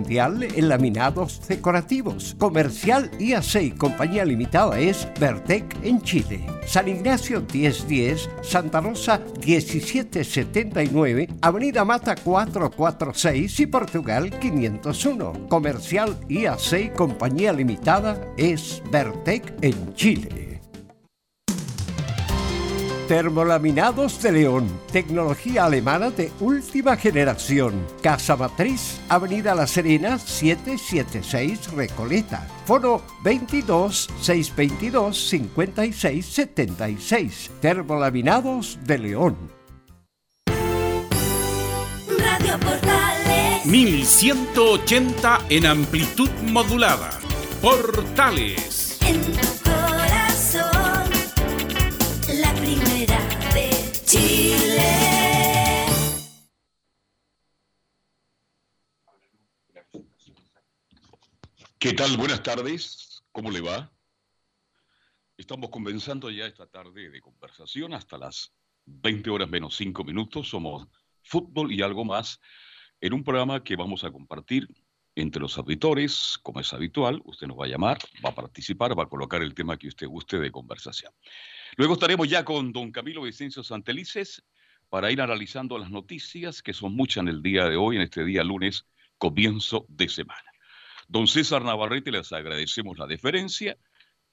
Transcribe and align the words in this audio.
mundial 0.00 0.42
en 0.42 0.68
laminados 0.68 1.46
decorativos. 1.46 2.34
Comercial 2.38 3.10
IAC 3.18 3.76
Compañía 3.76 4.24
Limitada 4.24 4.78
es 4.78 5.06
Vertec 5.20 5.76
en 5.82 6.00
Chile. 6.00 6.46
San 6.66 6.88
Ignacio 6.88 7.42
1010, 7.52 8.30
Santa 8.42 8.80
Rosa 8.80 9.20
1779, 9.44 11.28
Avenida 11.42 11.84
Mata 11.84 12.14
446 12.16 13.60
y 13.60 13.66
Portugal 13.66 14.30
501. 14.38 15.48
Comercial 15.48 16.16
IAC 16.28 16.72
y 16.72 16.88
Compañía 16.90 17.52
Limitada 17.52 18.18
es 18.38 18.82
Vertec 18.90 19.52
en 19.60 19.94
Chile. 19.94 20.49
Termolaminados 23.10 24.22
de 24.22 24.30
León, 24.30 24.68
tecnología 24.92 25.64
alemana 25.64 26.10
de 26.10 26.30
última 26.38 26.96
generación. 26.96 27.84
Casa 28.00 28.36
Matriz, 28.36 29.00
Avenida 29.08 29.52
La 29.56 29.66
Serena, 29.66 30.16
776 30.16 31.72
Recoleta. 31.72 32.46
Foro 32.66 33.02
22 33.24 34.10
622 34.20 35.28
56 35.28 36.24
76. 36.24 37.50
Termolaminados 37.60 38.78
de 38.84 38.98
León. 38.98 39.36
Radio 42.16 42.60
Portales 42.60 43.66
1180 43.66 45.46
en 45.48 45.66
amplitud 45.66 46.30
modulada. 46.44 47.10
Portales. 47.60 49.00
en 49.04 49.59
¿Qué 61.80 61.94
tal? 61.94 62.14
Buenas 62.18 62.42
tardes. 62.42 63.22
¿Cómo 63.32 63.50
le 63.50 63.62
va? 63.62 63.90
Estamos 65.38 65.70
comenzando 65.70 66.28
ya 66.28 66.44
esta 66.44 66.66
tarde 66.66 67.08
de 67.08 67.22
conversación 67.22 67.94
hasta 67.94 68.18
las 68.18 68.52
20 68.84 69.30
horas 69.30 69.48
menos 69.48 69.76
5 69.76 70.04
minutos. 70.04 70.50
Somos 70.50 70.88
fútbol 71.22 71.72
y 71.72 71.80
algo 71.80 72.04
más 72.04 72.38
en 73.00 73.14
un 73.14 73.24
programa 73.24 73.64
que 73.64 73.76
vamos 73.76 74.04
a 74.04 74.12
compartir 74.12 74.68
entre 75.14 75.40
los 75.40 75.56
auditores, 75.56 76.38
como 76.42 76.60
es 76.60 76.70
habitual. 76.74 77.22
Usted 77.24 77.46
nos 77.46 77.58
va 77.58 77.64
a 77.64 77.68
llamar, 77.68 77.96
va 78.22 78.28
a 78.28 78.34
participar, 78.34 78.96
va 78.96 79.04
a 79.04 79.08
colocar 79.08 79.40
el 79.40 79.54
tema 79.54 79.78
que 79.78 79.88
usted 79.88 80.06
guste 80.06 80.38
de 80.38 80.52
conversación. 80.52 81.14
Luego 81.78 81.94
estaremos 81.94 82.28
ya 82.28 82.44
con 82.44 82.72
don 82.72 82.92
Camilo 82.92 83.22
Vicencio 83.22 83.62
Santelices 83.62 84.44
para 84.90 85.10
ir 85.10 85.22
analizando 85.22 85.78
las 85.78 85.90
noticias, 85.90 86.62
que 86.62 86.74
son 86.74 86.94
muchas 86.94 87.22
en 87.22 87.28
el 87.28 87.42
día 87.42 87.64
de 87.70 87.76
hoy, 87.76 87.96
en 87.96 88.02
este 88.02 88.22
día 88.22 88.44
lunes, 88.44 88.84
comienzo 89.16 89.86
de 89.88 90.10
semana. 90.10 90.49
Don 91.10 91.26
César 91.26 91.64
Navarrete, 91.64 92.12
les 92.12 92.32
agradecemos 92.32 92.96
la 92.96 93.08
deferencia. 93.08 93.76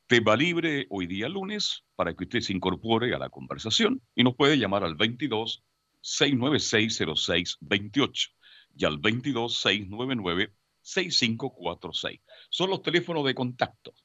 Tema 0.06 0.36
libre 0.36 0.86
hoy 0.92 1.08
día 1.08 1.28
lunes 1.28 1.84
para 1.96 2.14
que 2.16 2.26
usted 2.26 2.42
se 2.42 2.54
incorpore 2.54 3.16
a 3.16 3.18
la 3.18 3.32
conversación 3.32 4.04
y 4.14 4.24
nos 4.24 4.36
puede 4.36 4.60
llamar 4.60 4.84
al 4.84 4.94
22 4.94 5.64
696 6.02 6.98
0628 7.16 8.30
y 8.78 8.86
al 8.86 9.00
22 9.00 9.60
699 9.60 10.54
6546. 10.84 12.22
Son 12.52 12.70
los 12.70 12.84
teléfonos 12.84 13.26
de 13.26 13.34
contacto. 13.34 13.96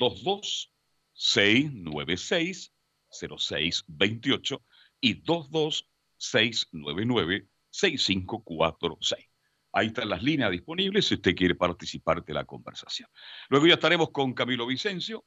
22 0.00 0.72
696 1.12 2.72
0628 3.08 4.62
y 5.00 5.14
22 5.14 5.88
699 6.16 7.46
6546. 7.70 9.29
Ahí 9.72 9.88
están 9.88 10.08
las 10.08 10.22
líneas 10.22 10.50
disponibles 10.50 11.06
si 11.06 11.14
usted 11.14 11.34
quiere 11.34 11.54
participar 11.54 12.24
de 12.24 12.34
la 12.34 12.44
conversación. 12.44 13.08
Luego 13.48 13.66
ya 13.66 13.74
estaremos 13.74 14.10
con 14.10 14.34
Camilo 14.34 14.66
Vicencio. 14.66 15.24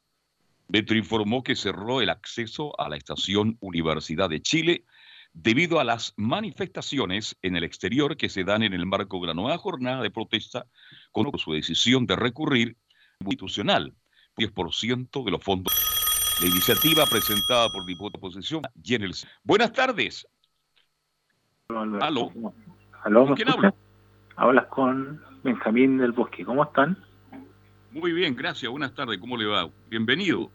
Metro 0.68 0.96
informó 0.96 1.42
que 1.42 1.56
cerró 1.56 2.00
el 2.00 2.10
acceso 2.10 2.78
a 2.80 2.88
la 2.88 2.96
estación 2.96 3.58
Universidad 3.60 4.30
de 4.30 4.40
Chile 4.40 4.84
debido 5.34 5.80
a 5.80 5.84
las 5.84 6.14
manifestaciones 6.16 7.36
en 7.42 7.56
el 7.56 7.64
exterior 7.64 8.16
que 8.16 8.28
se 8.28 8.44
dan 8.44 8.62
en 8.62 8.72
el 8.72 8.86
marco 8.86 9.20
de 9.20 9.26
la 9.26 9.34
nueva 9.34 9.58
jornada 9.58 10.00
de 10.00 10.10
protesta 10.10 10.66
con 11.12 11.30
su 11.38 11.52
decisión 11.52 12.06
de 12.06 12.16
recurrir 12.16 12.76
institucional 13.20 13.92
10% 14.36 15.24
de 15.24 15.30
los 15.30 15.42
fondos. 15.42 15.74
La 16.40 16.48
iniciativa 16.48 17.04
presentada 17.06 17.68
por 17.68 17.84
diputado 17.84 18.10
de 18.10 18.18
oposición 18.18 18.62
y 18.82 18.94
en 18.94 19.02
el... 19.02 19.14
Buenas 19.42 19.72
tardes. 19.72 20.26
Aló. 21.68 22.32
¿Aló? 23.02 23.20
¿Con 23.22 23.30
¿me 23.30 23.36
quién 23.36 23.48
escucha? 23.48 23.68
hablo? 23.68 23.76
Hablas 24.36 24.66
con 24.66 25.22
Benjamín 25.42 25.98
del 25.98 26.12
Bosque. 26.12 26.44
¿Cómo 26.44 26.64
están? 26.64 26.96
Muy 27.92 28.12
bien, 28.12 28.34
gracias. 28.34 28.70
Buenas 28.70 28.94
tardes. 28.94 29.18
¿Cómo 29.18 29.36
le 29.36 29.46
va? 29.46 29.68
Bienvenido. 29.88 30.50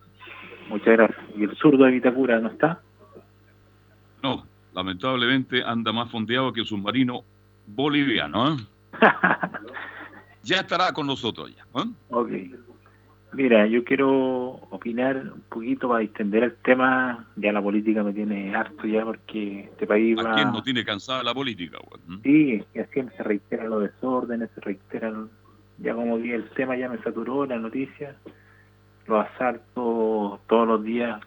Muchas 0.68 0.98
gracias. 0.98 1.26
¿Y 1.38 1.44
el 1.44 1.56
zurdo 1.58 1.86
de 1.86 1.92
Vitacura 1.92 2.40
no 2.40 2.50
está? 2.50 2.82
No, 4.22 4.46
lamentablemente 4.80 5.64
anda 5.64 5.92
más 5.92 6.10
fondeado 6.10 6.54
que 6.54 6.62
el 6.62 6.66
submarino 6.66 7.24
boliviano. 7.68 8.54
¿eh? 8.54 8.58
Ya 10.42 10.62
estará 10.62 10.94
con 10.94 11.06
nosotros 11.06 11.54
ya. 11.54 11.64
¿eh? 11.82 11.86
ok. 12.10 12.32
Mira, 13.34 13.68
yo 13.68 13.84
quiero 13.84 14.52
opinar 14.72 15.18
un 15.18 15.42
poquito 15.50 15.90
para 15.90 16.00
distender 16.00 16.44
el 16.44 16.56
tema. 16.64 17.28
Ya 17.36 17.52
la 17.52 17.62
política 17.62 18.04
me 18.04 18.14
tiene 18.14 18.56
harto 18.56 18.88
ya 18.88 19.04
porque 19.04 19.66
este 19.66 19.86
país 19.86 20.18
¿A 20.18 20.24
va... 20.24 20.36
quién 20.36 20.52
no 20.52 20.64
tiene 20.64 20.86
cansada 20.86 21.24
la 21.24 21.34
política? 21.34 21.78
güey? 21.86 22.02
¿Mm? 22.08 22.22
Sí, 22.24 22.64
siempre 22.94 23.18
se 23.18 23.24
reiteran 23.24 23.70
los 23.70 23.82
desórdenes, 23.84 24.50
se 24.56 24.62
reiteran... 24.62 25.30
Ya 25.78 25.94
como 25.94 26.18
vi 26.18 26.32
el 26.32 26.50
tema 26.52 26.78
ya 26.78 26.88
me 26.90 26.98
saturó 27.04 27.46
la 27.46 27.58
noticia. 27.58 28.16
Los 29.06 29.26
asaltos 29.28 30.40
todos 30.48 30.68
los 30.68 30.84
días, 30.84 31.20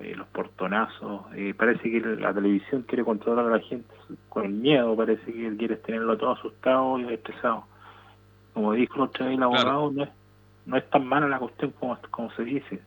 eh, 0.00 0.14
los 0.16 0.26
portonazos. 0.28 1.22
Eh, 1.34 1.54
parece 1.56 1.90
que 1.90 2.00
la 2.00 2.32
televisión 2.34 2.82
quiere 2.82 3.04
controlar 3.04 3.46
a 3.46 3.56
la 3.56 3.60
gente 3.60 3.92
con 4.28 4.44
el 4.44 4.52
miedo. 4.52 4.96
Parece 4.96 5.32
que 5.32 5.56
quiere 5.56 5.76
tenerlo 5.76 6.16
todo 6.16 6.32
asustado 6.32 6.98
y 6.98 7.12
estresado. 7.12 7.64
Como 8.54 8.72
dijo 8.72 9.02
otra 9.02 9.26
vez 9.26 9.36
el 9.36 9.42
abogado, 9.42 9.90
no, 9.92 10.02
es, 10.04 10.10
no 10.66 10.76
es 10.76 10.90
tan 10.90 11.06
mala 11.06 11.28
la 11.28 11.38
cuestión 11.38 11.72
como, 11.78 11.96
como 12.10 12.30
se 12.32 12.44
dice. 12.44 12.80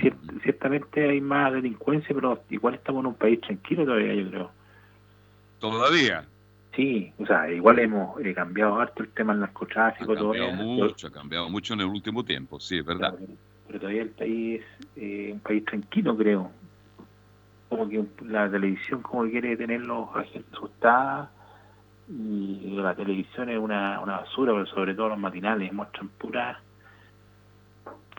Cier- 0.00 0.42
ciertamente 0.42 1.08
hay 1.08 1.20
más 1.20 1.52
delincuencia, 1.52 2.14
pero 2.14 2.40
igual 2.50 2.74
estamos 2.74 3.00
en 3.00 3.06
un 3.06 3.14
país 3.14 3.40
tranquilo 3.40 3.84
todavía, 3.84 4.14
yo 4.14 4.28
creo. 4.30 4.50
Todavía. 5.58 6.24
Sí, 6.74 7.12
o 7.18 7.26
sea, 7.26 7.50
igual 7.50 7.78
hemos 7.80 8.18
eh, 8.24 8.32
cambiado 8.32 8.80
harto 8.80 9.02
el 9.02 9.10
tema 9.10 9.34
del 9.34 9.42
Ha 9.42 9.46
narcotráfico, 9.46 10.14
cambiado 10.14 10.48
todavía, 10.48 10.64
mucho, 10.64 11.06
ha 11.06 11.10
cambiado 11.10 11.48
mucho 11.50 11.74
en 11.74 11.80
el 11.80 11.86
último 11.86 12.24
tiempo, 12.24 12.58
sí, 12.60 12.78
es 12.78 12.84
verdad. 12.84 13.14
Pero 13.72 13.80
todavía 13.80 14.02
el 14.02 14.10
país 14.10 14.60
es 14.60 15.02
eh, 15.02 15.30
un 15.32 15.40
país 15.40 15.64
tranquilo, 15.64 16.14
creo. 16.16 16.50
Como 17.70 17.88
que 17.88 18.04
la 18.26 18.50
televisión 18.50 19.00
como 19.00 19.24
que 19.24 19.30
quiere 19.30 19.56
tener 19.56 19.80
los 19.80 20.14
agentes 20.14 20.52
asustados 20.52 21.30
y 22.08 22.74
la 22.76 22.94
televisión 22.94 23.48
es 23.48 23.58
una, 23.58 23.98
una 24.00 24.18
basura, 24.18 24.52
pero 24.52 24.66
sobre 24.66 24.94
todo 24.94 25.08
los 25.08 25.18
matinales 25.18 25.72
muestran 25.72 26.08
puras 26.18 26.58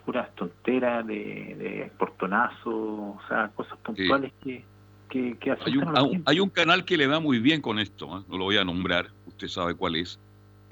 puras 0.06 0.34
tonteras 0.36 1.06
de, 1.08 1.14
de 1.16 1.92
portonazos, 1.98 2.66
o 2.66 3.20
sea, 3.30 3.50
cosas 3.56 3.78
puntuales 3.80 4.34
que, 4.44 4.66
que, 5.10 5.38
que 5.38 5.52
hay 5.52 5.78
un, 5.78 5.84
asustan 5.84 5.88
a 5.90 5.92
la 5.94 6.00
hay 6.00 6.06
un- 6.06 6.12
gente. 6.12 6.32
hay 6.32 6.40
un 6.42 6.50
canal 6.50 6.84
que 6.86 6.98
le 6.98 7.08
da 7.08 7.20
muy 7.22 7.40
bien 7.40 7.62
con 7.62 7.80
esto, 7.80 8.18
¿eh? 8.18 8.24
no 8.28 8.38
lo 8.38 8.44
voy 8.46 8.58
a 8.58 8.66
nombrar, 8.66 9.08
usted 9.28 9.48
sabe 9.48 9.76
cuál 9.76 9.96
es. 9.96 10.20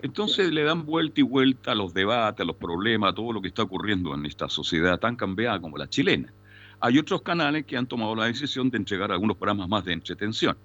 Entonces 0.03 0.51
le 0.51 0.63
dan 0.63 0.85
vuelta 0.85 1.21
y 1.21 1.23
vuelta 1.23 1.73
a 1.73 1.75
los 1.75 1.93
debates, 1.93 2.41
a 2.41 2.45
los 2.45 2.55
problemas, 2.55 3.11
a 3.11 3.15
todo 3.15 3.33
lo 3.33 3.41
que 3.41 3.49
está 3.49 3.63
ocurriendo 3.63 4.13
en 4.15 4.25
esta 4.25 4.49
sociedad 4.49 4.99
tan 4.99 5.15
cambiada 5.15 5.59
como 5.59 5.77
la 5.77 5.87
chilena. 5.87 6.33
Hay 6.79 6.97
otros 6.97 7.21
canales 7.21 7.65
que 7.65 7.77
han 7.77 7.85
tomado 7.85 8.15
la 8.15 8.25
decisión 8.25 8.71
de 8.71 8.77
entregar 8.77 9.11
algunos 9.11 9.37
programas 9.37 9.69
más 9.69 9.85
de 9.85 9.93
entretención. 9.93 10.57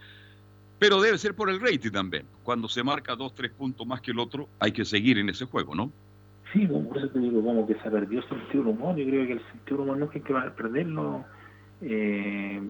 Pero 0.78 1.00
debe 1.00 1.18
ser 1.18 1.34
por 1.34 1.50
el 1.50 1.60
rating 1.60 1.90
también. 1.90 2.26
Cuando 2.42 2.68
se 2.68 2.82
marca 2.82 3.14
dos, 3.14 3.34
tres 3.34 3.50
puntos 3.50 3.86
más 3.86 4.00
que 4.00 4.12
el 4.12 4.18
otro, 4.18 4.48
hay 4.58 4.72
que 4.72 4.84
seguir 4.84 5.18
en 5.18 5.28
ese 5.28 5.44
juego, 5.44 5.74
¿no? 5.74 5.90
Sí, 6.52 6.66
como 6.66 6.88
por 6.88 6.98
eso 6.98 7.08
te 7.08 7.18
digo, 7.18 7.42
como 7.42 7.66
que 7.66 7.74
se 7.74 7.90
perdió 7.90 8.20
el 8.20 8.28
sentido 8.28 8.64
del 8.64 8.72
humor. 8.72 8.96
Yo 8.96 9.04
creo 9.04 9.26
que 9.26 9.32
el 9.34 9.46
sentido 9.50 9.78
del 9.78 9.80
humor 9.80 9.98
nunca 9.98 10.14
hay 10.14 10.20
que 10.22 10.34
perderlo 10.56 11.24
eh, 11.82 12.62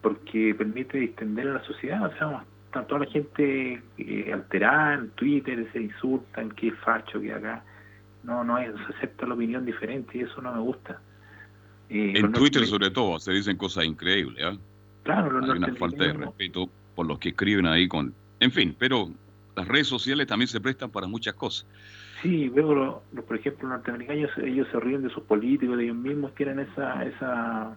porque 0.00 0.54
permite 0.56 0.98
distender 0.98 1.48
a 1.48 1.54
la 1.54 1.64
sociedad. 1.64 2.06
O 2.06 2.18
sea, 2.18 2.44
está 2.72 2.86
toda 2.86 3.00
la 3.00 3.06
gente 3.06 3.82
eh, 3.98 4.30
alterada 4.32 4.94
en 4.94 5.10
Twitter, 5.10 5.68
se 5.72 5.82
insultan, 5.82 6.50
que 6.52 6.72
facho, 6.72 7.20
que 7.20 7.32
acá. 7.32 7.62
No, 8.24 8.42
no 8.44 8.56
es, 8.56 8.70
se 8.86 8.94
acepta 8.96 9.26
la 9.26 9.34
opinión 9.34 9.66
diferente 9.66 10.16
y 10.16 10.20
eso 10.22 10.40
no 10.40 10.52
me 10.54 10.60
gusta. 10.60 11.00
Eh, 11.90 12.14
En 12.16 12.32
Twitter 12.32 12.64
sobre 12.66 12.90
todo 12.90 13.18
se 13.18 13.32
dicen 13.32 13.56
cosas 13.58 13.84
increíbles. 13.84 14.42
¿ah? 14.44 14.56
Claro, 15.02 15.42
Hay 15.44 15.50
una 15.58 15.74
falta 15.74 16.04
de 16.04 16.12
respeto 16.14 16.68
por 16.94 17.06
los 17.06 17.18
que 17.18 17.30
escriben 17.30 17.66
ahí 17.66 17.88
con... 17.88 18.14
En 18.40 18.50
fin, 18.52 18.74
pero 18.78 19.10
las 19.54 19.68
redes 19.68 19.88
sociales 19.88 20.26
también 20.26 20.48
se 20.48 20.60
prestan 20.60 20.90
para 20.90 21.06
muchas 21.06 21.34
cosas. 21.34 21.66
Sí, 22.22 22.48
veo, 22.48 22.72
lo- 22.74 23.02
lo- 23.12 23.22
por 23.24 23.36
ejemplo, 23.36 23.68
los 23.68 23.78
norteamericanos, 23.78 24.30
ellos 24.38 24.66
se 24.70 24.80
ríen 24.80 25.02
de 25.02 25.10
sus 25.10 25.24
políticos, 25.24 25.76
de 25.76 25.84
ellos 25.84 25.96
mismos, 25.96 26.34
tienen 26.36 26.60
esa 26.60 27.04
esa, 27.04 27.76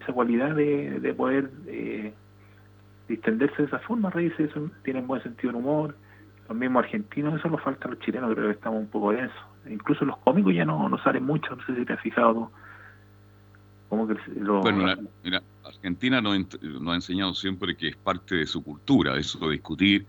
esa 0.00 0.12
cualidad 0.12 0.54
de, 0.54 1.00
de 1.00 1.14
poder 1.14 1.50
eh, 1.66 2.12
distenderse 3.08 3.56
de 3.62 3.64
esa 3.68 3.78
forma, 3.80 4.10
reírse, 4.10 4.42
de 4.44 4.48
eso, 4.50 4.70
tienen 4.84 5.06
buen 5.06 5.22
sentido 5.22 5.52
del 5.52 5.62
humor. 5.62 5.96
Los 6.48 6.56
mismos 6.56 6.84
argentinos, 6.84 7.38
eso 7.38 7.48
nos 7.48 7.60
falta 7.62 7.88
a 7.88 7.90
los 7.90 8.00
chilenos, 8.00 8.32
creo 8.34 8.46
que 8.46 8.52
estamos 8.54 8.80
un 8.80 8.88
poco 8.88 9.12
densos. 9.12 9.36
Incluso 9.68 10.04
los 10.04 10.16
cómicos 10.18 10.54
ya 10.54 10.64
no, 10.64 10.88
no 10.88 10.98
salen 11.02 11.24
mucho, 11.24 11.54
no 11.54 11.64
sé 11.66 11.74
si 11.74 11.84
te 11.84 11.92
has 11.92 12.00
fijado 12.00 12.32
tú. 12.34 12.50
Como 13.88 14.06
que 14.06 14.14
los, 14.36 14.62
Bueno, 14.62 14.94
mira, 15.24 15.42
Argentina 15.64 16.20
nos, 16.20 16.62
nos 16.62 16.92
ha 16.92 16.94
enseñado 16.94 17.34
siempre 17.34 17.74
que 17.76 17.88
es 17.88 17.96
parte 17.96 18.36
de 18.36 18.46
su 18.46 18.62
cultura, 18.62 19.16
eso 19.16 19.38
de 19.46 19.52
discutir. 19.52 20.06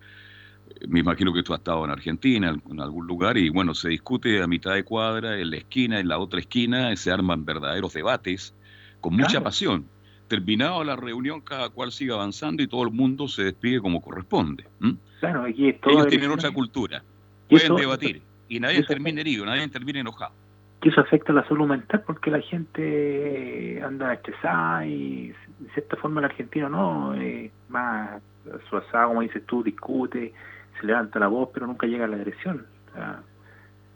Eh, 0.69 0.88
Me 0.88 1.00
imagino 1.00 1.34
que 1.34 1.44
tú 1.44 1.54
has 1.54 1.60
estado 1.60 1.84
en 1.86 1.92
Argentina, 1.92 2.50
en 2.50 2.62
en 2.69 2.81
algún 2.81 3.07
lugar, 3.07 3.38
y 3.38 3.50
bueno, 3.50 3.74
se 3.74 3.90
discute 3.90 4.42
a 4.42 4.48
mitad 4.48 4.74
de 4.74 4.84
cuadra, 4.84 5.38
en 5.40 5.50
la 5.50 5.57
esquina, 5.57 6.00
en 6.00 6.07
la 6.10 6.19
otra 6.19 6.40
esquina, 6.42 6.96
se 6.96 7.12
arman 7.12 7.46
verdaderos 7.46 7.94
debates 7.94 8.54
con 9.00 9.13
mucha 9.13 9.30
Claro. 9.30 9.44
pasión. 9.46 9.86
Terminado 10.29 10.83
la 10.83 10.95
reunión, 10.95 11.41
cada 11.41 11.69
cual 11.69 11.91
sigue 11.91 12.13
avanzando 12.13 12.63
y 12.63 12.67
todo 12.67 12.83
el 12.83 12.91
mundo 12.91 13.27
se 13.27 13.43
despide 13.43 13.81
como 13.81 13.99
corresponde. 14.01 14.63
claro, 15.19 15.43
aquí 15.43 15.69
es 15.69 15.81
todo 15.81 15.93
Ellos 15.93 16.07
tienen 16.07 16.31
otra 16.31 16.51
cultura, 16.51 17.03
pueden 17.49 17.65
eso- 17.65 17.75
debatir, 17.75 18.21
y 18.47 18.59
nadie 18.59 18.83
termina 18.83 19.19
herido, 19.21 19.45
nadie 19.45 19.67
termina 19.67 19.99
enojado. 19.99 20.31
que 20.81 20.87
eso 20.89 21.01
afecta 21.01 21.33
a 21.33 21.35
la 21.35 21.45
salud 21.49 21.67
mental 21.67 22.03
porque 22.07 22.31
la 22.31 22.39
gente 22.39 23.81
anda 23.83 24.13
estresada 24.13 24.85
y 24.85 25.27
de 25.59 25.69
cierta 25.73 25.97
forma 25.97 26.21
el 26.21 26.25
argentino 26.25 26.69
no, 26.69 27.13
eh, 27.15 27.51
más 27.67 28.21
suazado, 28.69 29.09
como 29.09 29.21
dices 29.21 29.45
tú, 29.45 29.61
discute, 29.61 30.31
se 30.79 30.87
levanta 30.87 31.19
la 31.19 31.27
voz, 31.27 31.49
pero 31.53 31.67
nunca 31.67 31.85
llega 31.85 32.05
a 32.05 32.07
la 32.07 32.15
agresión. 32.15 32.65
O 32.91 32.93
sea, 32.93 33.19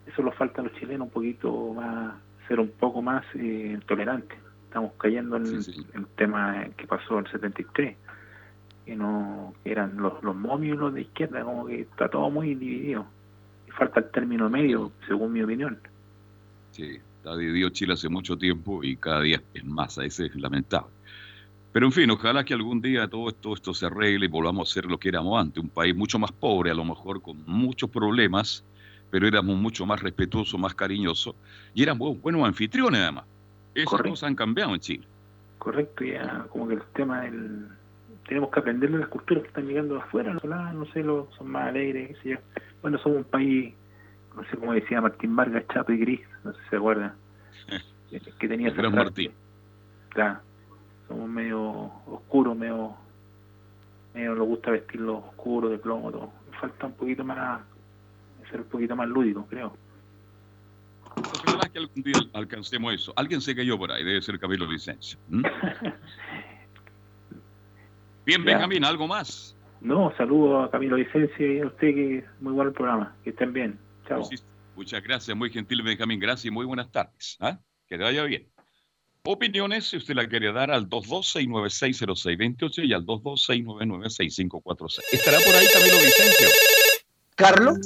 eso 0.08 0.22
lo 0.24 0.32
falta 0.34 0.60
a 0.62 0.66
los 0.66 0.74
chilenos 0.74 1.08
un 1.08 1.14
poquito 1.14 1.74
más, 1.74 2.16
ser 2.50 2.60
un 2.60 2.70
poco 2.72 3.02
más 3.02 3.24
eh, 3.36 3.80
tolerantes. 3.88 4.38
Estamos 4.74 4.94
cayendo 4.98 5.38
en 5.38 5.62
Sí, 5.62 5.72
sí. 5.72 5.86
el 5.94 6.08
tema 6.16 6.66
que 6.76 6.88
pasó 6.88 7.20
en 7.20 7.28
el 7.28 7.32
73, 7.32 7.96
que 8.88 8.96
no 8.96 9.54
eran 9.64 9.96
los, 9.98 10.24
los 10.24 10.36
momios 10.36 10.76
y 10.76 10.80
los 10.80 10.94
de 10.96 11.02
izquierda, 11.02 11.44
como 11.44 11.68
que 11.68 11.82
está 11.82 12.10
todo 12.10 12.32
muy 12.32 12.56
dividido. 12.56 13.06
Y 13.68 13.72
falta 13.72 14.00
el 14.00 14.10
término 14.10 14.50
medio, 14.50 14.92
según 15.08 15.32
mi 15.32 15.44
opinión. 15.44 15.78
Sí, 16.72 16.98
está 17.18 17.38
dividido 17.38 17.70
Chile 17.70 17.94
hace 17.94 18.10
mucho 18.10 18.36
tiempo 18.36 18.84
y 18.84 18.96
cada 18.96 19.22
día 19.22 19.44
es 19.54 19.64
más, 19.64 20.00
ese 20.00 20.26
es 20.26 20.36
lamentable. 20.36 20.90
Pero 21.72 21.86
en 21.86 21.92
fin, 21.92 22.10
ojalá 22.10 22.44
que 22.44 22.56
algún 22.56 22.82
día 22.82 23.08
todo 23.08 23.30
esto, 23.30 23.54
esto 23.54 23.76
se 23.76 23.86
arregle 23.86 24.26
y 24.26 24.30
volvamos 24.30 24.72
a 24.72 24.74
ser 24.74 24.86
lo 24.86 24.98
que 24.98 25.10
éramos 25.10 25.40
antes, 25.40 25.64
un 25.64 25.70
país 25.70 25.96
mucho 25.96 26.18
más 26.18 26.32
pobre, 26.32 26.72
a 26.72 26.74
lo 26.74 26.84
mejor 26.84 27.22
con 27.22 27.44
muchos 27.46 27.92
problemas, 27.92 28.66
pero 29.12 29.28
éramos 29.28 29.56
mucho 29.56 29.86
más 29.86 30.02
respetuosos, 30.02 30.60
más 30.60 30.74
cariñosos 30.74 31.36
y 31.76 31.84
éramos 31.84 32.20
buenos 32.20 32.44
anfitriones 32.44 33.02
además. 33.02 33.26
Esas 33.76 33.90
Correcto. 33.90 34.10
cosas 34.12 34.28
han 34.30 34.36
cambiado 34.36 34.74
en 34.74 34.80
Chile. 34.80 35.08
correcto 35.60 36.04
ya 36.04 36.46
como 36.50 36.68
que 36.68 36.76
el 36.76 36.82
tema 36.94 37.22
del 37.22 37.68
tenemos 38.28 38.52
que 38.52 38.60
aprender 38.60 38.92
de 38.92 39.00
las 39.00 39.08
culturas 39.10 39.44
que 39.44 39.50
están 39.50 39.66
llegando 39.68 39.96
de 39.96 40.02
afuera 40.02 40.34
los 40.34 40.42
venezolanos, 40.44 40.88
no 40.88 40.94
sé 40.94 41.04
lo, 41.04 41.28
son 41.38 41.50
más 41.52 41.68
alegres 41.70 42.10
qué 42.10 42.16
sé 42.24 42.30
yo 42.30 42.38
bueno 42.82 42.98
somos 43.00 43.18
un 43.20 43.24
país 43.26 43.74
no 44.36 44.44
sé 44.46 44.58
cómo 44.58 44.74
decía 44.74 45.02
Martín 45.02 45.36
Vargas 45.36 45.66
Chapo 45.74 45.92
y 45.92 45.98
Gris 45.98 46.22
no 46.44 46.54
sé 46.54 46.60
si 46.64 46.70
se 46.70 46.76
acuerdan 46.78 47.14
que- 48.10 48.20
que 48.40 48.48
tenía 48.48 48.70
El 48.70 48.76
gran. 48.76 48.94
Martín. 48.96 49.32
claro 50.10 50.40
somos 51.08 51.30
medio 51.30 51.62
oscuros 52.08 52.56
medio 52.58 52.96
medio 54.14 54.36
nos 54.36 54.48
gusta 54.48 54.72
vestirlo 54.72 55.18
oscuro 55.18 55.70
de 55.70 55.78
plomo 55.78 56.12
todo 56.12 56.32
falta 56.62 56.86
un 56.88 56.94
poquito 56.94 57.24
más 57.24 57.62
ser 58.50 58.62
un 58.62 58.68
poquito 58.68 58.96
más 58.96 59.08
lúdico 59.10 59.46
creo 59.50 59.76
Ojalá 61.16 61.70
que 61.72 61.80
algún 61.80 62.02
día 62.04 62.16
alcancemos 62.34 62.94
eso. 62.94 63.14
Alguien 63.16 63.42
se 63.42 63.56
cayó 63.56 63.78
por 63.78 63.92
ahí, 63.92 64.04
debe 64.04 64.22
ser 64.22 64.40
Camilo 64.40 64.66
Licencia. 64.66 65.18
¿m? 65.32 65.44
Bien, 68.26 68.42
Ya. 68.42 68.46
Benjamín, 68.54 68.84
¿algo 68.86 69.08
más? 69.08 69.56
no 69.82 70.14
saludo 70.16 70.62
a 70.62 70.72
Camilo 70.72 70.96
Vicencia 70.96 71.46
y 71.46 71.60
a 71.60 71.68
usted 71.68 71.88
que 71.94 72.24
muy 72.40 72.54
bueno 72.54 72.70
el 72.70 72.74
programa 72.76 73.14
que 73.22 73.32
estén 73.32 73.52
bien 73.52 73.78
chao 74.08 74.24
Sí, 74.24 74.38
Muchas 74.78 75.04
gracias, 75.04 75.36
muy 75.38 75.50
gentil 75.52 75.82
Benjamín. 75.84 76.20
Gracias 76.22 76.46
y 76.46 76.52
muy 76.52 76.66
buenas 76.66 76.90
tardes. 76.92 77.38
¿ah? 77.42 77.60
Que 77.88 77.98
te 77.98 78.04
vaya 78.04 78.24
bien. 78.24 78.48
Opiniones, 79.26 79.86
si 79.90 79.98
usted 79.98 80.16
la 80.16 80.28
quiere 80.28 80.52
dar 80.52 80.72
al 80.72 80.90
226960628 80.90 82.84
y 82.86 82.94
al 82.94 83.06
226996546. 83.06 85.00
¿Estará 85.12 85.38
por 85.46 85.54
ahí 85.56 85.68
Camilo 85.74 85.96
Vicencio? 85.98 86.48
Carlos, 87.36 87.78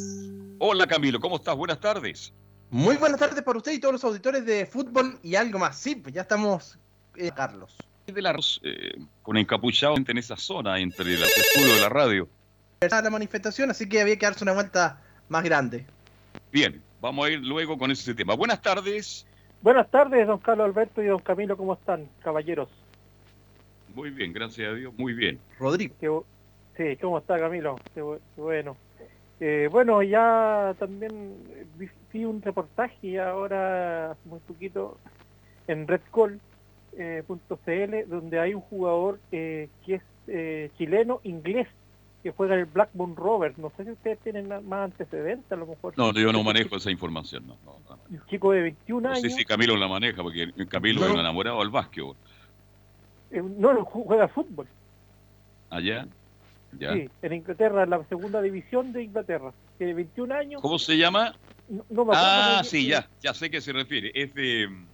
Hola 0.60 0.88
Camilo, 0.88 1.20
¿cómo 1.20 1.36
estás? 1.36 1.56
Buenas 1.56 1.80
tardes. 1.80 2.34
Muy 2.70 2.98
buenas 2.98 3.20
tardes 3.20 3.42
para 3.44 3.58
usted 3.58 3.72
y 3.72 3.80
todos 3.80 3.94
los 3.94 4.04
auditores 4.04 4.46
de 4.46 4.66
fútbol 4.66 5.20
y 5.24 5.36
algo 5.36 5.60
más. 5.60 5.78
Sí, 5.78 5.96
pues 5.96 6.14
ya 6.14 6.22
estamos, 6.22 6.78
eh, 7.16 7.32
Carlos. 7.36 7.76
De 8.06 8.22
la, 8.22 8.38
eh, 8.64 8.96
con 9.22 9.38
encapuchado 9.38 9.96
en 9.98 10.18
esa 10.18 10.38
zona 10.38 10.80
entre 10.80 11.18
los 11.18 11.38
estudios 11.38 11.76
de 11.76 11.82
la 11.82 11.90
radio. 11.90 12.28
Era 12.82 13.02
la 13.02 13.10
manifestación, 13.10 13.70
así 13.70 13.88
que 13.88 14.02
había 14.02 14.18
que 14.18 14.26
darse 14.26 14.44
una 14.44 14.54
vuelta 14.54 15.02
más 15.30 15.44
grande. 15.44 15.86
Bien, 16.52 16.82
vamos 17.02 17.28
a 17.28 17.32
ir 17.32 17.40
luego 17.40 17.78
con 17.78 17.92
ese 17.92 18.14
tema. 18.14 18.36
Buenas 18.36 18.62
tardes. 18.62 19.26
Buenas 19.62 19.90
tardes, 19.90 20.28
don 20.28 20.40
Carlos 20.40 20.66
Alberto 20.66 21.02
y 21.02 21.08
don 21.08 21.20
Camilo, 21.20 21.58
¿cómo 21.58 21.74
están, 21.74 22.08
caballeros? 22.24 22.70
Muy 23.96 24.12
bien, 24.12 24.32
gracias 24.32 24.70
a 24.70 24.74
Dios, 24.74 24.94
muy 24.96 25.14
bien. 25.14 25.40
Rodrigo. 25.60 26.26
Sí, 26.78 26.96
¿cómo 27.02 27.18
está 27.18 27.40
Camilo? 27.40 27.80
Qué 27.96 28.02
bueno. 28.38 28.78
Eh, 29.40 29.70
bueno, 29.72 30.02
ya 30.02 30.76
también 30.80 31.36
vi, 31.78 31.88
vi 32.12 32.26
un 32.26 32.42
reportaje 32.42 33.20
ahora, 33.20 34.12
hace 34.12 34.30
muy 34.30 34.40
poquito, 34.40 34.98
en 35.68 35.88
redcall.cl, 35.88 36.40
donde 38.10 38.40
hay 38.40 38.54
un 38.54 38.62
jugador 38.62 39.20
eh, 39.32 39.70
que 39.86 39.96
es 39.96 40.02
eh, 40.28 40.72
chileno, 40.78 41.20
inglés, 41.24 41.68
que 42.24 42.32
juega 42.32 42.56
el 42.56 42.66
Blackburn 42.66 43.16
Rovers. 43.16 43.58
No 43.58 43.72
sé 43.78 43.86
si 43.86 43.92
ustedes 43.92 44.20
tienen 44.20 44.48
más 44.48 44.86
antecedentes, 44.86 45.50
a 45.52 45.56
lo 45.56 45.68
mejor. 45.68 45.94
No, 45.98 46.12
yo 46.14 46.32
no 46.34 46.44
manejo 46.44 46.76
esa 46.76 46.92
información. 46.92 47.46
No, 47.48 47.56
no, 47.64 47.78
no. 47.90 48.00
Un 48.10 48.22
chico 48.28 48.52
de 48.52 48.62
21 48.64 49.10
No 49.10 49.16
sé 49.16 49.28
años. 49.28 49.38
si 49.38 49.46
Camilo 49.46 49.78
la 49.78 49.88
maneja, 49.88 50.22
porque 50.24 50.52
Camilo 50.68 51.06
es 51.06 51.12
un 51.14 51.20
enamorado 51.20 51.60
del 51.60 51.70
básquetbol. 51.70 52.16
eh, 53.32 53.42
no, 53.42 53.74
no, 53.74 53.86
ju- 53.86 54.04
juega 54.06 54.28
fútbol. 54.30 54.68
Allá, 55.70 56.08
ya. 56.80 56.94
Sí, 56.94 57.10
en 57.22 57.34
Inglaterra, 57.34 57.84
en 57.84 57.90
la 57.90 58.04
segunda 58.06 58.42
división 58.42 58.94
de 58.94 59.04
Inglaterra. 59.04 59.52
Tiene 59.78 59.94
21 59.94 60.34
años. 60.36 60.62
¿Cómo 60.62 60.80
se 60.80 60.98
llama? 60.98 61.36
No, 61.70 61.86
no 61.90 62.06
me 62.06 62.14
acuerdo 62.14 62.22
Ah, 62.26 62.62
sí, 62.64 62.88
ya, 62.88 63.08
ya 63.22 63.34
sé 63.34 63.50
qué 63.50 63.62
se 63.62 63.74
refiere. 63.74 64.12
Es 64.14 64.34
de 64.34 64.68
mm, 64.68 64.86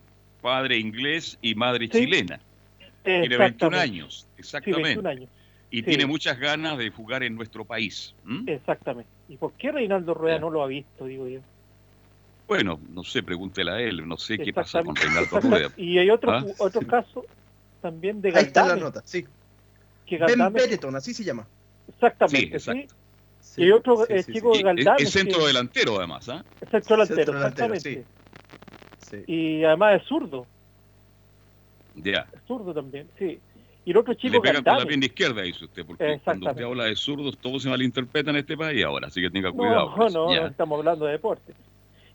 padre 0.41 0.77
inglés 0.77 1.37
y 1.41 1.55
madre 1.55 1.85
Sí, 1.91 1.99
chilena. 1.99 2.39
Tiene 3.03 3.19
21 3.37 3.43
Exactamente. 3.45 3.79
años, 3.83 4.27
Sí, 4.35 4.39
exactamente. 4.39 4.81
21 4.83 5.09
años. 5.09 5.29
y 5.71 5.77
sí. 5.77 5.83
tiene 5.83 6.05
muchas 6.05 6.39
ganas 6.39 6.77
de 6.77 6.89
jugar 6.89 7.23
en 7.23 7.35
nuestro 7.35 7.65
país. 7.65 8.15
Exactamente. 8.47 9.09
¿Y 9.29 9.37
por 9.37 9.53
qué 9.53 9.71
Reinaldo 9.71 10.13
Rueda 10.13 10.35
Ya. 10.35 10.41
no 10.41 10.49
lo 10.49 10.63
ha 10.63 10.67
visto, 10.67 11.05
digo 11.05 11.27
yo? 11.27 11.39
Bueno, 12.47 12.79
no 12.89 13.03
sé, 13.03 13.23
pregúntele 13.23 13.71
a 13.71 13.79
él, 13.79 14.07
no 14.07 14.17
sé 14.17 14.37
qué 14.37 14.51
pasa 14.53 14.83
con. 14.83 14.95
Reinaldo. 14.95 15.39
Rueda. 15.39 15.69
Y 15.77 15.97
hay 15.97 16.09
otro, 16.09 16.31
¿Ah? 16.31 16.45
otro 16.59 16.81
caso 16.81 17.25
también 17.81 18.21
de 18.21 18.29
Ahí 18.29 18.45
está 18.45 18.61
la 18.61 18.67
Galdame. 18.69 18.81
nota, 18.89 19.01
sí. 19.05 19.25
Que 20.05 20.17
Ben 20.17 20.27
Galdame, 20.27 20.59
Bereton, 20.61 20.95
así 20.95 21.13
se 21.13 21.23
llama. 21.23 21.47
Sí, 21.85 21.91
exactamente, 21.93 22.59
sí, 22.59 22.71
exacto. 22.71 22.95
y 23.57 23.71
otro 23.71 23.97
sí, 24.05 24.13
eh, 24.13 24.23
sí, 24.23 24.33
chico 24.33 24.53
sí. 24.55 24.63
Galdame. 24.63 24.97
es, 24.99 25.07
es 25.07 25.11
centro 25.13 25.39
que- 25.39 25.47
delantero 25.47 25.97
además, 25.97 26.29
¿ah? 26.29 26.43
es 26.61 26.69
centro 26.69 26.95
delantero, 26.97 27.15
Centro 27.17 27.33
delantero, 27.33 27.73
exactamente. 27.73 28.05
Sí. 28.99 29.23
Y 29.27 29.63
además 29.63 30.01
es 30.01 30.07
zurdo, 30.07 30.45
Ya. 31.95 32.27
es 32.33 32.41
zurdo 32.47 32.73
también, 32.73 33.07
sí. 33.17 33.39
Y 33.85 33.91
el 33.91 33.97
otro 33.97 34.13
Le 34.13 34.17
chico 34.19 34.41
pega 34.41 34.55
con 34.55 34.63
la 34.63 34.71
Galdame. 34.71 34.87
pierna 34.87 35.05
izquierda, 35.05 35.41
dice 35.41 35.65
usted, 35.65 35.85
porque 35.85 36.19
cuando 36.23 36.49
usted 36.49 36.63
habla 36.63 36.85
de 36.85 36.95
zurdos, 36.95 37.37
todo 37.37 37.59
se 37.59 37.69
malinterpreta 37.69 38.29
en 38.31 38.37
este 38.37 38.55
país 38.55 38.83
ahora, 38.85 39.07
así 39.07 39.21
que 39.21 39.29
tenga 39.29 39.51
cuidado. 39.51 39.93
no, 39.97 40.09
no 40.33 40.47
estamos 40.47 40.79
hablando 40.79 41.05
de 41.05 41.11
deporte. 41.13 41.53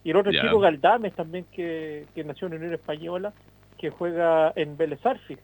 Y 0.03 0.11
el 0.11 0.17
otro 0.17 0.33
Ya. 0.33 0.43
chico 0.43 0.59
Galdames 0.61 1.13
también 1.15 1.45
que, 1.53 2.07
que 2.15 2.25
nació 2.25 2.47
en 2.47 2.55
Unión 2.55 2.73
Española, 2.73 3.35
que 3.77 3.91
juega 3.91 4.53
en 4.57 4.77
Vélez 4.79 5.05
Arfield. 5.05 5.41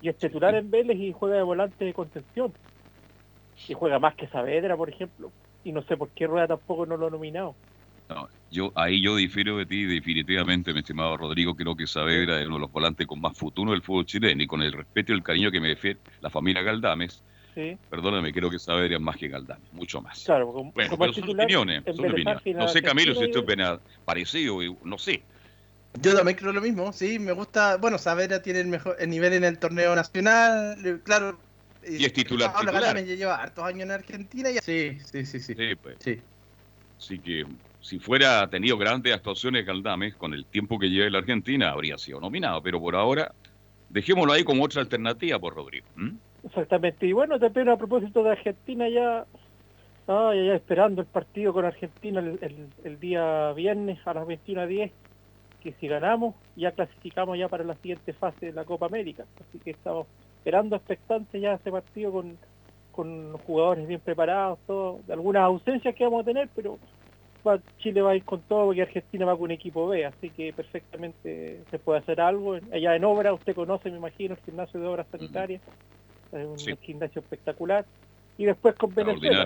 Y 0.00 0.08
es 0.08 0.16
titular 0.16 0.54
en 0.54 0.70
Vélez 0.70 0.96
y 0.98 1.12
juega 1.12 1.36
de 1.36 1.42
volante 1.42 1.84
de 1.84 1.92
contención. 1.92 2.54
Y 3.68 3.74
juega 3.74 3.98
más 3.98 4.14
que 4.16 4.26
Saavedra, 4.28 4.76
por 4.76 4.88
ejemplo. 4.90 5.32
Y 5.64 5.72
no 5.72 5.82
sé 5.82 5.96
por 5.96 6.08
qué 6.10 6.26
Rueda 6.26 6.48
tampoco 6.48 6.86
no 6.86 6.96
lo 6.96 7.06
ha 7.06 7.10
nominado. 7.10 7.54
No, 8.08 8.28
yo, 8.50 8.72
ahí 8.74 9.00
yo 9.02 9.14
difiero 9.14 9.56
de 9.58 9.66
ti 9.66 9.84
definitivamente, 9.84 10.72
mi 10.72 10.80
estimado 10.80 11.16
Rodrigo. 11.16 11.54
Creo 11.54 11.76
que 11.76 11.86
Saavedra 11.86 12.40
es 12.40 12.46
uno 12.46 12.56
de 12.56 12.62
los 12.62 12.72
volantes 12.72 13.06
con 13.06 13.20
más 13.20 13.38
futuro 13.38 13.70
del 13.70 13.82
fútbol 13.82 14.04
chileno 14.06 14.42
y 14.42 14.46
con 14.46 14.62
el 14.62 14.72
respeto 14.72 15.12
y 15.12 15.16
el 15.16 15.22
cariño 15.22 15.50
que 15.52 15.60
me 15.60 15.68
defiende 15.68 16.02
la 16.20 16.30
familia 16.30 16.62
Galdames. 16.62 17.22
Sí, 17.54 17.76
Perdóname, 17.88 18.32
creo 18.32 18.50
que 18.50 18.58
Saavedra 18.58 18.96
es 18.96 19.00
más 19.00 19.16
que 19.16 19.28
Galdames, 19.28 19.72
mucho 19.72 20.00
más. 20.00 20.24
claro. 20.24 20.52
Como, 20.52 20.72
Bueno, 20.72 20.90
como 20.90 21.00
pero 21.02 21.10
es 21.10 21.16
son 21.16 21.24
titular 21.24 21.44
opiniones, 21.44 21.84
son 21.96 22.10
opiniones. 22.10 22.42
No 22.56 22.68
sé, 22.68 22.82
Camilo, 22.82 23.14
si 23.14 23.20
Argentina, 23.24 23.26
esto 23.26 23.38
es 23.40 23.44
pena- 23.44 23.80
parecido, 24.04 24.62
y- 24.62 24.76
no 24.84 24.98
sé. 24.98 25.22
Yo 26.00 26.14
también 26.14 26.36
creo 26.38 26.52
lo 26.52 26.60
mismo, 26.60 26.92
sí, 26.92 27.18
me 27.18 27.32
gusta, 27.32 27.76
bueno, 27.76 27.98
Saavedra 27.98 28.40
tiene 28.42 28.60
el 28.60 28.68
mejor 28.68 28.96
el 29.00 29.10
nivel 29.10 29.32
en 29.32 29.44
el 29.44 29.58
torneo 29.58 29.94
nacional, 29.96 30.76
eh, 30.86 31.00
claro. 31.04 31.38
Y 31.86 32.04
es 32.04 32.12
titular. 32.12 32.52
Galdames 32.64 33.06
ya 33.08 33.14
lleva 33.14 33.36
hartos 33.36 33.64
años 33.64 33.82
en 33.82 33.90
Argentina 33.90 34.50
y 34.50 34.58
sí, 34.58 34.98
sí, 35.00 35.24
sí, 35.24 35.40
sí. 35.40 35.54
Sí, 35.54 35.74
pues. 35.80 35.96
sí. 36.00 36.22
Así 36.98 37.18
que 37.18 37.46
si 37.80 37.98
fuera 37.98 38.48
tenido 38.50 38.76
grandes 38.76 39.14
actuaciones 39.14 39.64
Galdames, 39.64 40.14
con 40.16 40.34
el 40.34 40.44
tiempo 40.46 40.78
que 40.78 40.88
lleva 40.90 41.06
en 41.06 41.12
la 41.12 41.18
Argentina, 41.20 41.70
habría 41.70 41.96
sido 41.96 42.20
nominado. 42.20 42.62
Pero 42.62 42.78
por 42.78 42.94
ahora, 42.94 43.34
dejémoslo 43.88 44.34
ahí 44.34 44.44
como 44.44 44.64
otra 44.64 44.82
alternativa, 44.82 45.38
por 45.38 45.54
Rodrigo. 45.54 45.86
¿m? 45.96 46.18
Exactamente. 46.44 47.06
Y 47.06 47.12
bueno, 47.12 47.38
también 47.38 47.70
a 47.70 47.78
propósito 47.78 48.22
de 48.22 48.30
Argentina, 48.32 48.86
ya, 48.90 49.26
ah, 50.08 50.32
ya, 50.34 50.42
ya 50.44 50.54
esperando 50.54 51.00
el 51.00 51.06
partido 51.06 51.54
con 51.54 51.64
Argentina 51.64 52.20
el, 52.20 52.38
el- 52.42 52.68
el 52.84 53.00
día 53.00 53.52
viernes 53.54 53.98
a 54.04 54.12
las 54.12 54.26
21.10, 54.26 54.92
que 55.60 55.72
si 55.80 55.88
ganamos, 55.88 56.34
ya 56.54 56.72
clasificamos 56.72 57.38
ya 57.38 57.48
para 57.48 57.64
la 57.64 57.76
siguiente 57.76 58.12
fase 58.12 58.46
de 58.46 58.52
la 58.52 58.64
Copa 58.64 58.86
América. 58.86 59.24
Así 59.40 59.58
que 59.58 59.70
estamos 59.70 60.06
esperando 60.40 60.76
expectantes 60.76 61.40
ya 61.40 61.54
ese 61.54 61.70
partido 61.70 62.10
con, 62.12 62.38
con 62.92 63.36
jugadores 63.38 63.86
bien 63.86 64.00
preparados, 64.00 64.58
todo, 64.66 65.00
de 65.06 65.12
algunas 65.12 65.42
ausencias 65.42 65.94
que 65.94 66.04
vamos 66.04 66.22
a 66.22 66.24
tener, 66.24 66.48
pero 66.56 66.78
Chile 67.78 68.00
va 68.00 68.12
a 68.12 68.16
ir 68.16 68.24
con 68.24 68.42
todo 68.42 68.66
porque 68.66 68.82
Argentina 68.82 69.26
va 69.26 69.34
con 69.34 69.44
un 69.44 69.50
equipo 69.50 69.86
B, 69.86 70.04
así 70.04 70.30
que 70.30 70.52
perfectamente 70.52 71.62
se 71.70 71.78
puede 71.78 72.00
hacer 72.00 72.20
algo. 72.20 72.54
Allá 72.72 72.96
en 72.96 73.04
obra, 73.04 73.34
usted 73.34 73.54
conoce, 73.54 73.90
me 73.90 73.98
imagino, 73.98 74.34
el 74.34 74.40
gimnasio 74.40 74.80
de 74.80 74.86
obras 74.86 75.06
sanitarias, 75.10 75.62
es 76.32 76.46
un 76.46 76.58
Sí. 76.58 76.74
gimnasio 76.80 77.20
espectacular. 77.20 77.86
Y 78.38 78.46
después 78.46 78.74
con 78.76 78.94
Venezuela. 78.94 79.44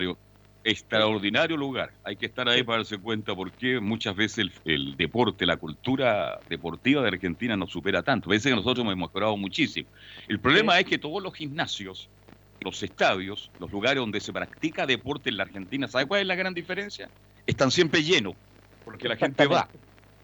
Extraordinario, 0.67 1.55
lugar. 1.55 1.91
Hay 2.03 2.15
que 2.15 2.25
estar 2.25 2.49
ahí 2.49 2.63
para 2.63 2.79
darse 2.79 2.97
cuenta 2.97 3.35
porque 3.35 3.79
muchas 3.79 4.15
veces 4.15 4.39
el, 4.39 4.51
el 4.65 4.97
deporte, 4.97 5.45
la 5.45 5.57
cultura 5.57 6.39
deportiva 6.49 7.03
de 7.03 7.09
Argentina 7.09 7.55
nos 7.55 7.69
supera 7.71 8.01
tanto. 8.01 8.29
Parece 8.29 8.49
que 8.49 8.55
nosotros 8.55 8.83
hemos 8.83 8.97
mejorado 8.97 9.37
muchísimo. 9.37 9.87
El 10.27 10.39
problema 10.39 10.79
es 10.79 10.87
que 10.87 10.97
todos 10.97 11.21
los 11.21 11.35
gimnasios, 11.35 12.09
los 12.61 12.81
estadios, 12.81 13.51
los 13.59 13.71
lugares 13.71 13.99
donde 13.99 14.19
se 14.19 14.33
practica 14.33 14.87
deporte 14.87 15.29
en 15.29 15.37
la 15.37 15.43
Argentina, 15.43 15.87
¿sabe 15.87 16.07
cuál 16.07 16.21
es 16.21 16.27
la 16.27 16.33
gran 16.33 16.55
diferencia? 16.55 17.11
Están 17.45 17.69
siempre 17.69 18.01
llenos, 18.01 18.33
porque 18.83 19.07
la 19.07 19.17
gente 19.17 19.45
va. 19.45 19.69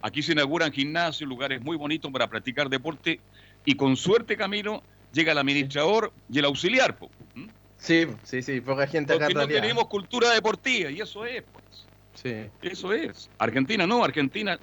Aquí 0.01 0.23
se 0.23 0.31
inauguran 0.31 0.71
gimnasios, 0.71 1.29
lugares 1.29 1.61
muy 1.61 1.77
bonitos 1.77 2.11
para 2.11 2.27
practicar 2.27 2.67
deporte 2.67 3.19
y 3.63 3.75
con 3.75 3.95
suerte, 3.95 4.35
Camilo, 4.35 4.81
llega 5.13 5.33
el 5.33 5.37
administrador 5.37 6.11
y 6.31 6.39
el 6.39 6.45
auxiliar. 6.45 6.97
¿Mm? 7.35 7.45
Sí, 7.81 8.05
sí, 8.23 8.43
sí, 8.43 8.61
poca 8.61 8.85
gente 8.85 9.13
acá 9.13 9.25
Porque 9.25 9.33
no 9.33 9.39
realidad. 9.39 9.61
tenemos 9.61 9.87
cultura 9.87 10.29
deportiva 10.29 10.91
y 10.91 11.01
eso 11.01 11.25
es, 11.25 11.41
pues. 11.51 11.87
Sí. 12.13 12.35
Eso 12.61 12.93
es. 12.93 13.27
Argentina 13.39 13.87
no, 13.87 14.03
Argentina, 14.03 14.59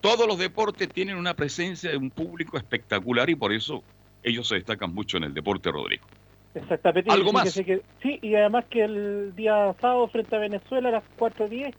todos 0.00 0.26
los 0.26 0.36
deportes 0.36 0.88
tienen 0.92 1.16
una 1.16 1.34
presencia 1.34 1.90
de 1.90 1.96
un 1.96 2.10
público 2.10 2.56
espectacular 2.56 3.30
y 3.30 3.36
por 3.36 3.52
eso 3.52 3.84
ellos 4.20 4.48
se 4.48 4.56
destacan 4.56 4.92
mucho 4.92 5.16
en 5.16 5.24
el 5.24 5.32
deporte, 5.34 5.70
Rodrigo. 5.70 6.08
Exactamente. 6.54 7.08
¿Algo 7.12 7.32
más? 7.32 7.54
que- 7.54 7.82
sí, 8.02 8.18
y 8.20 8.34
además 8.34 8.64
que 8.68 8.82
el 8.82 9.36
día 9.36 9.72
sábado 9.80 10.08
frente 10.08 10.34
a 10.34 10.40
Venezuela 10.40 10.88
a 10.88 10.92
las 10.92 11.04
4.10, 11.18 11.72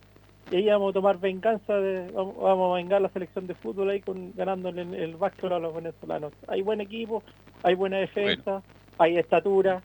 y 0.52 0.56
ahí 0.56 0.66
vamos 0.68 0.92
a 0.92 0.94
tomar 0.94 1.20
venganza, 1.20 1.74
de, 1.76 2.10
vamos, 2.14 2.38
vamos 2.38 2.72
a 2.74 2.76
vengar 2.78 3.02
la 3.02 3.10
selección 3.10 3.46
de 3.48 3.56
fútbol 3.56 3.90
ahí 3.90 4.00
con 4.00 4.32
ganándole 4.36 4.84
el, 4.84 4.94
el 4.94 5.16
básquetbol 5.18 5.52
a 5.54 5.60
los 5.60 5.76
venezolanos. 5.76 6.32
Hay 6.48 6.62
buen 6.62 6.80
equipo, 6.80 7.24
hay 7.64 7.76
buena 7.76 7.98
defensa, 7.98 8.64
hay 8.98 9.18
estatura, 9.18 9.84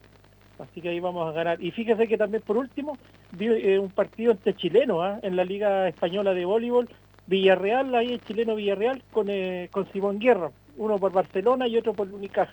así 0.58 0.80
que 0.80 0.88
ahí 0.90 1.00
vamos 1.00 1.28
a 1.28 1.32
ganar. 1.32 1.62
Y 1.62 1.70
fíjese 1.70 2.06
que 2.08 2.16
también 2.18 2.42
por 2.42 2.56
último, 2.56 2.96
vi 3.32 3.46
eh, 3.46 3.78
un 3.78 3.90
partido 3.90 4.32
entre 4.32 4.54
chilenos 4.54 4.98
¿ah? 5.02 5.18
en 5.22 5.36
la 5.36 5.44
Liga 5.44 5.88
Española 5.88 6.34
de 6.34 6.44
Voleibol, 6.44 6.88
Villarreal, 7.26 7.94
ahí 7.94 8.12
el 8.12 8.20
chileno 8.22 8.54
Villarreal 8.56 9.02
con, 9.12 9.28
eh, 9.30 9.68
con 9.72 9.90
Simón 9.92 10.18
Guerra, 10.18 10.50
uno 10.76 10.98
por 10.98 11.12
Barcelona 11.12 11.66
y 11.68 11.76
otro 11.76 11.94
por 11.94 12.08
Unicaja. 12.12 12.52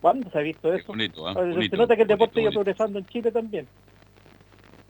¿Cuándo 0.00 0.30
se 0.30 0.38
ha 0.38 0.42
visto 0.42 0.72
Es 0.72 0.82
eso? 0.82 0.92
bonito, 0.92 1.26
¿ah? 1.26 1.32
A 1.32 1.40
ver, 1.40 1.54
Bonito, 1.54 1.76
se 1.76 1.80
nota 1.82 1.96
que 1.96 2.02
el 2.02 2.08
bonito, 2.08 2.14
deporte 2.24 2.40
iba 2.40 2.48
bonito. 2.48 2.60
progresando 2.60 2.98
en 2.98 3.06
Chile 3.06 3.30
también. 3.32 3.66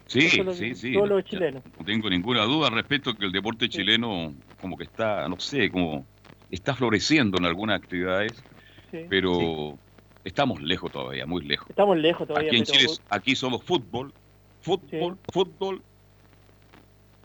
Sí, 0.06 0.20
sí, 0.54 0.75
sí. 0.76 0.92
todo 0.92 1.06
lo 1.06 1.10
no, 1.10 1.16
de 1.16 1.25
chileno. 1.25 1.62
No 1.78 1.84
tengo 1.84 2.08
ninguna 2.08 2.44
duda 2.44 2.68
al 2.68 2.75
respecto 2.75 3.14
que 3.14 3.25
el 3.26 3.32
deporte 3.32 3.68
chileno 3.68 4.32
como 4.60 4.76
que 4.76 4.84
está, 4.84 5.28
no 5.28 5.38
sé, 5.40 5.68
como 5.70 6.04
está 6.50 6.75
floreciendo 6.75 7.38
en 7.38 7.44
algunas 7.46 7.80
actividades, 7.80 8.32
Sí. 8.92 8.98
pero 9.08 9.76
estamos 10.26 10.61
lejos 10.61 10.90
todavía, 10.92 11.25
muy 11.26 11.42
lejos. 11.45 11.71
Estamos 11.71 11.97
lejos 11.97 12.26
todavía. 12.26 12.49
Aquí 12.50 12.59
en 12.59 12.64
pero- 12.64 12.78
Chile, 12.78 12.92
aquí 13.09 13.37
somos 13.37 13.62
fútbol, 13.62 14.12
fútbol, 14.61 15.16
fútbol 15.33 15.83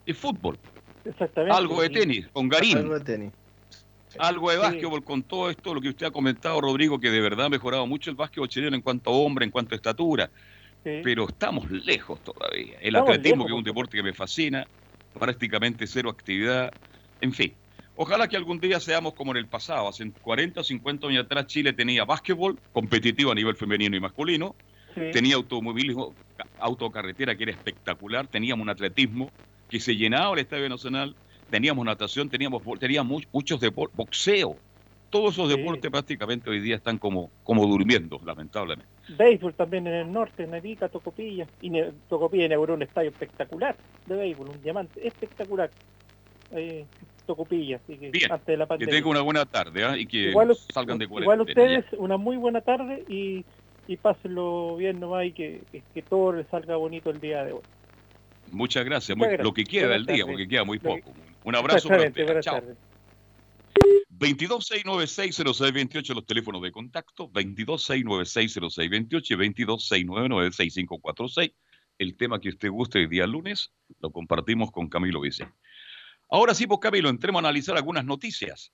y 0.06 0.14
fútbol. 0.14 0.58
Exactamente. 1.04 1.56
Algo 1.58 1.82
de 1.82 1.90
tenis, 1.90 2.28
con 2.32 2.48
Garín. 2.48 2.78
Algo 2.78 3.00
de 3.00 3.04
tenis. 3.06 3.32
Algo 4.20 4.50
de 4.52 4.58
Sí. 4.58 4.62
básquetbol 4.62 5.04
con 5.04 5.24
todo 5.24 5.50
esto, 5.50 5.74
lo 5.74 5.82
que 5.82 5.90
usted 5.90 6.06
ha 6.06 6.12
comentado, 6.12 6.60
Rodrigo, 6.62 7.00
que 7.00 7.10
de 7.10 7.22
verdad 7.22 7.48
ha 7.48 7.50
mejorado 7.50 7.88
mucho 7.88 8.10
el 8.10 8.16
básquetbol 8.16 8.50
chileno 8.50 8.76
en 8.76 8.82
cuanto 8.82 9.10
a 9.10 9.14
hombre, 9.14 9.46
en 9.46 9.52
cuanto 9.52 9.74
a 9.74 9.78
estatura, 9.78 10.30
sí. 10.84 11.00
pero 11.04 11.28
estamos 11.28 11.72
lejos 11.72 12.20
todavía. 12.24 12.78
El 12.82 12.96
Estamos 12.96 13.10
atletismo, 13.10 13.46
lejos, 13.46 13.48
que 13.48 13.52
es 13.54 13.58
un 13.58 13.64
por 13.64 13.74
deporte 13.74 13.98
que 13.98 14.04
me 14.04 14.14
fascina, 14.14 14.68
prácticamente 15.18 15.88
cero 15.88 16.10
actividad, 16.10 16.72
en 17.22 17.34
fin. 17.34 17.54
Ojalá 18.04 18.28
que 18.28 18.36
algún 18.36 18.60
día 18.60 18.80
seamos 18.80 19.14
como 19.14 19.30
en 19.30 19.38
el 19.38 19.46
pasado. 19.46 19.88
Hace 19.88 20.12
40 20.12 20.62
o 20.62 20.64
50 20.64 21.06
años 21.08 21.24
atrás 21.26 21.46
Chile 21.46 21.72
tenía 21.72 22.04
básquetbol 22.04 22.58
competitivo 22.74 23.32
a 23.32 23.36
nivel 23.36 23.56
femenino 23.56 23.96
y 23.96 24.00
masculino, 24.00 24.56
Sí. 24.96 25.02
tenía 25.14 25.36
automovilismo, 25.36 26.16
ca- 26.36 26.48
autocarretera 26.58 27.36
que 27.36 27.44
era 27.44 27.52
espectacular, 27.52 28.26
teníamos 28.26 28.64
un 28.64 28.70
atletismo 28.72 29.30
que 29.70 29.80
se 29.80 29.96
llenaba 29.96 30.34
el 30.34 30.40
Estadio 30.40 30.68
Nacional, 30.68 31.16
teníamos 31.52 31.86
natación, 31.86 32.28
teníamos, 32.28 32.64
teníamos 32.80 33.12
mu- 33.22 33.28
muchos 33.32 33.60
deportes, 33.60 33.96
boxeo. 33.96 34.56
Todos 35.12 35.34
esos 35.36 35.52
Sí. 35.52 35.58
deportes 35.60 35.92
prácticamente 35.92 36.50
hoy 36.50 36.60
día 36.60 36.78
están 36.78 36.98
como, 36.98 37.30
como 37.44 37.68
durmiendo, 37.68 38.20
lamentablemente. 38.26 38.90
Béisbol 39.10 39.54
también 39.54 39.86
en 39.86 39.94
el 39.94 40.12
norte, 40.12 40.42
en 40.46 40.56
Arica, 40.56 40.90
Tocopilla. 40.90 41.46
Y 41.62 41.70
ne- 41.70 41.92
Tocopilla 42.10 42.46
inauguró 42.48 42.74
un 42.74 42.82
estadio 42.82 43.12
espectacular 43.12 43.76
de 44.08 44.16
béisbol, 44.16 44.50
un 44.50 44.62
diamante 44.64 45.06
espectacular. 45.08 45.70
Ahí, 46.54 46.84
Tocopilla, 47.26 47.78
así 47.78 47.98
que 47.98 48.12
Bien, 48.12 48.32
antes 48.32 48.48
de 48.48 48.58
la 48.58 48.68
Que 48.68 48.88
tengan 48.88 49.10
una 49.10 49.22
buena 49.22 49.46
tarde 49.46 49.84
¿ah? 49.84 49.98
y 49.98 50.06
que 50.06 50.30
igual, 50.30 50.56
salgan 50.74 50.98
de 50.98 51.06
igual 51.06 51.24
cuarentena. 51.24 51.70
ya. 51.70 51.80
ustedes, 51.80 52.00
una 52.00 52.18
muy 52.18 52.38
buena 52.38 52.62
tarde 52.62 53.04
y, 53.08 53.46
y 53.88 53.98
pásenlo 53.98 54.76
bien 54.78 55.00
nomás 55.00 55.26
y 55.26 55.32
que, 55.32 55.62
que, 55.94 56.02
todo 56.02 56.34
les 56.34 56.48
salga 56.48 56.76
bonito 56.76 57.10
el 57.10 57.20
día 57.20 57.44
de 57.44 57.54
hoy. 57.54 57.62
Muchas 58.52 58.84
gracias. 58.84 59.18
Muy- 59.18 59.28
gracias. 59.28 59.46
lo 59.46 59.54
que 59.54 59.64
queda 59.64 59.88
del 59.90 60.04
Buenas 60.06 60.16
día, 60.16 60.26
porque 60.26 60.48
queda 60.48 60.64
muy 60.64 60.80
poco. 60.80 61.14
Un 61.44 61.56
abrazo 61.56 61.88
para 61.90 62.08
ustedes. 62.08 62.44
Chao. 62.44 62.56
tardes. 62.56 62.78
226960628 64.20 66.14
los 66.14 66.26
teléfonos 66.26 66.62
de 66.62 66.72
contacto, 66.72 67.30
226960628 67.30 69.32
y 69.32 69.36
226996546. 69.36 71.54
El 71.98 72.16
tema 72.18 72.40
que 72.40 72.50
usted 72.50 72.70
guste 72.70 73.00
el 73.00 73.10
día 73.10 73.26
lunes 73.28 73.72
lo 74.00 74.12
compartimos 74.12 74.72
con 74.72 74.90
Camilo 74.90 75.22
Vicente. 75.22 75.54
Ahora 76.32 76.56
sí, 76.56 76.66
pues 76.66 76.80
Camilo, 76.80 77.10
entremos 77.10 77.40
a 77.40 77.48
analizar 77.48 77.76
algunas 77.76 78.06
noticias. 78.06 78.72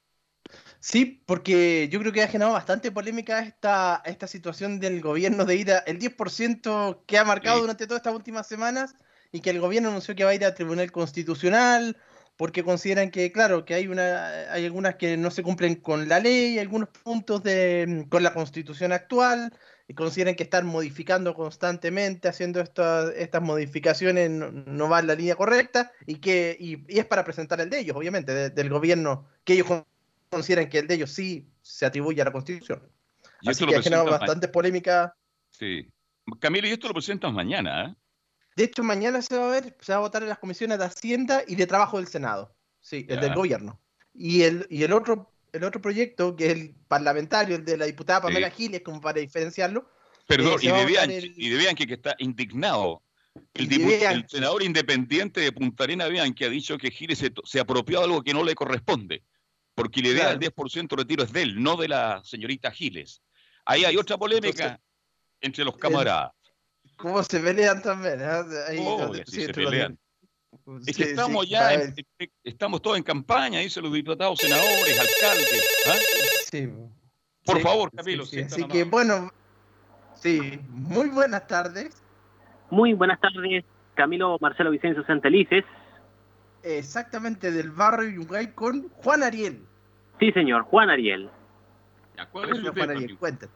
Sí, 0.80 1.24
porque 1.26 1.90
yo 1.92 2.00
creo 2.00 2.14
que 2.14 2.22
ha 2.22 2.28
generado 2.28 2.54
bastante 2.54 2.92
polémica 2.92 3.40
esta, 3.40 4.02
esta 4.06 4.28
situación 4.28 4.80
del 4.80 5.02
gobierno 5.02 5.44
de 5.44 5.56
ir 5.56 5.72
a 5.72 5.80
el 5.80 5.98
10% 5.98 7.04
que 7.08 7.18
ha 7.18 7.26
marcado 7.26 7.58
Sí. 7.58 7.62
durante 7.62 7.88
todas 7.88 8.02
estas 8.02 8.14
últimas 8.14 8.48
semanas 8.48 8.96
y 9.32 9.42
que 9.42 9.50
el 9.50 9.60
gobierno 9.60 9.90
anunció 9.90 10.16
que 10.16 10.24
va 10.24 10.30
a 10.30 10.36
ir 10.36 10.46
al 10.46 10.54
Tribunal 10.54 10.92
Constitucional 10.92 11.98
porque 12.38 12.64
consideran 12.64 13.10
que, 13.10 13.32
claro, 13.32 13.66
que 13.66 13.74
hay, 13.74 13.88
una, 13.88 14.52
hay 14.52 14.64
algunas 14.66 14.96
que 14.96 15.18
no 15.18 15.32
se 15.32 15.42
cumplen 15.42 15.76
con 15.76 16.08
la 16.08 16.20
ley, 16.20 16.60
algunos 16.60 16.90
puntos 16.90 17.42
de, 17.42 18.06
con 18.10 18.22
la 18.22 18.34
constitución 18.34 18.92
actual 18.94 19.52
y 19.88 19.94
consideran 19.94 20.36
que 20.36 20.44
están 20.44 20.66
modificando 20.66 21.34
constantemente, 21.34 22.28
haciendo 22.28 22.60
estas 22.60 23.12
estas 23.16 23.42
modificaciones 23.42 24.30
no, 24.30 24.52
no 24.52 24.90
va 24.90 25.00
en 25.00 25.08
la 25.08 25.16
línea 25.16 25.36
correcta 25.36 25.92
y 26.06 26.16
que 26.16 26.58
y, 26.60 26.84
y 26.94 27.00
es 27.00 27.06
para 27.06 27.24
presentar 27.24 27.62
el 27.62 27.70
de 27.70 27.80
ellos, 27.80 27.96
obviamente, 27.96 28.34
de- 28.34 28.50
del 28.50 28.70
gobierno, 28.70 29.28
que 29.44 29.54
ellos 29.54 29.68
con- 29.68 29.86
consideran 30.30 30.68
que 30.70 30.80
el 30.80 30.88
de 30.88 30.96
ellos 30.96 31.12
sí 31.12 31.48
se 31.62 31.86
atribuye 31.86 32.22
a 32.22 32.26
la 32.26 32.32
Constitución. 32.32 32.82
Y 33.42 33.50
Así 33.50 33.66
que 33.66 33.76
ha 33.76 33.82
generado 33.82 34.10
bastante 34.10 34.48
polémica. 34.48 35.16
Sí. 35.52 35.88
Camilo, 36.40 36.68
y 36.68 36.72
esto 36.72 36.88
lo 36.90 36.94
presentas 36.94 37.32
mañana, 37.32 37.86
¿eh? 37.86 37.96
De 38.58 38.64
hecho, 38.66 38.84
mañana 38.84 39.22
se 39.22 39.38
va 39.38 39.48
a 39.48 39.52
ver, 39.52 39.78
se 39.80 39.92
va 39.94 40.00
a 40.00 40.02
votar 40.02 40.24
en 40.24 40.30
las 40.30 40.40
comisiones 40.40 40.80
de 40.80 40.86
Hacienda 40.86 41.44
y 41.48 41.56
de 41.56 41.68
Trabajo 41.68 41.98
del 41.98 42.08
Senado. 42.08 42.56
Sí, 42.82 43.06
el 43.08 43.16
Ya. 43.18 43.22
del 43.22 43.36
gobierno. 43.36 43.80
Y 44.14 44.42
el, 44.42 44.66
y 44.70 44.84
el 44.84 44.92
otro, 44.94 45.32
el 45.58 45.64
otro 45.66 45.82
proyecto, 45.82 46.36
que 46.36 46.48
es 46.48 46.52
el 46.54 46.76
parlamentario, 46.88 47.56
el 47.58 47.66
de 47.66 47.78
la 47.78 47.86
diputada 47.86 48.22
Pamela 48.22 48.50
Giles, 48.50 48.82
como 48.82 49.02
para 49.02 49.20
diferenciarlo, 49.20 49.90
Perdón, 50.28 50.60
Eh, 50.62 50.66
y, 50.66 50.72
de 50.72 50.86
Bianchi, 50.86 51.16
el- 51.16 51.34
y 51.38 51.50
de 51.50 51.58
Bianchi, 51.58 51.86
que 51.88 51.94
está 51.94 52.16
indignado. 52.20 53.02
El, 53.54 53.64
Y 53.66 53.68
de 53.68 53.76
dipu- 53.78 54.12
el 54.12 54.26
senador 54.28 54.62
independiente 54.64 55.40
de 55.40 55.52
Punta 55.54 55.86
Arena, 55.86 56.08
Bianchi, 56.08 56.44
ha 56.44 56.50
dicho 56.50 56.78
que 56.78 56.92
Giles 56.92 57.20
se, 57.20 57.32
se 57.46 57.60
apropió 57.62 58.00
de 58.00 58.06
algo 58.06 58.22
que 58.24 58.34
no 58.34 58.44
le 58.44 58.54
corresponde, 58.56 59.24
porque 59.74 60.02
la 60.02 60.08
idea 60.10 60.18
Claro. 60.24 60.32
del 60.32 60.40
10% 60.40 60.96
de 60.96 61.02
retiro 61.04 61.24
es 61.24 61.32
de 61.32 61.44
él, 61.44 61.64
no 61.64 61.78
de 61.78 61.88
la 61.88 62.22
señorita 62.26 62.72
Giles. 62.72 63.22
Ahí 63.66 63.86
hay 63.86 63.96
otra 63.96 64.18
polémica 64.18 64.64
Entonces, 64.64 64.80
entre 65.42 65.64
los 65.64 65.78
camaradas. 65.78 66.32
¿cómo 66.98 67.22
se 67.24 67.40
pelean 67.40 67.82
también? 67.82 68.22
ah? 68.22 68.44
Ahí, 68.68 68.80
Oh, 68.82 69.14
sí, 69.26 69.44
se 69.46 69.54
pelean. 69.54 69.98
Dos. 70.66 70.88
Es 70.88 70.96
que 70.98 71.04
Sí, 71.06 71.10
estamos 71.12 71.46
sí, 71.46 71.52
ya, 71.52 71.74
en- 71.74 71.94
en- 72.20 72.30
estamos 72.44 72.82
todos 72.82 72.98
en 72.98 73.04
campaña, 73.04 73.60
dicen 73.60 73.84
los 73.84 73.94
diputados, 73.94 74.40
senadores, 74.40 75.00
alcaldes. 75.00 75.86
¿ah? 75.88 75.96
sí. 76.52 76.68
Por 77.46 77.58
Sí, 77.58 77.64
favor, 77.64 77.90
Camilo. 77.96 78.24
Así 78.24 78.64
que 78.68 78.84
bueno, 78.84 79.32
sí, 80.16 80.60
muy 80.70 81.10
buenas 81.10 81.48
tardes. 81.48 82.04
Muy 82.70 82.94
buenas 82.94 83.20
tardes, 83.22 83.64
Camilo 83.96 84.38
Marcelo 84.42 84.72
Vicencio 84.72 85.06
Santelices. 85.06 85.64
Exactamente 86.64 87.52
del 87.52 87.72
barrio 87.72 88.10
Yungay 88.10 88.54
con 88.54 88.90
Juan 88.90 89.24
Ariel. 89.24 89.64
Sí, 90.20 90.32
señor, 90.34 90.64
Juan 90.64 90.90
Ariel. 90.90 91.30
Ya, 92.18 92.26
¿Cuál 92.26 92.50
es 92.50 92.58
su 92.58 92.74
Juan 92.74 92.90
Ariel, 92.90 93.18
cuéntanos. 93.18 93.56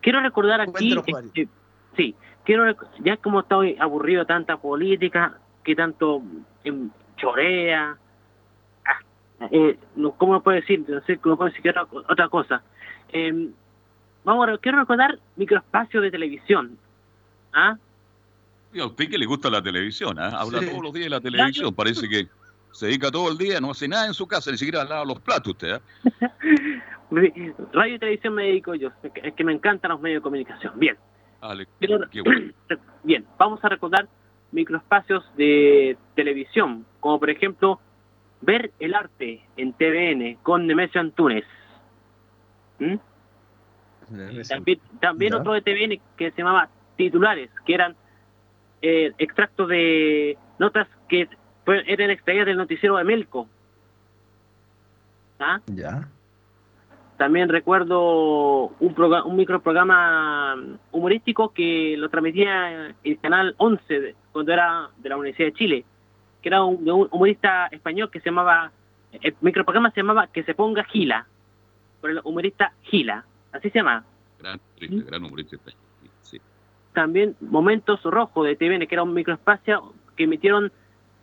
Quiero 0.00 0.20
recordar 0.22 0.60
aquí, 0.60 0.72
Cuéntanos, 0.72 1.04
Juan. 1.08 1.24
este, 1.26 1.48
sí, 1.96 2.14
quiero 2.44 2.64
ya 3.04 3.16
como 3.18 3.40
estoy 3.40 3.76
aburrido 3.78 4.20
de 4.20 4.26
tanta 4.26 4.56
política, 4.56 5.38
que 5.66 5.74
tanto 5.74 6.22
em, 6.62 6.88
chorea, 7.16 7.96
ah, 8.86 9.48
eh, 9.50 9.76
no, 9.96 10.12
¿cómo 10.12 10.34
lo 10.34 10.42
puedo 10.42 10.54
decir? 10.60 10.84
No 10.88 11.00
sé 11.02 11.18
cómo 11.18 11.36
puedo 11.36 11.50
decir 11.50 11.68
otra, 11.70 11.86
otra 12.08 12.28
cosa. 12.28 12.62
Em, 13.10 13.50
vamos, 14.24 14.48
quiero 14.62 14.78
recordar 14.78 15.18
microespacio 15.34 16.00
de 16.00 16.10
televisión. 16.12 16.78
¿Ah? 17.52 17.76
Y 18.72 18.80
a 18.80 18.86
usted 18.86 19.08
que 19.10 19.18
le 19.18 19.26
gusta 19.26 19.50
la 19.50 19.60
televisión, 19.60 20.18
¿ah? 20.20 20.38
habla 20.38 20.60
Sí. 20.60 20.66
todos 20.70 20.82
los 20.84 20.92
días 20.92 21.06
de 21.06 21.10
la 21.10 21.20
televisión, 21.20 21.74
parece 21.74 22.08
que 22.08 22.28
se 22.72 22.86
dedica 22.86 23.10
todo 23.10 23.30
el 23.32 23.38
día, 23.38 23.60
no 23.60 23.70
hace 23.72 23.88
nada 23.88 24.06
en 24.06 24.14
su 24.14 24.26
casa, 24.26 24.50
ni 24.52 24.58
siquiera 24.58 24.84
lava 24.84 25.04
los 25.04 25.18
platos 25.20 25.48
usted. 25.48 25.72
¿ah? 25.72 25.80
Radio 27.10 27.94
y 27.94 27.98
televisión 27.98 28.34
me 28.34 28.44
dedico 28.44 28.74
yo, 28.74 28.90
es 29.02 29.32
que- 29.34 29.44
me 29.44 29.52
encantan 29.52 29.90
los 29.92 30.00
medios 30.00 30.20
de 30.20 30.22
comunicación. 30.22 30.72
Bien. 30.78 30.96
Ale, 31.40 31.66
Quiero- 31.78 32.08
qué 32.10 32.20
bueno. 32.20 32.52
Bien, 33.04 33.24
vamos 33.38 33.64
a 33.64 33.68
recordar 33.68 34.08
microespacios 34.56 35.22
de 35.36 35.96
televisión, 36.16 36.84
como 37.00 37.20
por 37.20 37.30
ejemplo 37.30 37.78
ver 38.40 38.72
el 38.80 38.94
arte 38.94 39.42
en 39.56 39.72
TVN 39.74 40.38
con 40.42 40.66
Nemesio 40.66 41.00
Antunes. 41.00 41.44
¿Mm? 42.78 42.94
También, 45.00 45.34
otro 45.34 45.52
de 45.52 45.62
TVN 45.62 46.00
que 46.16 46.30
se 46.30 46.38
llamaba 46.38 46.68
Titulares, 46.96 47.50
que 47.64 47.74
eran 47.74 47.94
eh, 48.82 49.12
extractos 49.18 49.68
de 49.68 50.36
notas 50.58 50.86
que 51.08 51.28
fue- 51.64 51.84
eran 51.86 52.10
extraídas 52.10 52.46
del 52.46 52.56
noticiero 52.56 52.96
de 52.96 53.04
Melco. 53.04 53.48
¿Ah? 55.38 55.60
Ya. 55.66 56.08
También 57.16 57.48
recuerdo 57.48 58.68
un, 58.78 58.94
un 59.24 59.36
microprograma 59.36 60.54
humorístico 60.92 61.48
que 61.52 61.96
lo 61.98 62.08
transmitía 62.10 62.94
el 63.02 63.18
canal 63.20 63.54
11 63.58 64.00
de- 64.00 64.14
cuando 64.36 64.52
era 64.52 64.90
de 64.98 65.08
la 65.08 65.16
Universidad 65.16 65.48
de 65.48 65.54
Chile, 65.54 65.84
que 66.42 66.50
era 66.50 66.62
un, 66.62 66.84
de 66.84 66.92
un 66.92 67.08
humorista 67.10 67.68
español 67.68 68.10
que 68.10 68.20
se 68.20 68.26
llamaba, 68.26 68.70
el 69.10 69.34
microprograma 69.40 69.90
se 69.92 70.02
llamaba 70.02 70.26
Que 70.26 70.42
se 70.42 70.52
ponga 70.52 70.84
Gila, 70.84 71.26
por 72.02 72.10
el 72.10 72.20
humorista 72.22 72.74
Gila, 72.82 73.24
así 73.52 73.70
se 73.70 73.78
llama. 73.78 74.04
Gran 74.38 74.60
humorista, 74.60 75.06
gran 75.06 75.24
humorista. 75.24 75.56
Sí. 76.20 76.38
También 76.92 77.34
Momentos 77.40 78.02
Rojos 78.02 78.46
de 78.46 78.56
TVN, 78.56 78.86
que 78.86 78.94
era 78.94 79.04
un 79.04 79.14
microespacio 79.14 79.94
que 80.14 80.24
emitieron, 80.24 80.70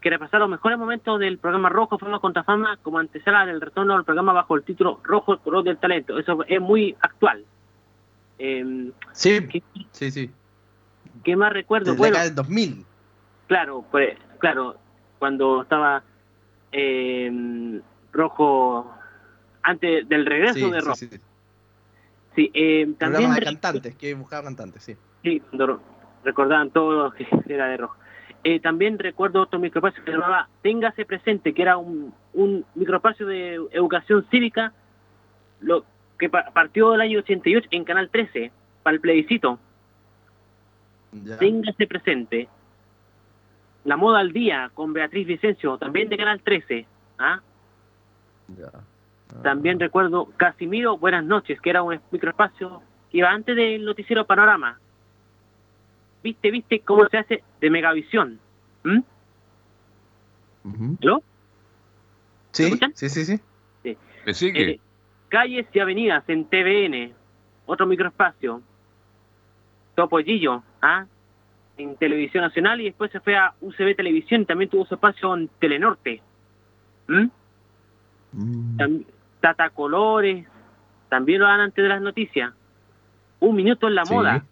que 0.01 0.09
repasaron 0.09 0.49
los 0.49 0.57
mejores 0.57 0.79
momentos 0.79 1.19
del 1.19 1.37
programa 1.37 1.69
Rojo, 1.69 1.99
Fama 1.99 2.17
contra 2.17 2.43
Fama, 2.43 2.79
como 2.81 2.97
antesala 2.97 3.45
del 3.45 3.61
retorno 3.61 3.93
del 3.93 4.05
programa 4.05 4.33
bajo 4.33 4.55
el 4.55 4.63
título 4.63 4.99
Rojo, 5.03 5.33
el 5.33 5.39
color 5.39 5.63
del 5.63 5.77
talento. 5.77 6.17
Eso 6.17 6.43
es 6.47 6.59
muy 6.59 6.95
actual. 6.99 7.45
Eh, 8.39 8.91
Sí, 9.11 9.39
¿qué, 9.49 9.61
sí, 9.91 10.09
sí. 10.09 10.31
qué 11.23 11.35
más 11.35 11.53
recuerdo? 11.53 11.91
Desde 11.91 11.99
Bueno, 11.99 12.15
acá 12.15 12.23
del 12.25 12.33
2000. 12.33 12.85
Claro, 13.47 13.85
pues, 13.91 14.17
claro, 14.39 14.75
cuando 15.19 15.61
estaba 15.63 16.03
eh, 16.71 17.79
Rojo, 18.11 18.91
antes 19.61 20.07
del 20.09 20.25
regreso 20.25 20.53
Sí, 20.55 20.71
de 20.71 20.81
Rojo. 20.81 20.95
sí, 20.95 21.07
sí. 21.07 21.17
Sí, 22.35 22.51
eh, 22.53 22.85
también 22.97 22.97
Programa 23.29 23.35
de 23.35 23.41
cantantes, 23.43 23.95
que 23.95 24.13
buscaba 24.15 24.43
cantantes, 24.43 24.81
sí. 24.83 24.95
Sí, 25.23 25.39
cuando 25.39 25.79
recordaban 26.23 26.71
todo 26.71 27.03
lo 27.03 27.11
que 27.11 27.27
era 27.47 27.67
de 27.67 27.77
rojo. 27.77 27.95
Eh, 28.43 28.59
también 28.59 28.97
recuerdo 28.99 29.41
otro 29.41 29.59
microespacio 29.59 30.03
que 30.03 30.11
se 30.11 30.17
llamaba 30.17 30.49
Téngase 30.63 31.05
Presente, 31.05 31.53
que 31.53 31.61
era 31.61 31.77
un, 31.77 32.13
un 32.33 32.65
microespacio 32.75 33.25
de 33.27 33.55
educación 33.71 34.25
cívica 34.31 34.73
lo 35.61 35.85
que 36.17 36.27
pa- 36.29 36.49
partió 36.51 36.91
del 36.91 37.01
año 37.01 37.19
88 37.19 37.67
en 37.71 37.83
Canal 37.85 38.09
13, 38.09 38.51
para 38.81 38.95
el 38.95 38.99
plebiscito. 38.99 39.59
Ya. 41.11 41.37
Téngase 41.37 41.87
Presente. 41.87 42.49
La 43.85 43.97
moda 43.97 44.19
al 44.19 44.31
día 44.31 44.71
con 44.73 44.93
Beatriz 44.93 45.27
Vicencio, 45.27 45.77
también 45.77 46.09
de 46.09 46.17
Canal 46.17 46.41
13. 46.41 46.85
¿ah? 47.19 47.41
Ya. 48.57 48.71
También 49.41 49.79
recuerdo 49.79 50.27
Casimiro 50.37 50.97
Buenas 50.97 51.25
noches, 51.25 51.59
que 51.59 51.69
era 51.69 51.83
un 51.83 51.99
microespacio 52.11 52.81
que 53.11 53.17
iba 53.17 53.29
antes 53.29 53.55
del 53.55 53.83
noticiero 53.83 54.25
Panorama. 54.25 54.79
¿Viste, 56.23 56.51
viste 56.51 56.79
cómo 56.79 57.07
se 57.09 57.17
hace 57.17 57.43
de 57.59 57.69
Megavisión? 57.69 58.39
¿Mm? 58.83 58.99
Ujú. 60.63 60.97
¿Aló? 61.01 61.23
Sí, 62.51 62.79
sí, 62.93 63.09
sí, 63.09 63.25
sí. 63.25 63.97
¿Me 64.25 64.33
sigue? 64.33 64.71
Eh, 64.71 64.79
calles 65.27 65.65
y 65.73 65.79
avenidas 65.79 66.23
en 66.29 66.45
TVN, 66.45 67.13
otro 67.65 67.85
microespacio. 67.85 68.61
Topollillo, 69.95 70.63
¿ah? 70.81 71.05
En 71.77 71.95
Televisión 71.95 72.43
Nacional 72.43 72.81
y 72.81 72.85
después 72.85 73.11
se 73.11 73.19
fue 73.19 73.35
a 73.35 73.53
UCB 73.61 73.95
Televisión 73.95 74.41
y 74.41 74.45
también 74.45 74.69
tuvo 74.69 74.85
su 74.85 74.93
espacio 74.95 75.35
en 75.35 75.47
Telenorte. 75.59 76.21
¿Mm? 77.07 77.25
Mm. 78.33 79.01
Tata 79.41 79.69
Colores, 79.71 80.45
también 81.09 81.39
lo 81.41 81.47
dan 81.47 81.59
antes 81.61 81.81
de 81.83 81.89
las 81.89 82.01
noticias. 82.01 82.53
Un 83.39 83.55
minuto 83.55 83.87
en 83.87 83.95
la 83.95 84.05
Sí. 84.05 84.13
moda. 84.13 84.45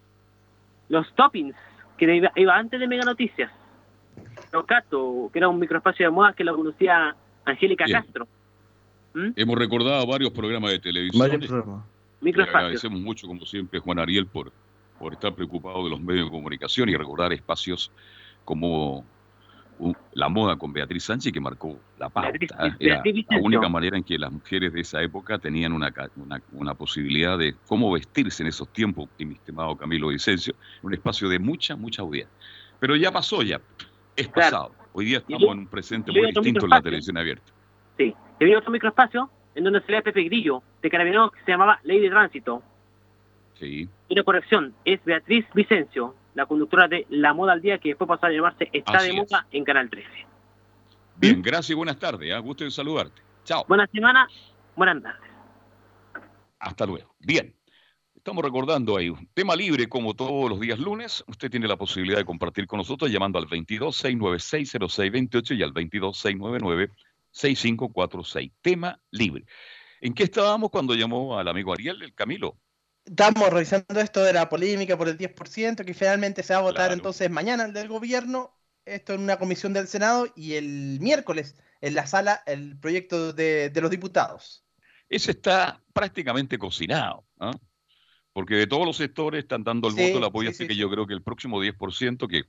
Los 0.90 1.14
toppings, 1.16 1.56
que 1.98 2.14
iba, 2.16 2.32
iba 2.36 2.58
antes 2.58 2.80
de 2.80 2.88
Mega 2.88 3.04
Noticias. 3.06 3.52
Locato, 4.52 5.30
que 5.32 5.40
era 5.40 5.48
un 5.48 5.60
microespacio 5.60 6.06
de 6.08 6.12
moda 6.12 6.34
que 6.34 6.44
lo 6.44 6.56
conocía 6.56 7.16
Angélica 7.46 7.86
Bien. 7.86 8.02
Castro. 8.02 8.28
¿Mm? 9.14 9.30
Hemos 9.36 9.58
recordado 9.58 10.06
varios 10.08 10.32
programas 10.32 10.72
de 10.72 10.80
televisión. 10.80 11.20
Varios 11.20 11.48
programas. 11.48 11.86
Le 12.20 12.26
Microespacio. 12.26 12.60
agradecemos 12.60 13.00
mucho, 13.00 13.28
como 13.28 13.46
siempre, 13.46 13.80
Juan 13.80 14.00
Ariel, 14.00 14.26
por, 14.28 14.52
por 15.02 15.14
estar 15.14 15.34
preocupado 15.34 15.84
de 15.84 15.90
los 15.90 16.00
medios 16.00 16.26
de 16.26 16.32
comunicación 16.32 16.88
y 16.90 16.96
recordar 16.96 17.34
espacios 17.34 17.92
como 18.46 19.04
la 20.14 20.30
moda 20.30 20.56
con 20.58 20.72
Beatriz 20.72 21.06
Sánchez, 21.06 21.34
que 21.34 21.40
marcó 21.40 21.80
la 21.98 22.08
pauta. 22.08 22.32
La 22.80 23.02
única 23.42 23.68
manera 23.68 23.98
en 23.98 24.04
que 24.04 24.16
las 24.20 24.32
mujeres 24.32 24.72
de 24.74 24.82
esa 24.82 25.02
época 25.02 25.40
tenían 25.40 25.74
una, 25.74 25.92
una, 26.18 26.40
una 26.52 26.74
posibilidad 26.76 27.36
de 27.36 27.56
cómo 27.68 27.92
vestirse 27.92 28.44
en 28.44 28.48
esos 28.50 28.72
tiempos, 28.72 29.10
mi 29.18 29.34
estimado 29.34 29.76
Camilo 29.76 30.10
Vicencio, 30.10 30.54
un 30.84 30.94
espacio 30.94 31.28
de 31.30 31.40
mucha, 31.40 31.76
mucha 31.76 32.04
audiencia. 32.04 32.32
Pero 32.80 32.96
ya 32.96 33.12
pasó 33.12 33.42
ya, 33.42 33.60
es 34.16 34.28
Claro. 34.28 34.52
pasado. 34.52 34.76
Hoy 34.94 35.06
día 35.06 35.16
Y 35.16 35.22
estamos 35.22 35.42
yo- 35.42 35.52
en 35.54 35.60
un 35.60 35.68
presente 35.68 36.12
y 36.12 36.14
yo 36.16 36.22
muy 36.22 36.32
distinto 36.32 36.66
en 36.66 36.70
la 36.70 36.82
televisión 36.82 37.18
abierta. 37.18 37.52
Sí. 37.98 38.14
Y 38.40 38.44
había 38.44 38.60
otro 38.60 38.70
microespacio 38.72 39.32
en 39.56 39.64
donde 39.64 39.82
salía 39.82 40.02
Pepe 40.04 40.22
Grillo, 40.26 40.62
de 40.84 40.90
Carabineros, 40.92 41.32
que 41.32 41.40
se 41.44 41.52
llamaba 41.52 41.80
Ley 41.84 42.00
de 42.02 42.10
Tránsito. 42.10 42.62
Sí. 43.62 43.88
Y 44.10 44.14
una 44.14 44.24
corrección, 44.24 44.74
es 44.84 45.02
Beatriz 45.06 45.46
Vicencio, 45.54 46.16
la 46.34 46.48
conductora 46.48 46.88
de 46.88 47.06
La 47.10 47.32
Moda 47.34 47.54
al 47.54 47.62
Día, 47.62 47.78
que 47.78 47.90
después 47.90 48.08
pasó 48.08 48.26
a 48.26 48.32
llamarse 48.32 48.68
Está 48.74 48.98
Así 48.98 49.10
de 49.10 49.14
es. 49.14 49.20
Moda 49.32 49.46
en 49.52 49.64
Canal 49.64 49.88
13. 49.88 50.10
Bien, 51.18 51.44
gracias 51.44 51.70
y 51.70 51.76
buenas 51.76 52.00
tardes. 52.00 52.34
¿eh? 52.34 52.40
Gusto 52.40 52.64
en 52.64 52.72
saludarte. 52.72 53.22
Chao. 53.44 53.64
Buena 53.68 53.86
semana, 53.88 54.28
buenas 54.76 55.04
tardes. 55.04 55.30
Hasta 56.58 56.88
luego. 56.88 57.14
Bien. 57.20 57.56
Estamos 58.16 58.44
recordando 58.44 58.98
ahí, 58.98 59.14
tema 59.34 59.56
libre 59.56 59.88
como 59.90 60.14
todos 60.14 60.48
los 60.48 60.60
días 60.60 60.78
lunes. 60.78 61.24
Usted 61.28 61.50
tiene 61.50 61.68
la 61.68 61.76
posibilidad 61.76 62.20
de 62.20 62.26
compartir 62.26 62.68
con 62.68 62.78
nosotros 62.78 63.12
llamando 63.12 63.40
al 63.40 63.48
22-696-0628 63.48 65.58
y 65.58 65.64
al 65.64 65.74
22-699-6546. 65.74 68.52
Tema 68.62 69.00
libre. 69.10 69.46
¿En 70.02 70.14
qué 70.14 70.26
estábamos 70.26 70.70
cuando 70.70 70.94
llamó 70.94 71.40
al 71.40 71.48
amigo 71.48 71.74
Ariel, 71.74 72.04
el 72.04 72.14
Camilo? 72.14 72.60
Estamos 73.06 73.50
revisando 73.52 74.00
esto 74.00 74.24
de 74.24 74.34
la 74.34 74.48
polémica 74.50 74.98
por 74.98 75.08
el 75.10 75.18
10%, 75.18 75.84
que 75.86 75.94
finalmente 75.94 76.44
se 76.44 76.54
va 76.54 76.60
a 76.60 76.64
votar 76.64 76.92
Claro. 76.92 76.94
entonces 76.94 77.30
mañana 77.30 77.66
el 77.66 77.74
del 77.74 77.88
gobierno, 77.88 78.58
esto 78.86 79.14
en 79.14 79.22
una 79.22 79.38
comisión 79.38 79.74
del 79.74 79.88
Senado, 79.88 80.28
y 80.36 80.54
el 80.54 81.00
miércoles 81.02 81.56
en 81.82 81.96
la 81.96 82.08
sala 82.08 82.42
el 82.46 82.78
proyecto 82.80 83.34
de, 83.34 83.70
de 83.70 83.82
los 83.82 83.92
diputados. 83.92 84.66
Ese 85.10 85.32
está 85.32 85.84
prácticamente 85.94 86.58
cocinado, 86.58 87.26
¿ah? 87.40 87.52
porque 88.34 88.56
de 88.56 88.68
todos 88.68 88.86
los 88.86 88.98
sectores 88.98 89.44
están 89.44 89.64
dando 89.64 89.90
el 89.90 89.96
Sí, 89.96 90.02
voto, 90.02 90.18
el 90.20 90.24
apoyo, 90.26 90.50
sí, 90.50 90.52
así 90.52 90.66
sí, 90.66 90.68
que 90.68 90.76
yo 90.78 90.90
creo 90.90 91.08
que 91.08 91.14
el 91.16 91.24
próximo 91.24 91.62
10% 91.62 92.28
que 92.28 92.44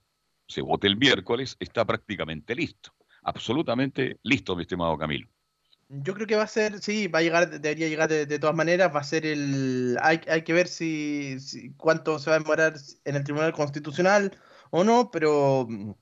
se 0.49 0.63
vote 0.63 0.87
el 0.89 0.97
miércoles 0.97 1.57
está 1.61 1.85
prácticamente 1.87 2.55
listo. 2.55 2.95
Absolutamente 3.23 4.21
listo, 4.25 4.57
mi 4.57 4.63
estimado 4.63 4.99
Camilo. 4.99 5.29
Yo 5.95 6.15
creo 6.15 6.27
que 6.27 6.37
va 6.37 6.45
a 6.45 6.47
ser, 6.47 6.81
sí, 6.81 7.07
va 7.09 7.19
a 7.19 7.23
llegar, 7.23 7.51
debería 7.51 7.87
llegar 7.89 8.09
de, 8.09 8.25
de 8.25 8.39
todas 8.39 8.57
maneras, 8.57 8.95
va 8.95 9.01
a 9.01 9.05
ser 9.05 9.27
el, 9.27 9.99
hay, 10.03 10.21
hay 10.27 10.43
que 10.43 10.55
ver 10.55 10.67
si, 10.69 11.39
si- 11.41 11.75
cuánto 11.75 12.19
se 12.19 12.31
va 12.31 12.37
a 12.37 12.39
demorar 12.39 12.75
en 13.05 13.17
el 13.17 13.25
Tribunal 13.25 13.53
Constitucional 13.53 14.35
o 14.71 14.85
no, 14.85 15.11
pero 15.11 15.67
mm, 15.69 15.93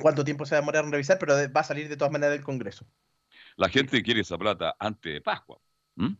cuánto 0.00 0.24
tiempo 0.24 0.46
se 0.46 0.54
va 0.54 0.58
a 0.58 0.60
demorar 0.60 0.84
en 0.84 0.92
revisar, 0.92 1.18
pero 1.18 1.34
va 1.52 1.60
a 1.62 1.64
salir 1.64 1.88
de 1.88 1.96
todas 1.96 2.12
maneras 2.12 2.34
del 2.34 2.44
Congreso. 2.44 2.86
La 3.56 3.68
gente 3.68 4.02
quiere 4.02 4.22
esa 4.22 4.36
plata 4.36 4.74
antes 4.80 5.12
de 5.14 5.20
Pascua. 5.20 5.60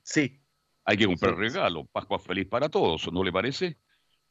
Sí, 0.02 0.42
Hay 0.84 0.96
que 0.96 1.06
comprar 1.06 1.34
Sí, 1.34 1.36
regalos. 1.36 1.86
Pascua 1.92 2.18
feliz 2.18 2.46
para 2.48 2.68
todos, 2.68 3.10
¿no 3.12 3.24
le 3.24 3.32
parece? 3.32 3.78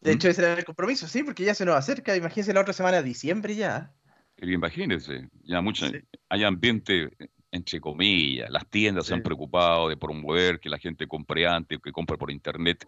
de 0.01 0.11
¿Mm? 0.11 0.13
hecho 0.13 0.27
ese 0.29 0.41
era 0.41 0.53
el 0.55 0.65
compromiso, 0.65 1.07
sí, 1.07 1.23
porque 1.23 1.43
ya 1.45 1.55
se 1.55 1.63
nos 1.65 1.75
acerca, 1.75 2.15
imagínense 2.15 2.53
la 2.53 2.61
otra 2.61 2.73
semana, 2.73 3.01
diciembre 3.01 3.55
ya. 3.55 3.95
Y 4.37 4.53
imagínense, 4.53 5.29
ya 5.43 5.61
mucha, 5.61 5.87
Sí. 5.89 5.99
hay 6.29 6.43
ambiente, 6.43 7.09
entre 7.51 7.81
comillas, 7.81 8.49
las 8.49 8.69
tiendas 8.69 9.07
se 9.07 9.13
han 9.13 9.23
preocupado 9.23 9.89
de 9.89 9.97
promover 9.97 10.59
que 10.59 10.69
la 10.69 10.77
gente 10.77 11.07
compre 11.07 11.47
antes, 11.47 11.79
que 11.83 11.91
compre 11.91 12.17
por 12.17 12.31
internet, 12.31 12.87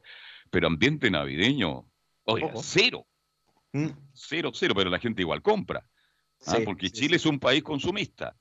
pero 0.50 0.68
ambiente 0.68 1.10
navideño, 1.10 1.86
Poco. 2.24 2.62
cero, 2.62 3.08
Mm, 3.74 3.88
cero, 4.14 4.52
cero, 4.54 4.74
pero 4.76 4.90
la 4.90 5.00
gente 5.00 5.22
igual 5.22 5.42
compra, 5.42 5.86
¿ah? 6.46 6.58
porque 6.66 6.88
sí, 6.88 6.94
Chile 6.94 7.16
es 7.16 7.26
un 7.26 7.40
país 7.40 7.64
consumista. 7.64 8.36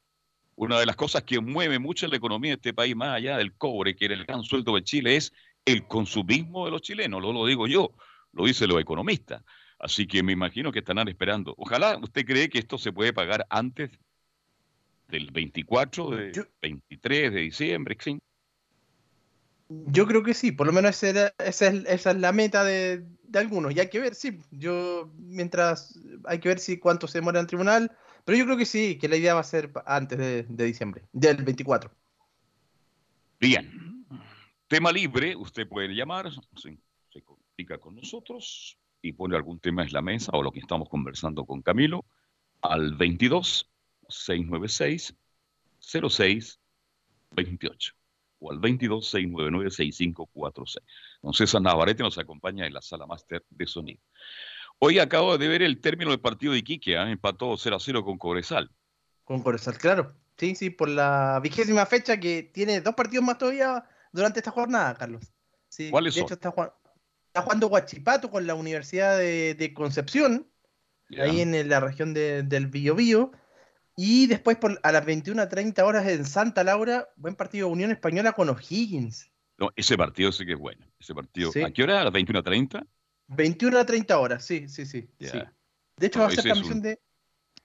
Una 0.57 0.79
de 0.79 0.87
las 0.87 0.97
cosas 0.97 1.23
que 1.23 1.41
mueve 1.41 1.79
mucho 1.79 2.07
la 2.09 2.17
economía 2.17 2.51
de 2.51 2.57
este 2.57 2.75
país, 2.75 2.95
más 2.95 3.17
allá 3.17 3.39
del 3.39 3.55
cobre, 3.55 3.95
que 3.95 4.07
era 4.07 4.15
el 4.15 4.27
gran 4.27 4.43
sueldo 4.43 4.75
de 4.75 4.83
Chile, 4.83 5.17
es 5.17 5.33
el 5.65 5.87
consumismo 5.87 6.65
de 6.65 6.73
los 6.73 6.83
chilenos, 6.83 7.23
no 7.23 7.33
lo 7.33 7.47
digo 7.47 7.67
yo, 7.67 7.95
lo 8.33 8.45
dicen 8.45 8.69
los 8.69 8.81
economistas. 8.81 9.43
Así 9.79 10.07
que 10.07 10.23
me 10.23 10.33
imagino 10.33 10.73
que 10.73 10.81
estarán 10.81 11.09
esperando. 11.09 11.55
Ojalá 11.57 11.97
usted 12.03 12.27
cree 12.27 12.51
que 12.51 12.59
esto 12.59 12.77
se 12.77 12.93
puede 12.93 13.15
pagar 13.15 13.47
antes 13.49 13.91
del 15.11 15.31
24, 15.31 16.11
de 16.11 16.33
Yo- 16.33 16.45
23 16.63 17.33
de 17.33 17.41
diciembre, 17.41 17.95
en 17.95 18.01
fin. 18.01 18.23
Yo 19.69 20.07
creo 20.07 20.23
que 20.25 20.35
sí, 20.35 20.51
por 20.51 20.67
lo 20.67 20.73
menos 20.73 20.91
esa, 20.91 21.09
era- 21.09 21.35
esa 21.39 21.69
es, 21.69 21.85
esa 21.87 22.11
es 22.11 22.17
la 22.17 22.33
meta 22.33 22.65
de, 22.65 23.05
de 23.23 23.39
algunos. 23.39 23.75
Y 23.75 23.79
hay 23.81 23.89
que 23.89 24.01
ver, 24.01 24.15
sí, 24.17 24.39
yo 24.51 25.13
mientras 25.17 25.99
hay 26.25 26.41
que 26.41 26.49
ver 26.49 26.59
si 26.59 26.79
cuánto 26.79 27.07
se 27.07 27.19
demora 27.19 27.39
en 27.39 27.45
el 27.45 27.47
tribunal, 27.47 27.97
pero 28.25 28.37
yo 28.37 28.45
creo 28.45 28.57
que 28.57 28.67
sí, 28.67 28.99
que 28.99 29.09
la 29.09 29.17
idea 29.17 29.35
va 29.35 29.41
a 29.41 29.45
ser 29.45 29.71
antes 29.87 30.19
de, 30.19 30.43
de 30.49 30.65
diciembre, 30.65 31.03
del 31.13 31.45
24. 31.45 31.91
Bien. 33.39 34.05
Tema 34.67 34.93
libre, 34.93 35.35
usted 35.37 35.69
puede 35.69 35.89
llamar, 35.95 36.31
se, 36.33 36.77
se 37.13 37.23
comunica 37.23 37.79
con 37.79 37.97
nosotros 37.97 38.77
y 39.03 39.13
pone 39.13 39.37
algún 39.37 39.59
tema 39.61 39.83
en 39.83 39.93
la 39.93 40.03
mesa 40.03 40.33
o 40.35 40.43
lo 40.43 40.53
que 40.53 40.61
estamos 40.61 40.89
conversando 40.89 41.45
con 41.45 41.63
Camilo 41.63 42.05
al 42.61 42.95
22 42.95 43.69
696 44.11 45.15
06 45.81 46.61
28 47.33 47.93
o 48.41 48.51
al 48.51 48.59
22 48.59 49.05
699 49.11 49.71
6546. 49.71 50.87
Don 51.23 51.35
César 51.35 51.61
Navarrete 51.63 52.03
nos 52.03 52.17
acompaña 52.19 52.67
en 52.67 52.73
la 52.73 52.81
sala 52.83 53.07
máster 53.07 53.45
de 53.51 53.67
sonido. 53.67 54.01
Hoy 54.79 54.99
acabo 54.99 55.37
de 55.37 55.47
ver 55.49 55.63
el 55.63 55.81
término 55.81 56.11
del 56.11 56.21
partido 56.21 56.53
de 56.55 56.61
Iquique, 56.61 56.97
¿ah? 56.97 57.11
empató 57.11 57.55
0 57.57 57.77
a 57.77 57.81
0 57.81 58.03
con 58.05 58.17
Cobresal. 58.17 58.71
Con 59.25 59.43
Corozal, 59.43 59.77
claro. 59.77 60.15
Sí, 60.39 60.55
sí, 60.55 60.71
por 60.71 60.89
la 60.89 61.39
vigésima 61.43 61.85
fecha 61.85 62.19
que 62.19 62.43
tiene 62.43 62.81
dos 62.81 62.95
partidos 62.95 63.25
más 63.27 63.37
todavía 63.37 63.85
durante 64.11 64.41
esta 64.41 64.51
jornada, 64.51 64.95
Carlos. 64.95 65.23
Sí, 65.69 65.91
¿Cuáles 65.91 66.15
de 66.15 66.21
son? 66.21 66.27
hecho 66.27 66.35
está, 66.35 66.51
jugando, 66.51 66.75
está 67.27 67.43
jugando 67.43 67.69
Guachipato 67.69 68.31
con 68.31 68.47
la 68.47 68.55
Universidad 68.55 69.19
de, 69.19 69.55
de 69.55 69.75
Concepción, 69.75 70.51
ahí 71.19 71.43
en 71.43 71.69
la 71.69 71.79
región 71.81 72.15
de- 72.15 72.43
del 72.43 72.69
Biobío. 72.69 73.33
Y 74.03 74.29
después 74.29 74.57
por, 74.57 74.81
a 74.83 74.93
las 74.93 75.05
21.30 75.05 75.83
horas 75.85 76.07
en 76.09 76.25
Santa 76.25 76.65
Laura, 76.65 77.07
buen 77.17 77.35
partido 77.35 77.67
de 77.67 77.75
Unión 77.75 77.91
Española 77.91 78.33
con 78.33 78.49
O'Higgins. 78.49 79.31
No, 79.59 79.69
ese 79.77 79.99
partido 79.99 80.33
sí 80.33 80.47
que 80.47 80.55
es 80.55 80.59
bueno. 80.59 80.87
Ese 80.99 81.15
partido, 81.15 81.53
Sí. 81.53 81.61
¿a 81.63 81.71
qué 81.71 81.83
hora? 81.83 82.01
¿A 82.01 82.05
las 82.05 82.13
21.30? 82.15 82.87
21 83.27 83.79
a 83.79 83.85
30 83.85 84.19
horas, 84.19 84.43
sí, 84.43 84.71
sí, 84.71 84.87
sí. 84.87 85.07
De 85.19 86.07
hecho, 86.07 86.19
No, 86.19 86.25
va 86.25 86.31
a 86.31 86.35
ser 86.35 86.45
transmisión 86.45 86.79
un- 86.79 86.83
de 86.83 86.99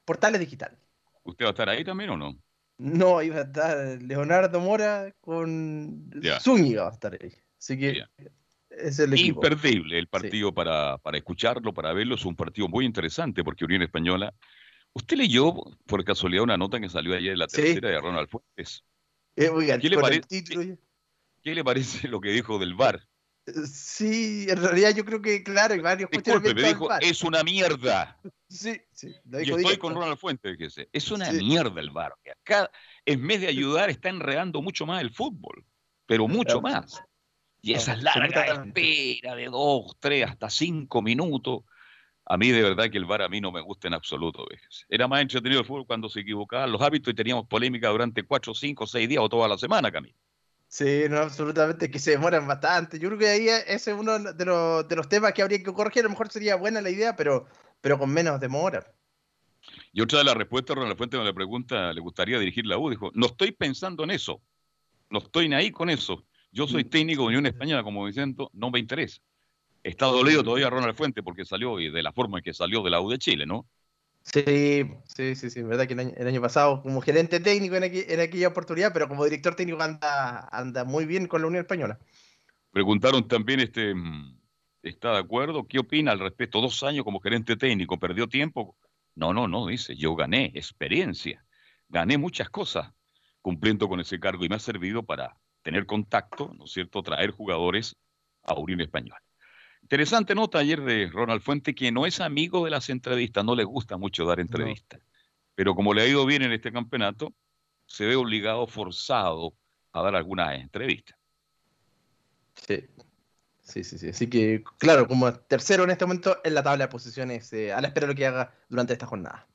Portales 0.04 0.42
Digital. 0.42 0.78
¿Usted 1.24 1.46
va 1.46 1.50
a 1.50 1.52
estar 1.52 1.70
ahí 1.70 1.86
también 1.86 2.10
o 2.10 2.18
no? 2.18 2.38
No, 2.80 3.22
iba 3.22 3.38
a 3.38 3.44
estar 3.44 4.02
Leonardo 4.02 4.60
Mora 4.60 5.16
con 5.22 6.12
Ya. 6.22 6.42
Zúñiga, 6.42 6.84
va 6.84 6.90
a 6.90 6.94
estar 6.94 7.14
ahí. 7.14 7.32
Así 7.58 7.80
que 7.80 8.04
es 8.72 9.00
el 9.00 9.14
equipo. 9.14 9.42
Imperdible 9.42 9.98
el 9.98 10.08
partido 10.10 10.54
para, 10.54 10.98
para 10.98 11.18
escucharlo, 11.18 11.74
para 11.74 11.94
verlo. 11.94 12.16
Es 12.16 12.26
un 12.26 12.36
partido 12.36 12.68
muy 12.68 12.84
interesante 12.84 13.42
porque 13.42 13.64
Unión 13.64 13.84
Española. 13.84 14.34
¿Usted 14.96 15.18
leyó 15.18 15.54
por 15.86 16.04
casualidad 16.06 16.44
una 16.44 16.58
nota 16.58 16.80
que 16.80 16.88
salió 16.90 17.16
ayer 17.16 17.34
en 17.34 17.40
la 17.40 17.48
Sí. 17.48 17.58
tercera 17.58 17.90
de 17.90 18.00
Ronald 18.00 18.30
Fuentes? 18.30 18.84
Eh, 19.36 19.50
oigan, 19.50 19.82
¿Qué 19.82 19.90
le 19.90 19.98
parece? 19.98 20.22
título 20.22 20.78
¿Qué 21.44 21.54
le 21.54 21.64
parece 21.64 22.08
lo 22.08 22.22
que 22.22 22.30
dijo 22.30 22.58
del 22.58 22.74
VAR? 22.76 23.02
Sí, 23.72 24.48
en 24.50 24.58
realidad 24.60 24.96
yo 24.96 25.06
creo 25.06 25.22
que, 25.22 25.44
claro, 25.44 25.74
hay 25.76 25.80
varios 25.82 26.10
Disculpe, 26.10 26.56
me 26.56 26.64
dijo, 26.64 26.90
es 27.00 27.22
una 27.24 27.44
mierda. 27.44 28.18
Sí, 28.48 28.80
sí, 28.94 29.14
lo 29.26 29.42
Y 29.42 29.50
estoy 29.50 29.78
con 29.78 29.96
Ronald 29.96 30.18
Fuentes, 30.18 30.56
fíjese. 30.56 30.88
Es 30.94 31.12
una 31.12 31.32
Sí. 31.32 31.40
mierda 31.40 31.82
el 31.82 31.90
VAR. 31.90 32.14
Acá, 32.44 32.72
en 33.06 33.28
vez 33.28 33.42
de 33.42 33.48
ayudar, 33.48 33.90
está 33.90 34.10
enredando 34.10 34.62
mucho 34.62 34.86
más 34.86 35.02
el 35.02 35.12
fútbol. 35.12 35.66
Pero 36.06 36.28
mucho 36.28 36.62
Claro. 36.62 36.82
más. 36.82 37.04
Y 37.62 37.74
esas 37.74 38.02
largas 38.02 38.68
espera 38.68 39.36
de 39.36 39.46
dos, 39.48 39.98
tres, 40.00 40.30
hasta 40.30 40.50
cinco 40.50 41.02
minutos. 41.02 41.64
A 42.28 42.38
mí 42.38 42.50
de 42.50 42.64
verdad 42.64 42.90
que 42.90 42.98
el 42.98 43.06
VAR 43.06 43.22
a 43.22 43.30
mí 43.30 43.40
no 43.40 43.52
me 43.52 43.62
gusta 43.62 43.88
en 43.88 43.94
absoluto. 43.94 44.46
Era 44.90 45.08
más 45.08 45.22
entretenido 45.22 45.62
el 45.62 45.68
fútbol 45.68 45.86
cuando 45.86 46.10
se 46.10 46.22
equivocaban 46.22 46.72
los 46.72 46.82
hábitos 46.82 47.12
y 47.12 47.16
teníamos 47.16 47.48
polémica 47.48 47.90
durante 47.90 48.24
cuatro, 48.24 48.54
cinco, 48.56 48.88
seis 48.88 49.08
días 49.08 49.22
o 49.24 49.30
toda 49.30 49.48
la 49.48 49.58
semana, 49.58 49.92
Camilo. 49.92 50.16
Sí, 50.68 51.04
no, 51.10 51.20
absolutamente, 51.20 51.90
que 51.90 52.00
se 52.00 52.12
demoran 52.12 52.48
bastante. 52.48 52.98
Yo 53.00 53.10
creo 53.10 53.20
que 53.20 53.28
ahí 53.28 53.48
ese 53.48 53.92
es 53.92 53.98
uno 53.98 54.20
de 54.20 54.46
los, 54.46 54.88
de 54.88 54.96
los 54.96 55.08
temas 55.08 55.34
que 55.34 55.44
habría 55.44 55.60
que 55.60 55.72
corregir. 55.72 56.02
A 56.02 56.04
lo 56.06 56.10
mejor 56.10 56.30
sería 56.30 56.56
buena 56.56 56.82
la 56.82 56.90
idea, 56.90 57.16
pero, 57.16 57.48
pero 57.80 58.00
con 58.00 58.10
menos 58.10 58.40
demora. 58.40 58.86
Y 59.94 60.02
otra 60.02 60.20
de 60.20 60.26
las 60.26 60.36
respuestas, 60.36 60.76
Ronald 60.76 60.98
Fuentes 60.98 61.20
me 61.20 61.26
le 61.26 61.34
pregunta, 61.34 61.94
¿le 61.94 62.02
gustaría 62.02 62.40
dirigir 62.40 62.66
la 62.66 62.78
U? 62.78 62.90
Dijo, 62.90 63.12
no 63.14 63.28
estoy 63.28 63.52
pensando 63.52 64.04
en 64.04 64.12
eso. 64.12 64.42
No 65.10 65.20
estoy 65.20 65.48
ni 65.48 65.56
ahí 65.56 65.72
con 65.72 65.90
eso. 65.90 66.26
Yo 66.52 66.68
soy 66.68 66.86
técnico 66.86 67.24
de 67.24 67.28
Unión 67.28 67.46
Española, 67.46 67.84
como 67.84 68.08
diciendo, 68.08 68.50
no 68.54 68.72
me 68.72 68.80
interesa. 68.80 69.22
Está 69.86 70.08
dolido 70.08 70.44
todavía 70.44 70.70
Ronald 70.70 70.98
Fuentes 70.98 71.24
porque 71.24 71.46
salió 71.46 71.80
y 71.80 71.90
de 71.90 72.04
la 72.04 72.12
forma 72.12 72.40
en 72.40 72.44
que 72.44 72.54
salió 72.54 72.84
de 72.84 72.90
la 72.90 73.00
U 73.02 73.10
de 73.10 73.18
Chile, 73.20 73.46
¿no? 73.46 73.66
Sí, 74.24 74.44
sí, 75.06 75.36
sí, 75.36 75.50
sí, 75.52 75.62
verdad 75.62 75.86
que 75.88 75.94
el 75.94 76.00
año, 76.00 76.14
el 76.18 76.28
año 76.28 76.42
pasado 76.42 76.82
como 76.82 77.00
gerente 77.02 77.40
técnico 77.40 77.76
en, 77.76 77.84
aqu- 77.84 78.06
en 78.10 78.20
aquella 78.20 78.48
oportunidad, 78.50 78.92
pero 78.92 79.08
como 79.08 79.24
director 79.24 79.56
técnico 79.56 79.82
anda, 79.82 80.48
anda 80.52 80.84
muy 80.84 81.06
bien 81.06 81.28
con 81.28 81.42
la 81.42 81.48
Unión 81.48 81.62
Española. 81.64 82.00
Preguntaron 82.72 83.28
también, 83.28 83.60
este, 83.62 83.94
¿está 84.84 85.14
de 85.14 85.20
acuerdo? 85.20 85.66
¿Qué 85.68 85.80
opina 85.80 86.12
al 86.12 86.20
respecto? 86.20 86.62
Dos 86.62 86.84
años 86.84 87.04
como 87.06 87.20
gerente 87.20 87.56
técnico, 87.56 87.98
¿perdió 88.00 88.28
tiempo? 88.28 88.78
No, 89.16 89.34
no, 89.34 89.48
no, 89.48 89.68
dice, 89.68 89.96
yo 89.96 90.16
gané 90.16 90.52
experiencia, 90.56 91.46
gané 91.90 92.18
muchas 92.18 92.50
cosas 92.50 92.92
cumpliendo 93.42 93.88
con 93.88 94.00
ese 94.02 94.20
cargo 94.20 94.44
y 94.44 94.50
me 94.50 94.56
ha 94.56 94.60
servido 94.60 95.04
para 95.04 95.38
tener 95.62 95.86
contacto, 95.86 96.54
¿no 96.58 96.66
es 96.66 96.72
cierto?, 96.72 97.02
traer 97.04 97.32
jugadores 97.32 97.96
a 98.44 98.56
Unión 98.56 98.82
Española. 98.82 99.22
Interesante 99.86 100.34
nota 100.34 100.58
ayer 100.58 100.82
de 100.82 101.12
Ronald 101.12 101.44
Fuente, 101.44 101.76
que 101.76 101.92
no 101.92 102.08
es 102.08 102.20
amigo 102.20 102.66
de 102.66 102.72
las 102.72 102.90
entrevistas, 102.90 103.46
no 103.46 103.54
le 103.54 103.64
gusta 103.64 103.98
mucho 103.98 104.26
dar 104.26 104.40
entrevistas, 104.40 105.00
pero 105.54 105.76
como 105.76 105.94
le 105.94 106.02
ha 106.02 106.08
ido 106.08 106.26
bien 106.26 106.42
en 106.42 106.52
este 106.54 106.72
campeonato, 106.72 107.36
se 107.86 108.08
ve 108.08 108.16
obligado, 108.16 108.66
forzado 108.66 109.54
a 109.92 110.02
dar 110.02 110.16
algunas 110.16 110.60
entrevistas. 110.60 111.16
Sí. 112.56 112.84
Sí, 113.62 113.84
sí, 113.84 114.00
sí. 114.00 114.10
Así 114.10 114.28
que, 114.28 114.64
claro, 114.80 115.08
como 115.08 115.32
tercero 115.32 115.84
en 115.84 115.92
este 115.92 116.08
momento 116.08 116.40
en 116.44 116.56
la 116.56 116.64
tabla 116.64 116.86
de 116.86 116.92
posiciones, 116.92 117.54
eh, 117.54 117.72
a 117.72 117.80
la 117.80 117.90
espera 117.90 118.08
de 118.08 118.14
lo 118.14 118.18
que 118.18 118.26
haga 118.26 118.56
durante 118.68 118.94
esta 118.94 119.06
jornada. 119.06 119.48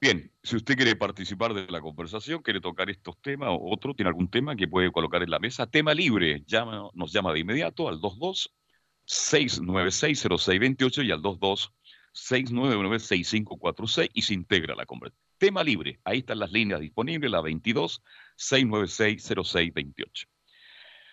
Bien, 0.00 0.28
si 0.42 0.56
usted 0.56 0.74
quiere 0.74 0.96
participar 0.96 1.54
de 1.54 1.68
la 1.70 1.80
conversación, 1.80 2.42
quiere 2.42 2.60
tocar 2.60 2.90
estos 2.90 3.16
temas 3.20 3.50
o 3.52 3.72
otro, 3.72 3.94
tiene 3.94 4.08
algún 4.08 4.28
tema 4.28 4.56
que 4.56 4.66
puede 4.66 4.90
colocar 4.90 5.22
en 5.22 5.30
la 5.30 5.38
mesa, 5.38 5.68
tema 5.68 5.94
libre, 5.94 6.42
llama, 6.48 6.90
nos 6.94 7.12
llama 7.12 7.32
de 7.32 7.38
inmediato 7.38 7.88
al 7.88 8.00
22 8.00 8.57
696-0628 9.08 11.04
y 11.04 11.12
al 11.12 11.22
22-699-6546 11.22 14.10
y 14.12 14.22
se 14.22 14.34
integra 14.34 14.74
la 14.74 14.84
conversación. 14.86 15.22
Tema 15.38 15.62
libre, 15.62 16.00
ahí 16.04 16.18
están 16.18 16.40
las 16.40 16.50
líneas 16.52 16.80
disponibles, 16.80 17.30
la 17.30 17.40
22-696-0628. 17.40 20.26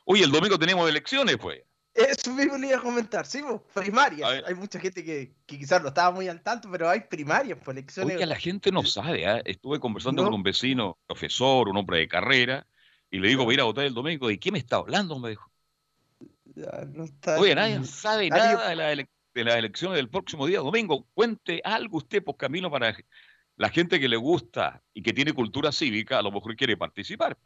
Oye, 0.06 0.24
el 0.24 0.32
domingo 0.32 0.58
tenemos 0.60 0.90
elecciones, 0.90 1.38
pues. 1.38 1.62
Eso 1.94 2.34
mismo 2.34 2.58
le 2.58 2.68
iba 2.68 2.78
a 2.78 2.82
comentar, 2.82 3.26
sí, 3.26 3.42
pues, 3.42 3.62
primarias. 3.74 4.30
Hay 4.46 4.54
mucha 4.56 4.78
gente 4.80 5.04
que, 5.06 5.34
que 5.46 5.58
quizás 5.58 5.82
no 5.82 5.88
estaba 5.88 6.12
muy 6.12 6.28
al 6.28 6.42
tanto, 6.42 6.70
pero 6.70 6.90
hay 6.90 7.00
primarias, 7.02 7.58
pues 7.64 7.78
elecciones. 7.78 8.18
Oye, 8.18 8.26
la 8.26 8.36
gente 8.36 8.70
no 8.72 8.84
sabe, 8.84 9.26
¿ah? 9.26 9.42
estuve 9.46 9.80
conversando 9.80 10.22
No. 10.22 10.28
con 10.28 10.36
un 10.36 10.44
vecino, 10.44 10.98
profesor, 11.08 11.70
un 11.70 11.78
hombre 11.78 12.00
de 12.00 12.08
carrera, 12.10 12.68
y 13.10 13.20
le 13.20 13.30
digo, 13.30 13.46
voy 13.46 13.54
a 13.54 13.56
ir 13.56 13.62
a 13.62 13.66
votar 13.66 13.86
el 13.86 13.94
domingo, 13.94 14.30
¿y 14.30 14.38
qué 14.38 14.52
me 14.52 14.60
está 14.60 14.76
hablando? 14.78 15.18
Me 15.20 15.30
dijo. 15.30 15.50
No 16.94 17.04
está- 17.04 17.38
Oye, 17.40 17.56
nadie 17.56 17.84
sabe 17.84 18.30
Nadie- 18.30 18.54
nada 18.54 18.70
de, 18.70 18.76
la 18.76 18.92
ele- 18.92 19.10
de 19.34 19.44
las 19.44 19.56
elecciones 19.56 19.98
del 19.98 20.10
próximo 20.10 20.48
día 20.48 20.60
domingo. 20.60 21.08
Cuente 21.14 21.62
algo 21.64 21.98
usted, 21.98 22.24
pues 22.24 22.38
Camilo, 22.38 22.72
para 22.72 22.96
la 23.58 23.70
gente 23.70 24.00
que 24.00 24.08
le 24.08 24.18
gusta 24.18 24.82
y 24.94 25.02
que 25.04 25.14
tiene 25.14 25.34
cultura 25.34 25.72
cívica, 25.72 26.20
a 26.20 26.22
lo 26.22 26.32
mejor 26.32 26.56
quiere 26.56 26.78
participar. 26.78 27.38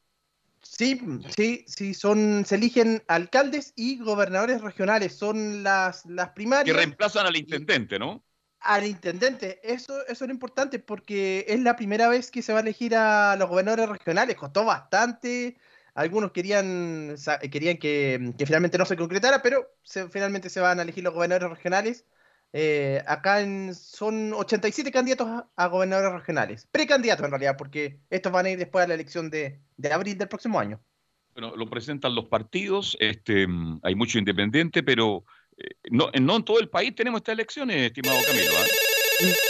Sí, 0.62 1.00
sí, 1.36 1.64
sí, 1.68 1.94
son, 1.94 2.44
se 2.46 2.56
eligen 2.56 3.02
alcaldes 3.08 3.72
y 3.76 3.98
gobernadores 4.00 4.62
regionales, 4.62 5.16
son 5.16 5.64
las, 5.64 6.06
las 6.06 6.28
Que 6.30 6.34
primarias 6.34 6.76
reemplazan 6.76 7.26
al 7.26 7.36
intendente, 7.38 7.98
¿no? 7.98 8.24
al 8.62 8.86
intendente. 8.86 9.62
Eso, 9.64 10.06
eso 10.08 10.26
era 10.26 10.34
importante 10.34 10.80
porque 10.80 11.46
es 11.48 11.62
la 11.62 11.78
primera 11.78 12.10
vez 12.10 12.30
que 12.30 12.42
se 12.42 12.52
va 12.52 12.60
a 12.60 12.62
elegir 12.62 12.94
a 12.94 13.38
los 13.38 13.48
gobernadores 13.48 13.88
regionales. 13.88 14.36
Costó 14.36 14.66
bastante. 14.66 15.58
Algunos 15.96 16.32
querían, 16.32 17.16
querían 17.52 17.78
que, 17.78 18.34
que 18.38 18.46
finalmente 18.46 18.78
no 18.78 18.86
se 18.86 18.96
concretara, 18.98 19.42
pero 19.42 19.68
se- 19.84 20.10
finalmente 20.10 20.50
se 20.50 20.60
van 20.60 20.80
a 20.80 20.84
elegir 20.84 21.04
los 21.04 21.14
gobernadores 21.14 21.50
regionales. 21.58 22.06
Eh, 22.54 23.04
acá 23.06 23.42
en- 23.42 23.76
son 23.76 24.34
87 24.34 24.92
candidatos 24.92 25.28
a, 25.28 25.48
a 25.56 25.68
gobernadores 25.68 26.14
regionales. 26.14 26.68
Precandidatos 26.72 27.26
en 27.26 27.32
realidad, 27.32 27.56
porque 27.58 28.00
estos 28.10 28.32
van 28.32 28.46
a 28.46 28.50
ir 28.50 28.58
después 28.58 28.86
a 28.86 28.88
la 28.88 28.94
elección 28.96 29.30
de, 29.30 29.60
de 29.78 29.94
abril 29.94 30.18
del 30.18 30.28
próximo 30.28 30.60
año. 30.60 30.80
Bueno, 31.34 31.56
lo 31.56 31.68
presentan 31.70 32.16
los 32.16 32.26
partidos, 32.26 32.98
este, 33.00 33.46
mm, 33.48 33.82
hay 33.84 33.96
mucho 33.96 34.18
independiente, 34.18 34.82
pero 34.84 35.24
eh, 35.58 35.76
no, 35.92 36.10
no 36.20 36.38
en 36.38 36.44
todo 36.44 36.60
el 36.60 36.70
país 36.70 36.96
tenemos 36.96 37.20
estas 37.20 37.34
elecciones, 37.34 37.78
estimado 37.78 38.18
Camilo. 38.26 38.52
¿ah? 38.58 38.66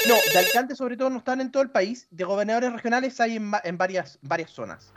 No, 0.08 0.16
de 0.34 0.40
alcaldes 0.40 0.78
sobre 0.78 0.98
todo 0.98 1.10
no 1.10 1.20
están 1.20 1.42
en 1.42 1.52
todo 1.52 1.64
el 1.64 1.70
país. 1.72 2.08
De 2.12 2.24
gobernadores 2.24 2.74
regionales 2.74 3.20
hay 3.22 3.38
en, 3.38 3.52
en 3.64 3.78
varias, 3.78 4.20
varias 4.22 4.50
zonas. 4.52 4.94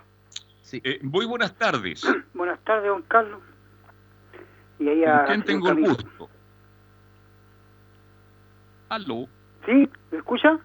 Sí. 0.72 0.80
Eh, 0.84 1.00
muy 1.02 1.26
buenas 1.26 1.54
tardes. 1.58 2.02
Buenas 2.32 2.58
tardes, 2.64 2.86
don 2.88 3.02
Carlos. 3.02 3.42
Y 4.78 4.88
ahí 4.88 5.02
¿Con 5.02 5.10
a- 5.10 5.24
quién 5.26 5.42
tengo 5.42 5.68
el 5.68 5.80
gusto? 5.80 6.30
Aló, 8.88 9.26
¿Sí? 9.66 9.88
¿Me 10.10 10.18
escucha? 10.18 10.58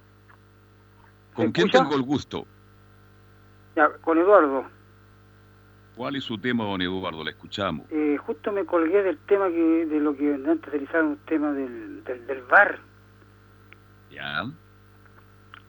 ¿con 1.34 1.48
¿Me 1.48 1.52
quién 1.52 1.68
escucha? 1.68 1.84
tengo 1.84 1.96
el 1.98 2.02
gusto? 2.04 2.48
Ya, 3.76 3.90
con 4.02 4.18
Eduardo. 4.18 4.66
¿Cuál 5.98 6.16
es 6.16 6.24
su 6.24 6.38
tema, 6.38 6.64
don 6.64 6.82
Eduardo? 6.82 7.22
La 7.26 7.32
escuchamos. 7.32 7.86
Eh, 7.92 8.18
justo 8.18 8.54
me 8.54 8.64
colgué 8.66 9.04
del 9.04 9.18
tema 9.20 9.50
que 9.50 9.86
de 9.88 10.00
lo 10.00 10.16
que 10.16 10.34
antes 10.34 10.72
realizaron 10.72 11.08
un 11.08 11.18
tema 11.26 11.52
del, 11.52 12.02
del, 12.06 12.26
del 12.28 12.42
bar. 12.44 12.80
Ya. 14.10 14.46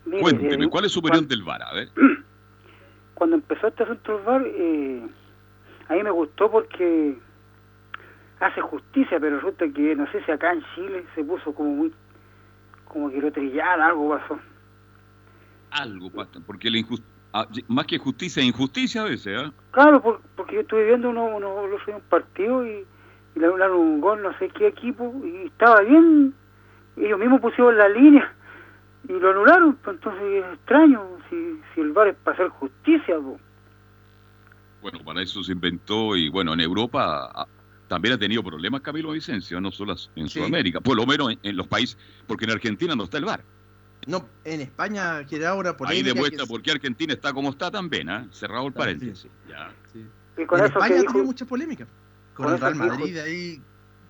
Mire, 0.04 0.22
Cuénteme, 0.22 0.64
eh, 0.66 0.68
¿cuál 0.70 0.84
es 0.84 0.92
su 0.92 1.00
opinión 1.00 1.26
del 1.26 1.42
VAR? 1.42 1.62
A 1.62 1.74
ver. 1.74 1.88
Cuando 3.18 3.34
empezó 3.34 3.66
este 3.66 3.82
asunto 3.82 4.12
del 4.16 4.24
bar, 4.24 4.42
eh, 4.46 5.08
a 5.88 5.94
mí 5.94 6.02
me 6.04 6.10
gustó 6.12 6.48
porque 6.48 7.18
hace 8.38 8.60
justicia, 8.60 9.18
pero 9.18 9.36
resulta 9.36 9.66
que 9.68 9.96
no 9.96 10.06
sé 10.12 10.22
si 10.24 10.30
acá 10.30 10.52
en 10.52 10.62
Chile 10.76 11.04
se 11.16 11.24
puso 11.24 11.52
como 11.52 11.70
muy 11.70 11.92
como 12.84 13.10
que 13.10 13.20
lo 13.20 13.32
trillaron, 13.32 13.84
algo 13.84 14.10
pasó. 14.10 14.38
Algo, 15.72 16.10
pasa, 16.10 16.40
porque 16.46 16.70
la 16.70 16.78
injus- 16.78 17.02
ah, 17.32 17.46
más 17.66 17.86
que 17.86 17.98
justicia, 17.98 18.40
injusticia 18.42 19.02
a 19.02 19.06
veces, 19.06 19.36
¿ah? 19.36 19.52
Claro, 19.72 20.00
por- 20.00 20.20
porque 20.36 20.54
yo 20.54 20.60
estuve 20.60 20.86
viendo 20.86 21.10
uno, 21.10 21.24
uno, 21.24 21.48
a 21.48 21.62
un 21.64 22.00
partido 22.08 22.64
y, 22.64 22.86
y 23.34 23.38
le 23.40 23.46
anularon 23.46 23.78
un 23.78 24.00
gol, 24.00 24.22
no 24.22 24.32
sé 24.38 24.48
qué 24.50 24.68
equipo, 24.68 25.12
y 25.24 25.46
estaba 25.46 25.80
bien. 25.80 26.32
Ellos 26.96 27.18
mismos 27.18 27.40
pusieron 27.40 27.76
la 27.76 27.88
línea 27.88 28.32
y 29.08 29.12
lo 29.12 29.30
anularon. 29.32 29.74
pues, 29.82 29.96
Entonces 29.96 30.22
es 30.22 30.54
extraño, 30.54 31.17
si, 31.30 31.60
si 31.74 31.80
el 31.80 31.92
VAR 31.92 32.08
es 32.08 32.16
para 32.16 32.34
hacer 32.36 32.48
justicia. 32.50 33.16
po. 33.16 33.38
Bueno, 34.82 34.98
para 35.04 35.22
eso 35.22 35.42
se 35.42 35.52
inventó 35.52 36.16
y 36.16 36.28
bueno, 36.28 36.54
en 36.54 36.60
Europa 36.60 37.30
ah, 37.34 37.46
también 37.88 38.14
ha 38.14 38.18
tenido 38.18 38.42
problemas 38.44 38.80
Camilo 38.80 39.10
Vicencio, 39.10 39.60
no 39.60 39.70
solo 39.72 39.94
en 40.14 40.28
Sí. 40.28 40.38
Sudamérica, 40.38 40.80
por 40.80 40.96
lo 40.96 41.04
menos 41.06 41.32
en, 41.32 41.38
en 41.42 41.56
los 41.56 41.66
países, 41.66 41.98
porque 42.26 42.44
en 42.44 42.52
Argentina 42.52 42.94
no 42.94 43.04
está 43.04 43.18
el 43.18 43.24
VAR. 43.24 43.42
No, 44.06 44.28
en 44.44 44.60
España 44.60 45.26
queda 45.26 45.54
una 45.54 45.70
Ahí 45.70 45.76
polémica. 45.76 46.14
demuestra 46.14 46.44
que- 46.44 46.48
por 46.48 46.62
qué 46.62 46.70
Argentina 46.70 47.12
está 47.12 47.32
como 47.32 47.50
está 47.50 47.70
también, 47.70 48.08
¿ah? 48.08 48.28
Cerrado 48.30 48.66
el 48.68 48.72
paréntesis. 48.72 49.28
Ya. 49.48 49.72
sí. 49.92 50.06
Y 50.40 50.46
con 50.46 50.60
en 50.60 50.66
eso 50.66 50.74
España 50.78 51.00
ha 51.00 51.04
tenido 51.04 51.24
mucha 51.24 51.44
polémica. 51.44 51.86
Con, 52.34 52.44
con 52.46 52.54
el 52.54 52.60
Real 52.60 52.74
Madrid 52.76 53.14
dijo- 53.14 53.24
ahí 53.24 53.60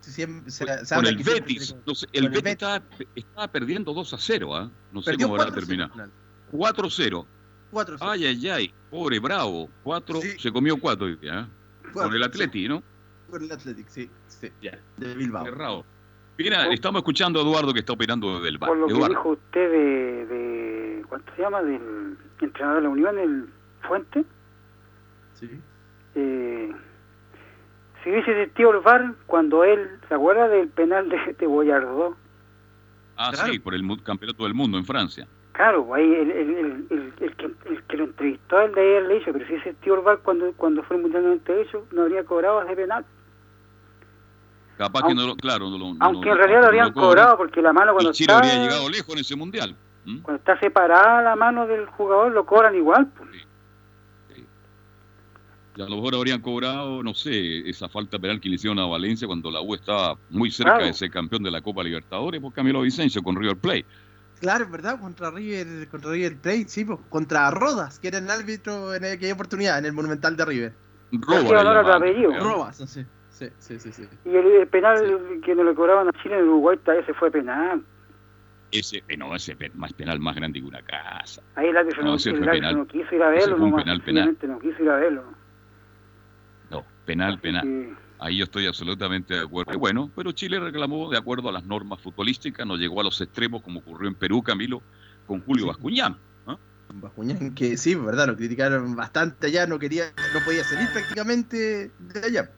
siempre 0.03 0.51
se, 0.51 0.85
se 0.85 0.95
Con 0.95 1.07
el 1.07 1.15
siempre 1.15 1.35
Betis, 1.41 1.67
tiene- 1.69 1.83
no 1.87 1.95
sé, 1.95 2.07
con 2.07 2.17
el 2.17 2.25
el 2.25 2.31
Betis 2.31 2.53
estaba, 2.53 2.83
estaba 3.17 3.49
perdiendo 3.49 3.95
2 3.95 4.13
a 4.13 4.19
0, 4.19 4.55
¿ah? 4.55 4.71
No 4.93 5.01
sé 5.01 5.13
Perdió 5.13 5.29
cómo 5.29 5.41
habrá 5.41 5.55
4-0 5.55 5.55
terminado. 5.67 6.11
Al 6.49 6.51
final. 6.51 6.75
4 6.75 6.91
0. 6.91 7.27
4-0. 7.73 7.97
Ay, 8.01 8.25
ay, 8.27 8.49
ay, 8.49 8.75
pobre 8.91 9.19
Bravo. 9.19 9.69
4, 9.83 10.21
Sí. 10.23 10.39
se 10.39 10.51
comió 10.53 10.79
4 10.79 11.07
¿ah? 11.31 11.47
Con 11.93 12.15
el 12.15 12.23
Atleti, 12.23 12.67
¿no? 12.69 12.83
Con 13.31 13.43
el 13.43 13.53
Athletic, 13.53 13.89
sí. 13.89 14.11
sí, 14.27 14.51
Ya. 14.63 14.79
De 14.97 15.15
Bilbao. 15.15 15.45
Cerrado. 15.45 15.85
Mira, 16.39 16.73
estamos 16.73 17.01
escuchando 17.01 17.41
a 17.41 17.43
Eduardo 17.43 17.73
que 17.75 17.81
está 17.81 17.93
operando 17.93 18.37
desde 18.37 18.49
el 18.49 18.59
bar. 18.59 18.69
por 18.69 18.79
lo 18.79 18.87
que 18.87 18.95
dijo 19.09 19.29
usted 19.31 19.71
de, 19.73 20.27
de, 20.27 21.05
¿cuánto 21.09 21.35
se 21.35 21.43
llama? 21.43 21.63
Del 21.63 22.17
entrenador 22.41 22.77
de 22.77 22.83
la 22.85 22.89
Unión, 22.91 23.19
el 23.19 23.49
Fuente. 23.87 24.25
Sí. 25.35 25.51
Eh, 26.15 26.73
si 28.03 28.11
hubiese 28.11 28.31
existido 28.43 28.71
el 28.71 28.81
VAR 28.81 29.15
cuando 29.27 29.65
él, 29.65 29.89
¿se 30.09 30.15
acuerda 30.15 30.49
del 30.49 30.69
penal 30.69 31.09
de, 31.09 31.35
de 31.39 31.47
Boyardó? 31.47 32.17
Ah, 33.17 33.31
Claro. 33.35 33.53
sí, 33.53 33.59
por 33.59 33.75
el 33.75 33.83
campeonato 34.05 34.45
del 34.45 34.55
mundo 34.55 34.79
en 34.79 34.85
Francia. 34.85 35.27
Claro, 35.59 35.93
ahí 35.93 36.05
el, 36.15 36.31
el, 36.31 36.51
el, 36.51 36.87
el, 36.89 37.13
el 37.19 37.35
que, 37.37 37.47
el 37.69 37.83
que 37.89 37.97
lo 37.97 38.05
entrevistó 38.05 38.61
él 38.61 38.73
de 38.77 38.81
ahí 38.99 39.07
le 39.09 39.15
dicho, 39.19 39.33
pero 39.33 39.45
si 39.45 39.55
ese 39.55 39.75
tío 39.75 39.95
Orval 39.95 40.21
cuando, 40.21 40.53
cuando 40.53 40.85
fue 40.85 40.95
el 40.97 41.03
Mundial 41.03 41.25
98 41.25 41.87
no 41.91 42.03
habría 42.03 42.23
cobrado 42.25 42.63
ese 42.63 42.77
penal. 42.77 43.05
Capaz 44.77 45.01
Aunque- 45.01 45.17
que 45.17 45.21
no 45.21 45.27
lo, 45.27 45.35
claro, 45.35 45.69
no 45.69 45.77
lo. 45.77 45.95
Aunque 45.99 46.31
en 46.31 46.37
realidad 46.37 46.61
lo 46.61 46.67
habrían 46.67 46.93
cobra. 46.93 47.07
cobrado 47.09 47.37
porque 47.39 47.61
la 47.61 47.73
mano 47.73 47.93
cuando 47.93 48.11
Y 48.11 48.15
Chile 48.15 48.33
está, 48.33 48.39
habría 48.39 48.63
llegado 48.63 48.89
lejos 48.89 49.13
en 49.15 49.19
ese 49.19 49.35
mundial. 49.35 49.75
cuando 50.23 50.37
está 50.37 50.61
separada 50.61 51.23
la 51.23 51.35
mano 51.35 51.67
del 51.67 51.87
jugador 51.87 52.31
lo 52.31 52.47
cobran 52.47 52.77
igual. 52.77 53.09
pues. 53.17 53.29
Y 55.75 55.83
a 55.83 55.89
lo 55.89 55.97
mejor 55.97 56.15
habrían 56.15 56.41
cobrado, 56.41 57.03
no 57.03 57.15
sé, 57.15 57.69
esa 57.69 57.89
falta 57.89 58.19
penal 58.19 58.41
que 58.41 58.49
le 58.49 58.55
hicieron 58.57 58.79
a 58.81 58.87
Valencia 58.87 59.27
cuando 59.27 59.51
la 59.51 59.61
U 59.61 59.75
estaba 59.75 60.17
muy 60.31 60.51
cerca 60.53 60.73
Claro. 60.75 60.87
de 60.87 60.93
ser 60.93 61.11
campeón 61.11 61.43
de 61.43 61.51
la 61.51 61.61
Copa 61.61 61.83
Libertadores 61.85 62.41
por 62.41 62.53
Camilo 62.53 62.81
Vicencio 62.83 63.23
con 63.25 63.35
River 63.37 63.57
Plate. 63.57 63.85
Claro, 64.41 64.65
es 64.65 64.71
verdad, 64.71 65.01
contra 65.01 65.31
River, 65.31 65.89
contra 65.89 66.13
River 66.13 66.37
Plate, 66.41 66.69
sí, 66.69 66.85
pues, 66.85 66.99
contra 67.09 67.51
Rodas, 67.51 67.99
que 67.99 68.09
era 68.09 68.19
el 68.19 68.31
árbitro 68.31 68.95
en 68.95 69.05
aquella 69.05 69.35
oportunidad, 69.35 69.79
en 69.79 69.87
el 69.87 69.93
Monumental 69.93 70.37
de 70.37 70.45
River. 70.45 70.73
Robas, 72.41 72.81
no 72.81 72.87
sé. 72.87 73.07
Sí, 73.31 73.47
sí, 73.59 73.79
sí, 73.79 73.93
sí. 73.93 74.09
Y 74.25 74.31
el, 74.31 74.47
el 74.47 74.67
penal 74.69 75.41
que 75.45 75.55
no 75.55 75.63
le 75.63 75.75
cobraban 75.75 76.09
a 76.09 76.13
Chile 76.23 76.39
en 76.39 76.45
Uruguay, 76.49 76.79
ese 77.01 77.15
fue 77.15 77.31
penal. 77.31 77.83
Ese, 78.71 79.03
eh, 79.09 79.17
no, 79.17 79.35
ese 79.35 79.57
más 79.75 79.93
penal 79.93 80.19
más 80.21 80.35
grande 80.37 80.61
que 80.61 80.67
una 80.67 80.83
casa. 80.83 81.41
Ahí 81.55 81.69
el 81.69 81.77
árbitro 81.77 82.03
No, 82.03 82.17
no, 82.17 82.51
penal. 82.51 82.77
no 82.77 82.87
quiso 82.87 83.15
ir 83.15 83.23
a 83.23 83.29
verlo, 83.31 83.57
nomás, 83.57 83.85
penal, 83.85 84.03
penal. 84.03 84.37
no 84.43 84.59
quiso 84.59 84.83
ir 84.83 84.91
a 84.91 84.97
verlo. 84.97 85.25
No, 86.71 86.85
penal, 87.07 87.35
Así 87.35 87.43
penal. 87.43 87.63
que- 87.63 88.08
Ahí 88.21 88.39
yo 88.39 88.45
estoy 88.45 88.67
absolutamente 88.67 89.35
de 89.35 89.41
acuerdo. 89.41 89.73
Y 89.73 89.77
bueno, 89.77 90.11
pero 90.17 90.33
Chile 90.33 90.59
reclamó 90.59 91.09
de 91.11 91.19
acuerdo 91.19 91.49
a 91.49 91.53
las 91.53 91.65
normas 91.65 92.01
futbolísticas, 92.01 92.67
no 92.67 92.77
llegó 92.77 93.01
a 93.01 93.05
los 93.05 93.21
extremos 93.21 93.63
como 93.63 93.81
ocurrió 93.81 94.09
en 94.09 94.17
Perú, 94.17 94.43
Camilo, 94.43 94.83
con 95.27 95.41
Julio 95.43 95.65
Sí. 95.65 95.69
Bascuñán. 95.69 96.17
¿ah? 96.47 96.57
Bajuñán, 96.95 97.55
que 97.55 97.77
sí, 97.77 97.95
verdad, 97.95 98.27
lo 98.27 98.37
criticaron 98.37 98.97
bastante 98.97 99.47
allá, 99.47 99.67
no 99.67 99.79
quería, 99.79 100.07
no 100.35 100.41
podía 100.45 100.65
salir 100.65 100.89
prácticamente 100.93 101.91
de 101.99 102.21
allá. 102.27 102.51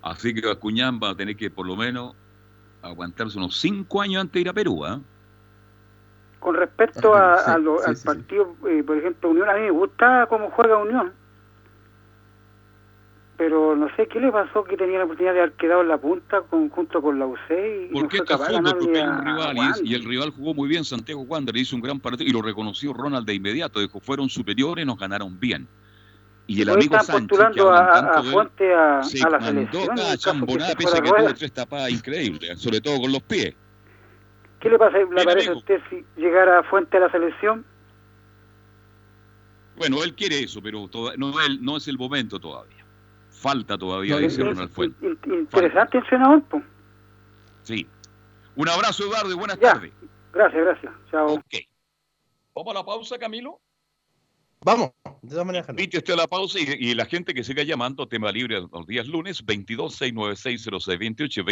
Así 0.00 0.32
que 0.34 0.46
Bascuñán 0.46 0.98
va 1.02 1.10
a 1.10 1.14
tener 1.14 1.36
que 1.36 1.50
por 1.50 1.66
lo 1.66 1.76
menos 1.76 2.14
aguantarse 2.80 3.36
unos 3.38 3.56
cinco 3.58 4.00
años 4.00 4.22
antes 4.22 4.34
de 4.34 4.40
ir 4.40 4.48
a 4.48 4.52
Perú. 4.54 4.84
¿ah? 4.86 5.00
Con 6.40 6.56
respecto 6.56 7.14
a, 7.14 7.36
Sí, 7.44 7.50
a 7.50 7.58
lo- 7.58 7.78
sí, 7.78 7.84
al 7.88 7.96
sí, 7.96 8.00
sí. 8.00 8.06
partido, 8.06 8.56
eh, 8.68 8.82
por 8.84 8.96
ejemplo, 8.96 9.30
Unión, 9.30 9.48
a 9.50 9.54
mí 9.54 9.60
me 9.60 9.70
gusta 9.70 10.26
cómo 10.28 10.50
juega 10.50 10.78
Unión. 10.78 11.12
Pero 13.44 13.74
no 13.74 13.88
sé 13.96 14.06
qué 14.06 14.20
le 14.20 14.30
pasó 14.30 14.62
que 14.62 14.76
tenía 14.76 14.98
la 14.98 15.04
oportunidad 15.04 15.34
de 15.34 15.40
haber 15.40 15.52
quedado 15.54 15.80
en 15.80 15.88
la 15.88 15.98
punta 15.98 16.42
con, 16.42 16.68
junto 16.68 17.02
con 17.02 17.18
la 17.18 17.26
UC 17.26 17.50
y 17.50 17.92
Porque 17.92 18.18
no 18.18 18.24
fue 18.24 18.24
capaz 18.24 18.46
fútbol 18.46 18.66
a- 18.96 19.10
un 19.10 19.24
rival 19.24 19.58
a 19.58 19.72
y, 19.82 19.94
el 19.94 20.04
rival 20.04 20.30
jugó 20.30 20.54
muy 20.54 20.68
bien, 20.68 20.84
Santiago 20.84 21.22
Wander 21.22 21.56
hizo 21.56 21.74
un 21.74 21.82
gran 21.82 21.98
partido 21.98 22.30
y 22.30 22.32
lo 22.32 22.40
reconoció 22.40 22.92
Ronald 22.92 23.26
de 23.26 23.34
inmediato, 23.34 23.80
dijo, 23.80 23.98
fueron 23.98 24.28
superiores, 24.28 24.86
nos 24.86 24.96
ganaron 24.96 25.40
bien. 25.40 25.66
Y 26.46 26.62
el 26.62 26.68
Hoy 26.68 26.74
amigo 26.76 26.94
Sánchez, 27.00 27.14
que 27.14 27.20
postulando 27.34 27.68
hablan 27.72 27.88
a, 27.88 27.92
tanto 27.92 28.18
a 28.18 28.22
él, 28.22 28.30
Fuente 28.30 28.74
a, 28.74 29.02
se 29.02 29.22
a 29.24 29.30
la 29.30 29.38
mandó 29.40 29.86
caso 29.88 29.88
que 29.88 30.02
a 30.94 31.02
que 31.02 31.10
tuvo 31.10 31.34
tres 31.34 31.52
tapadas 31.52 31.90
increíbles, 31.90 32.60
sobre 32.60 32.80
todo 32.80 33.00
con 33.00 33.10
los 33.10 33.22
pies. 33.22 33.56
¿Qué 34.60 34.70
le 34.70 34.78
pasa, 34.78 34.98
le 34.98 35.24
parece 35.24 35.50
a 35.50 35.56
usted 35.56 35.80
si 35.90 36.04
llegara 36.16 36.60
a 36.60 36.62
Fuente 36.62 36.96
a 36.96 37.00
la 37.00 37.10
selección? 37.10 37.64
Bueno, 39.76 40.04
él 40.04 40.14
quiere 40.14 40.38
eso, 40.44 40.62
pero 40.62 40.88
no, 41.16 41.40
él- 41.40 41.58
no 41.60 41.76
es 41.76 41.88
el 41.88 41.98
momento 41.98 42.38
todavía. 42.38 42.81
Falta 43.42 43.76
todavía, 43.76 44.14
No, 44.14 44.20
dice 44.20 44.40
es- 44.40 44.46
Ronald 44.46 44.70
Fuente. 44.70 45.04
in- 45.06 45.18
Interesante 45.34 45.98
el 45.98 46.06
senador, 46.08 46.42
pues. 46.48 46.62
Sí. 47.64 47.86
Un 48.54 48.68
abrazo, 48.68 49.02
Eduardo, 49.04 49.30
y 49.32 49.34
buenas 49.34 49.58
Ya. 49.58 49.72
tardes. 49.74 49.92
Gracias, 50.32 50.62
gracias. 50.64 50.92
Chao. 51.10 51.34
Ok. 51.34 51.54
Vamos 52.54 52.70
a 52.74 52.78
la 52.78 52.84
pausa, 52.84 53.18
Camilo. 53.18 53.60
Vamos, 54.64 54.92
de 55.22 55.28
todas 55.30 55.44
maneras. 55.44 55.66
Usted 55.68 56.12
a 56.12 56.16
la 56.16 56.28
pausa 56.28 56.60
y, 56.60 56.62
y 56.78 56.94
la 56.94 57.04
gente 57.06 57.34
que 57.34 57.42
siga 57.42 57.64
llamando, 57.64 58.06
tema 58.06 58.30
libre 58.30 58.60
los 58.60 58.86
días 58.86 59.08
lunes, 59.08 59.44
22-696-0628 59.44 61.38
y 61.38 61.42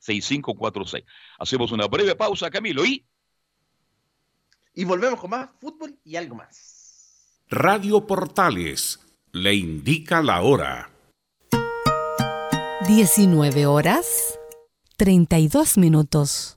22-699-6546. 0.00 1.04
Hacemos 1.38 1.70
una 1.72 1.86
breve 1.86 2.14
pausa, 2.16 2.50
Camilo, 2.50 2.82
y 2.86 3.04
Y 4.74 4.84
volvemos 4.84 5.20
con 5.20 5.30
más 5.30 5.50
fútbol 5.60 5.94
y 6.04 6.16
algo 6.16 6.34
más. 6.36 7.44
Radio 7.48 8.06
Portales 8.06 8.98
le 9.34 9.52
indica 9.52 10.22
la 10.22 10.42
hora. 10.42 10.90
19 12.86 13.66
horas 13.66 14.38
32 14.96 15.76
minutos. 15.76 16.56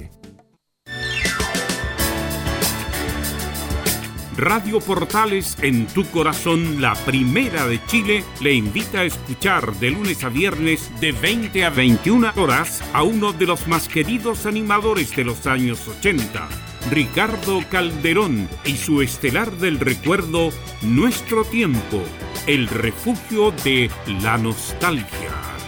Radio 4.37 4.79
Portales 4.79 5.57
en 5.61 5.87
tu 5.87 6.05
corazón, 6.09 6.81
la 6.81 6.93
primera 6.93 7.67
de 7.67 7.83
Chile, 7.85 8.23
le 8.39 8.53
invita 8.53 8.99
a 8.99 9.03
escuchar 9.03 9.73
de 9.75 9.91
lunes 9.91 10.23
a 10.23 10.29
viernes 10.29 10.89
de 11.01 11.11
20 11.11 11.65
a 11.65 11.69
21 11.69 12.31
horas 12.37 12.81
a 12.93 13.03
uno 13.03 13.33
de 13.33 13.45
los 13.45 13.67
más 13.67 13.89
queridos 13.89 14.45
animadores 14.45 15.15
de 15.15 15.25
los 15.25 15.47
años 15.47 15.85
80, 15.87 16.47
Ricardo 16.91 17.61
Calderón 17.69 18.47
y 18.65 18.77
su 18.77 19.01
estelar 19.01 19.51
del 19.51 19.79
recuerdo 19.79 20.49
Nuestro 20.81 21.43
Tiempo, 21.43 22.01
el 22.47 22.67
refugio 22.67 23.51
de 23.63 23.91
la 24.21 24.37
nostalgia. 24.37 25.60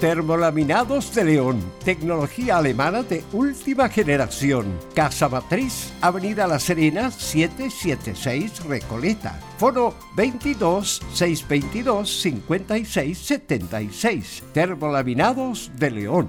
Termolaminados 0.00 1.14
de 1.14 1.24
León, 1.24 1.72
tecnología 1.82 2.58
alemana 2.58 3.02
de 3.02 3.24
última 3.32 3.88
generación. 3.88 4.78
Casa 4.94 5.26
Matriz, 5.26 5.90
Avenida 6.02 6.46
La 6.46 6.58
Serena, 6.58 7.10
776 7.10 8.64
Recoleta. 8.66 9.40
Foro 9.56 9.94
22 10.14 11.00
622 11.14 12.20
56 12.20 13.18
76. 13.18 14.42
Termolaminados 14.52 15.70
de 15.78 15.90
León. 15.90 16.28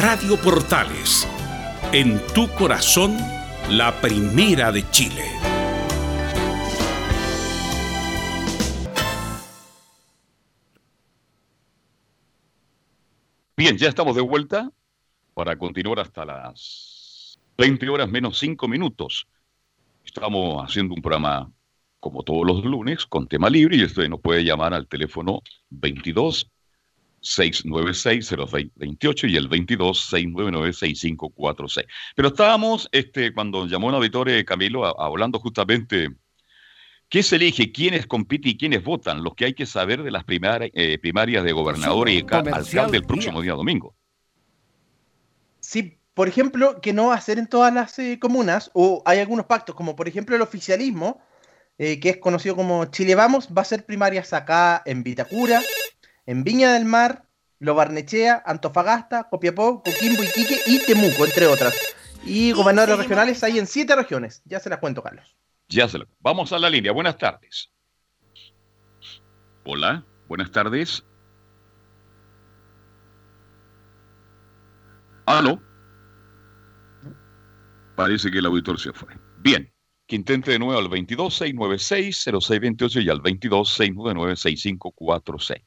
Radio 0.00 0.36
Portales, 0.36 1.26
en 1.90 2.24
tu 2.28 2.48
corazón, 2.54 3.18
la 3.68 4.00
primera 4.00 4.70
de 4.70 4.88
Chile. 4.92 5.47
Bien, 13.58 13.76
ya 13.76 13.88
estamos 13.88 14.14
de 14.14 14.22
vuelta 14.22 14.70
para 15.34 15.58
continuar 15.58 15.98
hasta 15.98 16.24
las 16.24 17.40
20 17.56 17.88
horas 17.88 18.08
menos 18.08 18.38
5 18.38 18.68
minutos. 18.68 19.26
Estamos 20.04 20.62
haciendo 20.64 20.94
un 20.94 21.02
programa 21.02 21.50
como 21.98 22.22
todos 22.22 22.46
los 22.46 22.64
lunes 22.64 23.04
con 23.04 23.26
tema 23.26 23.50
libre 23.50 23.78
y 23.78 23.82
usted 23.82 24.08
nos 24.08 24.20
puede 24.20 24.44
llamar 24.44 24.74
al 24.74 24.86
teléfono 24.86 25.42
22 25.70 26.48
696 27.20 28.28
0628 28.28 29.26
y 29.26 29.36
el 29.36 29.48
22 29.48 30.02
699 30.02 30.72
6546. 30.72 31.86
Pero 32.14 32.28
estábamos 32.28 32.88
este 32.92 33.34
cuando 33.34 33.66
llamó 33.66 33.88
un 33.88 33.94
auditor 33.94 34.28
eh, 34.28 34.44
Camilo 34.44 34.86
hablando 35.00 35.40
justamente 35.40 36.10
¿Qué 37.08 37.22
se 37.22 37.36
elige? 37.36 37.72
¿Quiénes 37.72 38.06
compiten 38.06 38.50
y 38.50 38.58
quiénes 38.58 38.84
votan? 38.84 39.22
Los 39.22 39.34
que 39.34 39.46
hay 39.46 39.54
que 39.54 39.64
saber 39.64 40.02
de 40.02 40.10
las 40.10 40.24
primari- 40.26 40.70
eh, 40.74 40.98
primarias 40.98 41.42
de 41.42 41.52
gobernador 41.52 42.10
y 42.10 42.18
alcalde 42.18 42.98
el 42.98 43.04
próximo 43.04 43.40
día 43.40 43.54
domingo. 43.54 43.94
Sí, 45.60 45.98
por 46.12 46.28
ejemplo, 46.28 46.80
que 46.80 46.92
no 46.92 47.06
va 47.06 47.14
a 47.14 47.20
ser 47.20 47.38
en 47.38 47.46
todas 47.46 47.72
las 47.72 47.98
eh, 47.98 48.18
comunas, 48.20 48.70
o 48.74 49.02
hay 49.06 49.20
algunos 49.20 49.46
pactos, 49.46 49.74
como 49.74 49.96
por 49.96 50.06
ejemplo 50.06 50.36
el 50.36 50.42
oficialismo, 50.42 51.20
eh, 51.78 51.98
que 52.00 52.10
es 52.10 52.16
conocido 52.18 52.56
como 52.56 52.84
Chile 52.86 53.14
Vamos, 53.14 53.48
va 53.56 53.62
a 53.62 53.64
ser 53.64 53.86
primarias 53.86 54.32
acá 54.32 54.82
en 54.84 55.02
Vitacura, 55.02 55.62
en 56.26 56.44
Viña 56.44 56.74
del 56.74 56.84
Mar, 56.84 57.24
Lo 57.58 57.74
Barnechea, 57.74 58.42
Antofagasta, 58.44 59.28
Copiapó, 59.30 59.82
Coquimbo, 59.82 60.22
Iquique 60.24 60.60
y 60.66 60.84
Temuco, 60.84 61.24
entre 61.24 61.46
otras. 61.46 61.74
Y 62.24 62.52
gobernadores 62.52 62.98
regionales 62.98 63.42
hay 63.44 63.58
en 63.58 63.66
siete 63.66 63.96
regiones. 63.96 64.42
Ya 64.44 64.60
se 64.60 64.68
las 64.68 64.80
cuento, 64.80 65.02
Carlos. 65.02 65.37
Ya 65.68 65.88
se 65.88 65.98
lo- 65.98 66.06
Vamos 66.20 66.52
a 66.52 66.58
la 66.58 66.70
línea. 66.70 66.92
Buenas 66.92 67.18
tardes. 67.18 67.70
Hola, 69.64 70.04
buenas 70.26 70.50
tardes. 70.50 71.04
¿Aló? 75.26 75.60
Parece 77.94 78.30
que 78.30 78.38
el 78.38 78.46
auditor 78.46 78.80
se 78.80 78.94
fue. 78.94 79.14
Bien, 79.38 79.70
que 80.06 80.16
intente 80.16 80.52
de 80.52 80.58
nuevo 80.58 80.78
al 80.78 80.88
22696-0628 80.88 83.02
y 83.02 83.10
al 83.10 83.20
22699-6546. 83.20 85.62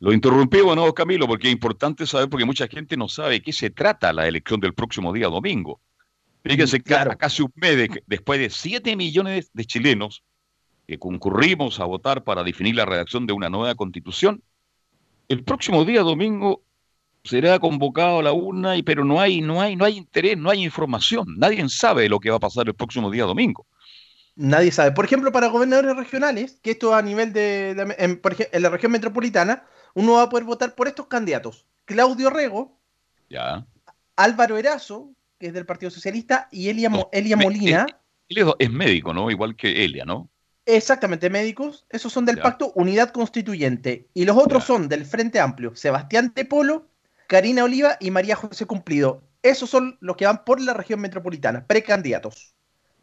Lo 0.00 0.12
interrumpí, 0.12 0.60
bueno, 0.60 0.92
Camilo, 0.92 1.26
porque 1.26 1.46
es 1.46 1.52
importante 1.54 2.04
saber, 2.06 2.28
porque 2.28 2.44
mucha 2.44 2.68
gente 2.68 2.98
no 2.98 3.08
sabe 3.08 3.30
de 3.34 3.40
qué 3.40 3.52
se 3.54 3.70
trata 3.70 4.12
la 4.12 4.26
elección 4.28 4.60
del 4.60 4.74
próximo 4.74 5.10
día 5.12 5.28
domingo. 5.28 5.80
Fíjense, 6.44 6.78
que 6.78 6.84
Claro. 6.84 7.12
a 7.12 7.16
casi 7.16 7.42
un 7.42 7.52
mes 7.54 7.76
de- 7.76 8.02
después 8.06 8.40
de 8.40 8.50
7 8.50 8.96
millones 8.96 9.50
de 9.52 9.64
chilenos 9.64 10.24
que 10.86 10.98
concurrimos 10.98 11.78
a 11.80 11.84
votar 11.84 12.24
para 12.24 12.42
definir 12.42 12.74
la 12.74 12.84
redacción 12.84 13.26
de 13.26 13.32
una 13.32 13.48
nueva 13.48 13.74
constitución, 13.74 14.42
el 15.28 15.44
próximo 15.44 15.84
día 15.84 16.02
domingo 16.02 16.62
será 17.24 17.58
convocado 17.60 18.18
a 18.18 18.22
la 18.24 18.32
urna, 18.32 18.76
y, 18.76 18.82
pero 18.82 19.04
no 19.04 19.20
hay, 19.20 19.40
no, 19.40 19.60
hay, 19.60 19.76
no 19.76 19.84
hay 19.84 19.96
interés, 19.96 20.36
no 20.36 20.50
hay 20.50 20.64
información. 20.64 21.24
Nadie 21.38 21.66
sabe 21.68 22.08
lo 22.08 22.18
que 22.18 22.30
va 22.30 22.36
a 22.36 22.40
pasar 22.40 22.66
el 22.66 22.74
próximo 22.74 23.10
día 23.10 23.24
domingo. 23.24 23.66
Nadie 24.34 24.72
sabe. 24.72 24.90
Por 24.92 25.04
ejemplo, 25.04 25.30
para 25.30 25.46
gobernadores 25.48 25.94
regionales, 25.96 26.58
que 26.62 26.72
esto 26.72 26.94
a 26.94 27.02
nivel 27.02 27.32
de, 27.32 27.74
de- 27.74 27.94
en, 27.98 28.20
por 28.20 28.32
ej- 28.34 28.48
en 28.50 28.62
la 28.62 28.70
región 28.70 28.90
metropolitana, 28.90 29.64
uno 29.94 30.14
va 30.14 30.22
a 30.22 30.28
poder 30.28 30.44
votar 30.44 30.74
por 30.74 30.88
estos 30.88 31.06
candidatos. 31.06 31.66
Claudio 31.84 32.28
Rego, 32.30 32.78
Ya. 33.30 33.64
Álvaro 34.16 34.56
Erazo, 34.58 35.12
que 35.42 35.48
es 35.48 35.54
del 35.54 35.66
Partido 35.66 35.90
Socialista, 35.90 36.48
y 36.52 36.68
Elia, 36.68 36.88
No, 36.88 37.08
Elia 37.10 37.36
me- 37.36 37.42
Molina, 37.44 37.84
es, 38.28 38.44
es 38.60 38.70
médico, 38.70 39.12
¿no? 39.12 39.28
Igual 39.28 39.56
que 39.56 39.84
Elia, 39.84 40.04
¿no? 40.04 40.28
exactamente 40.64 41.28
médicos, 41.28 41.84
esos 41.90 42.12
son 42.12 42.24
del 42.24 42.36
Ya. 42.36 42.42
Pacto 42.44 42.70
Unidad 42.76 43.10
Constituyente. 43.10 44.06
Y 44.14 44.24
los 44.24 44.36
otros 44.36 44.62
Ya. 44.62 44.66
son 44.68 44.88
del 44.88 45.04
Frente 45.04 45.40
Amplio, 45.40 45.74
Sebastián 45.74 46.32
Tepolo, 46.32 46.86
Karina 47.26 47.64
Oliva 47.64 47.96
y 47.98 48.12
María 48.12 48.36
José 48.36 48.64
Cumplido. 48.66 49.24
Esos 49.42 49.68
son 49.68 49.98
los 50.00 50.16
que 50.16 50.24
van 50.26 50.44
por 50.44 50.60
la 50.60 50.72
región 50.72 51.00
metropolitana, 51.00 51.66
precandidatos. 51.66 52.54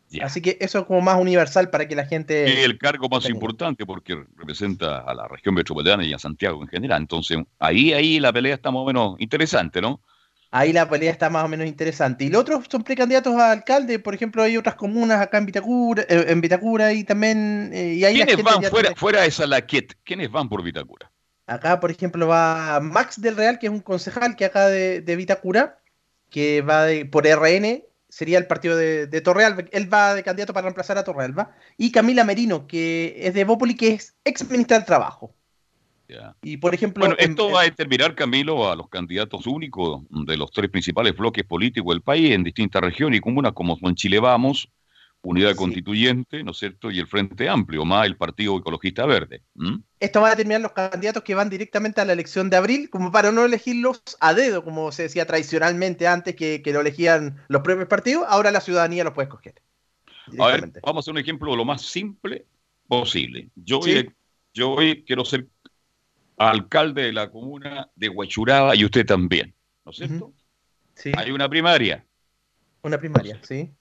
Ya. 0.10 0.26
Así 0.26 0.42
que 0.42 0.58
eso 0.62 0.80
es 0.80 0.86
como 0.86 1.02
más 1.02 1.20
universal 1.20 1.70
para 1.70 1.86
que 1.88 1.96
la 1.98 2.06
gente... 2.06 2.46
Es 2.62 2.66
el 2.66 2.78
cargo 2.80 3.10
más 3.10 3.24
tenga. 3.24 3.36
importante 3.36 3.86
porque 3.86 4.16
representa 4.38 5.00
a 5.00 5.14
la 5.14 5.28
región 5.28 5.54
metropolitana 5.54 6.06
y 6.06 6.14
a 6.14 6.18
Santiago 6.18 6.62
en 6.62 6.70
general. 6.70 7.02
Entonces, 7.02 7.38
ahí, 7.60 7.92
ahí 7.92 8.22
la 8.22 8.32
pelea 8.32 8.56
está 8.56 8.72
más 8.72 8.84
o 8.84 8.86
menos 8.86 9.16
interesante, 9.20 9.82
¿no? 9.82 10.00
Ahí 10.52 10.74
la 10.74 10.90
pelea 10.90 11.12
está 11.12 11.30
más 11.30 11.46
o 11.46 11.48
menos 11.48 11.68
interesante. 11.68 12.24
Y 12.26 12.30
los 12.30 12.42
otros 12.42 12.66
son 12.72 12.84
precandidatos 12.84 13.36
a 13.36 13.52
alcalde, 13.52 14.00
por 14.00 14.16
ejemplo, 14.16 14.42
hay 14.42 14.58
otras 14.58 14.76
comunas 14.76 15.22
acá 15.22 15.38
en 15.38 15.46
Vitacura, 15.46 16.04
eh, 16.10 16.26
en 16.30 16.42
Vitacura 16.42 16.92
y 16.94 17.04
también. 17.04 17.70
eh, 17.74 17.94
y 17.94 18.04
ahí 18.06 18.16
¿Quiénes 18.16 18.44
van 18.44 18.64
fuera, 18.64 18.70
tiene- 18.90 18.96
fuera 18.96 19.22
de 19.22 19.32
Salaquet? 19.32 19.96
¿Quiénes 20.04 20.32
van 20.32 20.50
por 20.50 20.64
Vitacura? 20.64 21.12
Acá, 21.46 21.80
por 21.80 21.92
ejemplo, 21.92 22.28
va 22.28 22.80
Max 22.80 23.22
del 23.22 23.36
Real, 23.36 23.60
que 23.60 23.68
es 23.68 23.72
un 23.72 23.80
concejal 23.82 24.36
que 24.36 24.46
acá 24.46 24.68
de, 24.68 25.02
de 25.02 25.16
Vitacura, 25.16 25.80
que 26.32 26.62
va 26.62 26.86
de- 26.86 27.06
por 27.06 27.26
RN, 27.28 27.84
sería 28.08 28.40
el 28.40 28.48
partido 28.48 28.76
de, 28.76 29.06
de 29.06 29.22
Torrealba. 29.22 29.66
Él 29.72 29.92
va 29.94 30.16
de 30.16 30.24
candidato 30.24 30.52
para 30.54 30.64
reemplazar 30.66 30.98
a 30.98 31.04
Torrealba. 31.04 31.52
Y 31.78 31.92
Camila 31.92 32.24
Merino, 32.24 32.66
que 32.66 33.16
es 33.20 33.36
de 33.36 33.44
Bópoli, 33.44 33.76
que 33.76 33.90
es 33.94 34.16
ex 34.24 34.50
ministra 34.50 34.78
del 34.78 34.86
Trabajo. 34.88 35.36
Ya. 36.10 36.36
Y 36.42 36.58
por 36.58 36.74
ejemplo. 36.74 37.02
Bueno, 37.06 37.16
en- 37.20 37.32
esto 37.32 37.52
va 37.52 37.62
a 37.62 37.64
determinar, 37.66 38.16
Camilo, 38.16 38.70
a 38.72 38.76
los 38.76 38.90
candidatos 38.90 39.46
únicos 39.46 40.02
de 40.10 40.36
los 40.38 40.50
tres 40.52 40.70
principales 40.72 41.16
bloques 41.16 41.46
políticos 41.46 41.94
del 41.94 42.02
país 42.02 42.32
en 42.32 42.44
distintas 42.44 42.82
regiones 42.82 43.20
y 43.20 43.22
comunas 43.22 43.54
como 43.54 43.78
son 43.78 43.94
Chile 43.96 44.20
Vamos, 44.20 44.70
Unidad 45.22 45.52
Sí. 45.52 45.58
Constituyente, 45.58 46.44
¿no 46.44 46.52
es 46.52 46.58
cierto? 46.58 46.90
Y 46.90 46.98
el 46.98 47.06
Frente 47.06 47.48
Amplio, 47.50 47.86
más 47.86 48.08
el 48.08 48.16
Partido 48.18 48.58
Ecologista 48.58 49.06
Verde. 49.06 49.44
esto 50.00 50.22
va 50.22 50.28
a 50.28 50.32
determinar 50.32 50.62
los 50.62 50.72
candidatos 50.72 51.24
que 51.24 51.36
van 51.36 51.50
directamente 51.50 52.00
a 52.02 52.06
la 52.06 52.14
elección 52.14 52.50
de 52.50 52.56
abril, 52.58 52.90
como 52.90 53.12
para 53.12 53.32
no 53.34 53.44
elegirlos 53.46 54.02
a 54.22 54.34
dedo, 54.34 54.64
como 54.64 54.92
se 54.94 55.04
decía 55.04 55.28
tradicionalmente 55.28 56.08
antes, 56.08 56.36
que, 56.38 56.62
que 56.64 56.72
lo 56.74 56.80
elegían 56.82 57.44
los 57.50 57.62
propios 57.62 57.88
partidos, 57.90 58.26
ahora 58.30 58.50
la 58.50 58.62
ciudadanía 58.62 59.04
los 59.04 59.14
puede 59.14 59.28
escoger. 59.28 59.62
A 60.40 60.48
ver, 60.48 60.72
vamos 60.84 60.98
a 60.98 61.00
hacer 61.02 61.12
un 61.12 61.18
ejemplo 61.20 61.56
lo 61.56 61.66
más 61.66 61.82
simple 61.82 62.46
posible. 62.88 63.50
Yo, 63.56 63.82
Sí. 63.82 63.92
hoy, 63.98 64.12
yo 64.54 64.72
hoy 64.72 65.04
quiero 65.04 65.26
ser 65.26 65.48
alcalde 66.40 67.04
de 67.04 67.14
la 67.14 67.30
comuna 67.30 67.90
de 67.96 68.10
Huachuraba 68.10 68.76
y 68.76 68.86
usted 68.86 69.06
también, 69.06 69.54
¿no 69.86 69.92
es 69.92 69.98
cierto? 69.98 70.34
Sí, 70.96 71.12
Hay 71.16 71.32
una 71.32 71.48
primaria. 71.50 72.06
una 72.82 72.98
primaria, 72.98 73.40
sí. 73.44 73.72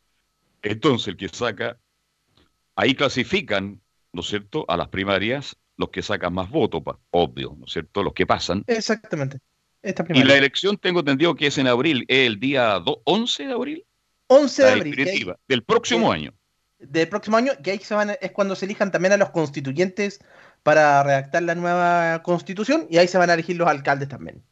Entonces, 0.62 1.08
el 1.08 1.16
que 1.16 1.28
saca, 1.28 1.78
ahí 2.74 2.94
clasifican, 2.94 3.80
¿no 4.12 4.20
es 4.20 4.26
cierto?, 4.26 4.64
a 4.68 4.76
las 4.76 4.88
primarias 4.88 5.56
los 5.76 5.90
que 5.90 6.02
sacan 6.02 6.34
más 6.34 6.50
votos, 6.50 6.82
obvio, 7.10 7.54
¿no 7.56 7.66
es 7.66 7.72
cierto?, 7.72 8.02
los 8.02 8.12
que 8.12 8.26
pasan. 8.26 8.64
Exactamente. 8.66 9.38
Esta 9.80 10.04
Y 10.12 10.24
la 10.24 10.34
elección 10.36 10.76
tengo 10.76 11.00
entendido 11.00 11.36
que 11.36 11.46
es 11.46 11.58
en 11.58 11.68
abril, 11.68 12.04
es 12.08 12.26
el 12.26 12.40
día 12.40 12.80
do- 12.80 13.00
11 13.04 13.46
de 13.46 13.52
abril, 13.52 13.84
11 14.26 14.64
de 14.64 14.70
la 14.70 14.76
abril, 14.76 15.34
del 15.46 15.62
próximo 15.62 16.10
año. 16.10 16.34
del 16.80 17.08
próximo 17.08 17.36
año, 17.36 17.52
que 17.62 17.70
ahí 17.70 17.78
se 17.78 17.94
van 17.94 18.16
es 18.20 18.32
cuando 18.32 18.56
se 18.56 18.64
elijan 18.66 18.90
también 18.90 19.12
a 19.12 19.16
los 19.16 19.30
constituyentes 19.30 20.20
para 20.62 21.02
redactar 21.02 21.42
la 21.42 21.54
nueva 21.54 22.22
constitución, 22.22 22.86
y 22.90 22.98
ahí 22.98 23.08
se 23.08 23.18
van 23.18 23.30
a 23.30 23.34
elegir 23.34 23.56
los 23.56 23.68
alcaldes 23.68 24.08
también. 24.08 24.42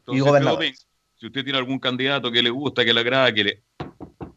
Entonces, 0.00 0.24
gobernadores. 0.24 0.88
Si 1.16 1.26
usted 1.26 1.42
tiene 1.42 1.58
algún 1.58 1.80
candidato 1.80 2.30
que 2.30 2.42
le 2.42 2.50
gusta, 2.50 2.84
que 2.84 2.94
le 2.94 3.00
agrada, 3.00 3.32
que 3.32 3.44
le, 3.44 3.62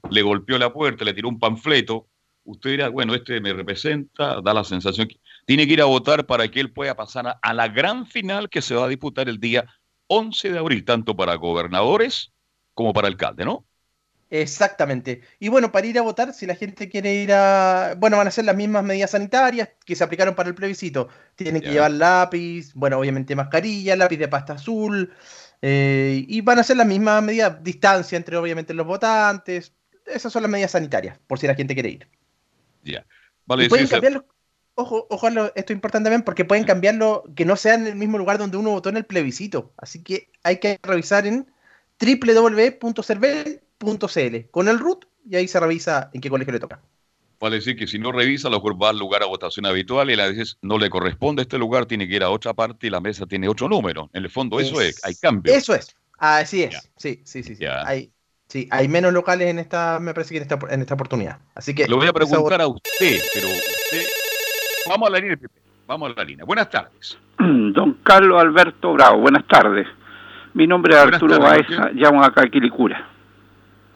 le 0.10 0.22
golpeó 0.24 0.58
la 0.58 0.74
puerta, 0.74 1.06
le 1.06 1.14
tiró 1.14 1.30
un 1.30 1.40
panfleto, 1.40 2.08
usted 2.44 2.72
dirá, 2.72 2.90
bueno, 2.90 3.14
este 3.14 3.40
me 3.40 3.54
representa, 3.54 4.42
da 4.42 4.54
la 4.54 4.64
sensación 4.64 5.08
que 5.08 5.20
tiene 5.46 5.68
que 5.68 5.74
ir 5.74 5.82
a 5.82 5.86
votar 5.86 6.26
para 6.26 6.48
que 6.50 6.60
él 6.60 6.72
pueda 6.72 6.96
pasar 6.96 7.28
a, 7.28 7.40
a 7.42 7.54
la 7.54 7.68
gran 7.68 8.08
final 8.08 8.50
que 8.50 8.64
se 8.64 8.74
va 8.74 8.86
a 8.86 8.88
disputar 8.88 9.30
el 9.30 9.40
día 9.40 9.66
11 10.08 10.52
de 10.52 10.58
abril, 10.60 10.84
tanto 10.84 11.16
para 11.16 11.36
gobernadores 11.36 12.34
como 12.74 12.94
para 12.94 13.08
alcalde, 13.08 13.46
¿no? 13.46 13.66
Exactamente. 14.34 15.22
Y 15.40 15.50
bueno, 15.50 15.74
para 15.74 15.88
ir 15.88 16.00
a 16.00 16.02
votar, 16.04 16.34
si 16.34 16.46
la 16.46 16.56
gente 16.56 16.88
quiere 16.88 17.14
ir 17.16 17.34
a... 17.34 17.96
Bueno, 17.98 18.16
van 18.16 18.28
a 18.28 18.32
ser 18.32 18.46
las 18.46 18.56
mismas 18.56 18.82
medidas 18.82 19.12
sanitarias 19.12 19.70
que 19.86 19.94
se 19.94 20.06
aplicaron 20.06 20.36
para 20.36 20.48
el 20.48 20.56
plebiscito. 20.56 21.10
Tienen 21.36 21.62
que 21.62 21.72
llevar 21.72 21.92
lápiz, 21.92 22.74
bueno, 22.74 22.98
obviamente 22.98 23.36
mascarilla, 23.36 23.96
lápiz 23.98 24.16
de 24.18 24.30
pasta 24.30 24.54
azul, 24.54 25.14
eh, 25.62 26.24
y 26.28 26.40
van 26.40 26.60
a 26.60 26.64
ser 26.64 26.78
las 26.78 26.88
mismas 26.88 27.22
medidas, 27.22 27.62
distancia 27.62 28.16
entre 28.16 28.38
obviamente 28.38 28.74
los 28.74 28.88
votantes. 28.88 29.74
Esas 30.06 30.32
son 30.32 30.44
las 30.44 30.52
medidas 30.52 30.72
sanitarias, 30.72 31.20
por 31.28 31.38
si 31.38 31.46
la 31.46 31.56
gente 31.56 31.74
quiere 31.74 31.90
ir. 31.90 32.08
Ya. 32.84 33.06
Vale, 33.46 33.66
Y 33.66 33.70
pueden 33.70 33.86
César, 33.86 33.98
cambiarlo, 33.98 34.26
ojo, 34.76 35.08
ojo, 35.10 35.30
lo- 35.30 35.54
esto 35.56 35.74
es 35.74 35.78
importante 35.78 36.06
también 36.06 36.24
porque 36.24 36.46
pueden 36.46 36.64
cambiarlo 36.64 37.26
que 37.36 37.44
no 37.44 37.58
sea 37.58 37.74
en 37.74 37.86
el 37.86 37.98
mismo 37.98 38.18
lugar 38.18 38.38
donde 38.38 38.56
uno 38.56 38.72
votó 38.72 38.88
en 38.88 38.96
el 38.96 39.06
plebiscito. 39.06 39.74
Así 39.76 40.02
que 40.02 40.30
hay 40.42 40.60
que 40.62 40.80
revisar 40.82 41.28
en 41.28 41.52
www.cervel.cl 43.82 44.50
con 44.52 44.68
el 44.68 44.80
root 44.80 45.06
y 45.30 45.36
ahí 45.36 45.48
se 45.48 45.60
revisa 45.60 46.10
en 46.14 46.22
qué 46.22 46.30
colegio 46.30 46.54
le 46.54 46.60
toca. 46.60 46.80
vale 47.40 47.58
decir 47.58 47.76
que 47.76 47.88
si 47.88 48.00
no 48.00 48.12
revisa, 48.12 48.48
a 48.48 48.52
lo 48.52 48.58
mejor 48.58 48.82
va 48.82 48.90
al 48.90 49.00
lugar 49.00 49.24
a 49.24 49.26
votación 49.26 49.66
habitual 49.66 50.10
y 50.10 50.16
le 50.16 50.32
dices, 50.32 50.58
no 50.62 50.78
le 50.78 50.90
corresponde 50.90 51.42
a 51.42 51.44
este 51.44 51.58
lugar, 51.58 51.86
tiene 51.86 52.08
que 52.08 52.16
ir 52.16 52.24
a 52.24 52.30
otra 52.30 52.54
parte 52.54 52.88
y 52.88 52.90
la 52.90 53.02
mesa 53.02 53.26
tiene 53.26 53.48
otro 53.48 53.68
número. 53.68 54.10
En 54.14 54.24
el 54.24 54.30
fondo, 54.30 54.60
eso 54.60 54.82
es, 54.82 55.04
hay 55.04 55.16
cambio. 55.16 55.54
Eso 55.54 55.74
es. 55.74 55.96
Así 56.18 56.64
es. 56.64 56.72
Ya. 56.72 56.82
Sí, 56.98 57.22
sí, 57.24 57.44
sí. 57.44 57.56
sí. 57.56 57.66
Hay, 57.66 58.12
sí, 58.48 58.68
hay 58.70 58.88
menos 58.88 59.12
locales 59.14 59.48
en 59.48 59.60
esta, 59.60 60.00
me 60.00 60.14
parece 60.14 60.34
que 60.34 60.38
en 60.38 60.44
esta, 60.44 60.60
en 60.70 60.82
esta 60.82 60.94
oportunidad. 60.94 61.40
Así 61.56 61.74
que 61.74 61.88
Le 61.88 61.96
voy 61.96 62.08
a 62.08 62.14
preguntar 62.14 62.62
a 62.62 62.68
usted, 62.68 63.20
pero 63.34 63.48
usted... 63.48 64.06
Vamos 64.88 65.10
a 65.10 65.12
la 65.12 65.20
línea, 65.20 65.38
Pepe. 65.38 65.62
Vamos 65.88 66.12
a 66.12 66.14
la 66.16 66.24
línea. 66.24 66.46
Buenas 66.46 66.70
tardes. 66.70 67.18
Don 67.40 67.94
Carlos 68.04 68.40
Alberto 68.40 68.94
Bravo, 68.94 69.20
buenas 69.20 69.48
tardes. 69.48 69.88
Mi 70.54 70.68
nombre 70.68 70.94
es 70.94 71.02
Buenas 71.02 71.22
Arturo 71.22 71.40
tardes, 71.40 71.68
Baeza, 71.68 71.92
llamo 71.94 72.24
acá 72.24 72.44
a 72.44 72.50
Quilicura. 72.50 73.11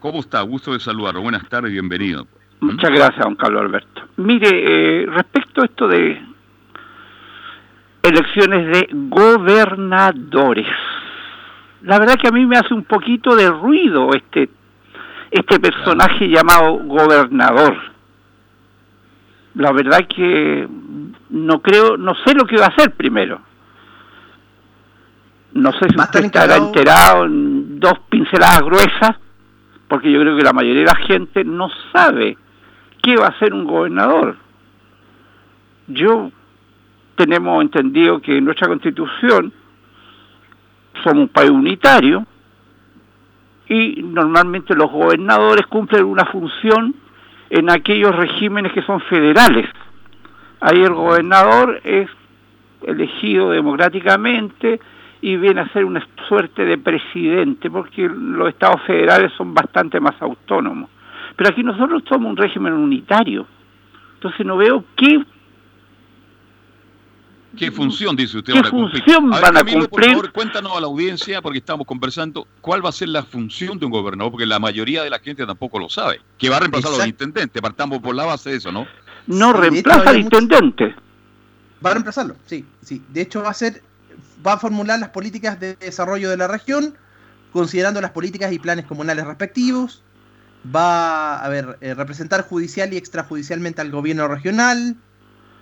¿Cómo 0.06 0.20
está? 0.20 0.40
Gusto 0.42 0.72
de 0.72 0.78
saludarlo. 0.78 1.20
Buenas 1.20 1.48
tardes 1.48 1.72
bienvenido. 1.72 2.28
Muchas 2.60 2.92
gracias, 2.92 3.24
don 3.24 3.34
Carlos 3.34 3.60
Alberto. 3.60 4.02
Mire, 4.18 4.50
eh, 4.52 5.06
respecto 5.06 5.62
a 5.62 5.64
esto 5.64 5.88
de 5.88 6.22
elecciones 8.04 8.68
de 8.68 8.88
gobernadores, 8.92 10.68
la 11.82 11.98
verdad 11.98 12.14
que 12.22 12.28
a 12.28 12.30
mí 12.30 12.46
me 12.46 12.56
hace 12.56 12.72
un 12.72 12.84
poquito 12.84 13.34
de 13.34 13.50
ruido 13.50 14.10
este, 14.14 14.48
este 15.32 15.58
personaje 15.58 16.28
llamado 16.28 16.74
gobernador. 16.84 17.76
La 19.56 19.72
verdad 19.72 20.06
que 20.06 20.68
no 21.30 21.60
creo, 21.62 21.96
no 21.96 22.14
sé 22.24 22.32
lo 22.32 22.46
que 22.46 22.58
va 22.58 22.66
a 22.66 22.68
hacer 22.68 22.92
primero. 22.92 23.40
No 25.54 25.72
sé 25.72 25.88
si 25.88 25.98
usted 25.98 26.26
estará 26.26 26.58
enterado 26.58 27.24
en 27.24 27.80
dos 27.80 27.98
pinceladas 28.08 28.60
gruesas, 28.60 29.16
porque 29.88 30.10
yo 30.10 30.20
creo 30.20 30.36
que 30.36 30.42
la 30.42 30.52
mayoría 30.52 30.80
de 30.80 30.86
la 30.86 31.06
gente 31.06 31.44
no 31.44 31.68
sabe 31.92 32.36
qué 33.02 33.16
va 33.16 33.26
a 33.26 33.30
hacer 33.30 33.54
un 33.54 33.64
gobernador. 33.64 34.36
Yo 35.86 36.30
tenemos 37.14 37.62
entendido 37.62 38.20
que 38.20 38.36
en 38.36 38.44
nuestra 38.44 38.68
constitución 38.68 39.52
somos 41.04 41.22
un 41.22 41.28
país 41.28 41.50
unitario 41.50 42.26
y 43.68 44.02
normalmente 44.02 44.74
los 44.74 44.90
gobernadores 44.90 45.66
cumplen 45.66 46.04
una 46.04 46.24
función 46.26 46.94
en 47.50 47.70
aquellos 47.70 48.14
regímenes 48.14 48.72
que 48.72 48.82
son 48.82 49.00
federales. 49.02 49.68
Ahí 50.60 50.82
el 50.82 50.94
gobernador 50.94 51.80
es 51.84 52.08
elegido 52.82 53.50
democráticamente 53.50 54.80
y 55.20 55.36
viene 55.36 55.62
a 55.62 55.72
ser 55.72 55.84
una 55.84 56.06
suerte 56.28 56.64
de 56.64 56.78
presidente, 56.78 57.70
porque 57.70 58.08
los 58.08 58.48
estados 58.48 58.82
federales 58.86 59.32
son 59.36 59.54
bastante 59.54 59.98
más 60.00 60.14
autónomos. 60.20 60.90
Pero 61.36 61.50
aquí 61.50 61.62
nosotros 61.62 62.02
somos 62.08 62.30
un 62.30 62.36
régimen 62.36 62.72
unitario. 62.72 63.46
Entonces 64.14 64.46
no 64.46 64.56
veo 64.56 64.84
qué 64.96 65.22
¿Qué 67.56 67.70
función, 67.70 68.14
dice 68.14 68.36
usted, 68.36 68.52
¿Qué 68.52 68.58
van 68.60 68.66
a 68.66 68.70
cumplir? 68.70 69.02
función 69.02 69.30
ver, 69.30 69.40
van 69.40 69.56
a 69.56 69.60
Camilo, 69.60 69.88
cumplir? 69.88 70.08
Por 70.08 70.16
favor, 70.16 70.32
cuéntanos 70.32 70.76
a 70.76 70.80
la 70.80 70.86
audiencia, 70.86 71.40
porque 71.40 71.58
estamos 71.58 71.86
conversando, 71.86 72.46
cuál 72.60 72.84
va 72.84 72.90
a 72.90 72.92
ser 72.92 73.08
la 73.08 73.22
función 73.22 73.78
de 73.78 73.86
un 73.86 73.92
gobernador, 73.92 74.30
porque 74.30 74.44
la 74.46 74.58
mayoría 74.58 75.02
de 75.02 75.08
la 75.08 75.18
gente 75.20 75.46
tampoco 75.46 75.78
lo 75.78 75.88
sabe. 75.88 76.20
Que 76.36 76.50
va 76.50 76.58
a 76.58 76.60
reemplazar 76.60 76.88
a 76.88 76.90
los 76.90 76.98
Exacto. 76.98 77.24
intendentes, 77.24 77.62
partamos 77.62 78.00
por 78.00 78.14
la 78.14 78.26
base 78.26 78.50
de 78.50 78.56
eso, 78.56 78.70
¿no? 78.70 78.86
no 79.26 79.52
Sí, 79.52 79.58
reemplaza 79.58 80.10
al 80.10 80.20
intendente. 80.20 80.94
Va 81.84 81.90
a 81.90 81.94
reemplazarlo, 81.94 82.36
sí, 82.44 82.64
sí. 82.82 83.02
De 83.08 83.22
hecho, 83.22 83.42
va 83.42 83.50
a 83.50 83.54
ser, 83.54 83.80
va 84.46 84.54
a 84.54 84.58
formular 84.58 84.98
las 84.98 85.10
políticas 85.10 85.58
de 85.58 85.76
desarrollo 85.76 86.30
de 86.30 86.36
la 86.36 86.46
región, 86.46 86.96
considerando 87.52 88.00
las 88.00 88.12
políticas 88.12 88.52
y 88.52 88.58
planes 88.58 88.86
comunales 88.86 89.26
respectivos. 89.26 90.02
Va 90.74 91.38
a 91.38 91.48
ver, 91.48 91.78
eh, 91.80 91.94
representar 91.94 92.42
judicial 92.42 92.92
y 92.92 92.96
extrajudicialmente 92.96 93.80
al 93.80 93.90
gobierno 93.90 94.28
regional, 94.28 94.96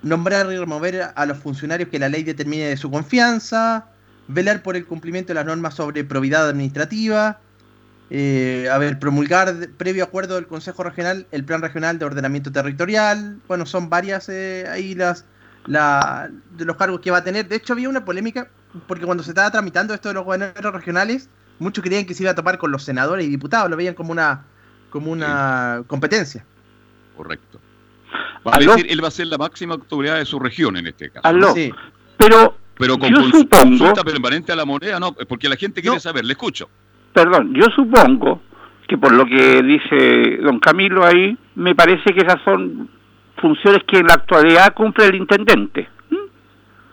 nombrar 0.03 0.51
y 0.53 0.57
remover 0.57 1.12
a 1.14 1.26
los 1.26 1.39
funcionarios 1.39 1.89
que 1.89 1.99
la 1.99 2.09
ley 2.09 2.22
determine 2.22 2.66
de 2.66 2.76
su 2.76 2.91
confianza, 2.91 3.87
velar 4.28 4.62
por 4.62 4.76
el 4.76 4.87
cumplimiento 4.87 5.28
de 5.28 5.35
las 5.35 5.47
normas 5.47 5.74
sobre 5.74 6.05
probidad 6.05 6.49
administrativa, 6.49 7.41
eh, 8.11 8.68
a 8.70 8.78
ver, 8.78 8.99
promulgar 8.99 9.70
previo 9.78 10.05
acuerdo 10.05 10.35
del 10.35 10.47
Consejo 10.47 10.82
Regional 10.82 11.26
el 11.32 11.45
Plan 11.45 11.62
Regional 11.62 11.99
de 11.99 12.05
Ordenamiento 12.05 12.53
Territorial. 12.53 13.41
Bueno, 13.49 13.64
son 13.64 13.89
varias 13.89 14.28
eh, 14.28 14.66
ahí 14.70 14.95
las 14.95 15.24
la, 15.66 16.30
de 16.57 16.64
los 16.64 16.76
cargos 16.76 17.01
que 17.01 17.11
va 17.11 17.18
a 17.18 17.24
tener. 17.24 17.49
De 17.49 17.57
hecho, 17.57 17.72
había 17.72 17.89
una 17.89 18.05
polémica 18.05 18.49
porque 18.87 19.05
cuando 19.05 19.22
se 19.22 19.31
estaba 19.31 19.51
tramitando 19.51 19.95
esto 19.95 20.09
de 20.09 20.14
los 20.14 20.25
gobernadores 20.25 20.72
regionales, 20.72 21.29
muchos 21.59 21.83
creían 21.85 22.05
que 22.07 22.14
se 22.14 22.22
iba 22.22 22.33
a 22.33 22.35
topar 22.35 22.59
con 22.59 22.70
los 22.72 22.83
senadores 22.83 23.27
y 23.27 23.31
diputados, 23.31 23.70
lo 23.70 23.77
veían 23.77 23.95
como 23.95 24.12
una 24.12 24.45
como 24.91 25.11
una 25.11 25.83
competencia. 25.89 26.45
Correcto. 27.16 27.61
Va 28.47 28.53
a 28.53 28.57
¿Aló? 28.57 28.72
decir, 28.77 28.91
él 28.91 29.03
va 29.03 29.09
a 29.09 29.11
ser 29.11 29.27
la 29.27 29.39
máxima 29.39 29.75
autoridad 29.75 30.16
de 30.16 30.25
su 30.25 30.39
región 30.39 30.77
en 30.77 30.87
este 30.87 31.11
caso. 31.11 31.55
Sí. 31.55 31.72
Pero 32.16 32.57
Pero 32.77 32.99
con 32.99 33.09
Yo 33.11 33.18
cons- 33.20 33.31
supongo- 33.33 33.79
consulta 33.79 34.03
permanente 34.05 34.53
a 34.53 34.57
la 34.57 34.64
moneda, 34.64 34.99
no, 35.01 35.12
porque 35.12 35.49
la 35.49 35.57
gente 35.57 35.81
quiere 35.81 35.97
No. 35.97 36.01
saber, 36.01 36.25
le 36.25 36.33
escucho. 36.33 36.68
perdón, 37.12 37.55
yo 37.55 37.64
supongo 37.75 38.43
que 38.89 38.99
por 38.99 39.12
lo 39.12 39.25
que 39.27 39.62
dice 39.62 40.39
don 40.43 40.59
Camilo 40.61 41.05
ahí, 41.07 41.39
me 41.55 41.75
parece 41.77 42.12
que 42.12 42.20
esas 42.20 42.41
son 42.45 42.91
funciones 43.41 43.83
que 43.87 43.99
en 43.99 44.07
la 44.09 44.14
actualidad 44.14 44.75
cumple 44.75 45.07
el 45.07 45.14
intendente. 45.14 45.89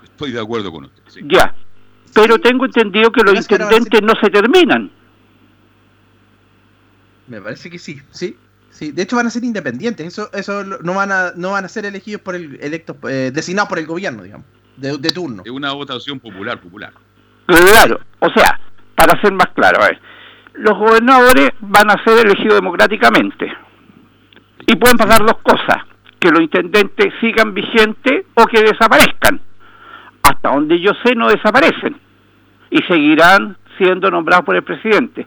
Estoy 0.03 0.31
de 0.31 0.39
acuerdo 0.39 0.71
con 0.71 0.85
usted. 0.85 1.01
sí. 1.07 1.21
Ya. 1.25 1.53
Pero 2.13 2.37
tengo 2.39 2.65
entendido 2.65 3.11
que 3.11 3.21
los 3.23 3.33
intendentes 3.35 4.01
no 4.01 4.13
se 4.21 4.29
terminan. 4.29 4.91
Me 7.27 7.41
parece 7.41 7.69
que 7.69 7.79
sí, 7.79 8.01
sí. 8.11 8.37
Sí, 8.69 8.91
de 8.93 9.01
hecho 9.03 9.17
van 9.17 9.27
a 9.27 9.29
ser 9.29 9.43
independientes, 9.43 10.07
eso, 10.07 10.29
eso 10.33 10.63
lo- 10.63 10.79
no 10.79 10.93
van 10.93 11.11
a, 11.11 11.31
no 11.35 11.51
van 11.51 11.65
a 11.65 11.67
ser 11.67 11.85
elegidos 11.85 12.21
por 12.21 12.35
el 12.35 12.57
electos, 12.61 12.95
eh, 13.09 13.29
designados 13.33 13.67
por 13.67 13.79
el 13.79 13.85
gobierno, 13.85 14.23
digamos, 14.23 14.45
de, 14.77 14.97
de 14.97 15.11
turno. 15.11 15.43
Es 15.45 15.51
una 15.51 15.73
votación 15.73 16.21
popular, 16.21 16.57
popular. 16.61 16.93
Claro, 17.47 17.99
o 18.19 18.29
sea, 18.29 18.61
para 18.95 19.19
ser 19.19 19.33
más 19.33 19.47
claro, 19.53 19.83
a 19.83 19.87
ver, 19.89 19.99
los 20.53 20.77
gobernadores 20.77 21.49
van 21.59 21.91
a 21.91 22.01
ser 22.05 22.25
elegidos 22.25 22.55
democráticamente 22.55 23.51
y 24.67 24.75
pueden 24.77 24.95
pasar 24.97 25.19
dos 25.25 25.37
cosas, 25.43 25.83
que 26.17 26.31
los 26.31 26.39
intendentes 26.39 27.13
sigan 27.19 27.53
vigentes 27.53 28.25
o 28.35 28.45
que 28.45 28.61
desaparezcan. 28.63 29.41
Hasta 30.23 30.49
donde 30.49 30.79
yo 30.79 30.91
sé 31.03 31.15
no 31.15 31.27
desaparecen 31.29 31.95
y 32.69 32.77
seguirán 32.83 33.57
siendo 33.77 34.09
nombrados 34.11 34.45
por 34.45 34.55
el 34.55 34.63
presidente. 34.63 35.25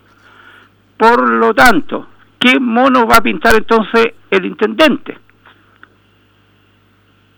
Por 0.97 1.29
lo 1.29 1.53
tanto, 1.55 2.07
¿qué 2.39 2.59
mono 2.61 3.07
va 3.07 3.17
a 3.17 3.23
pintar 3.23 3.55
entonces 3.57 4.13
el 4.31 4.45
intendente? 4.47 5.19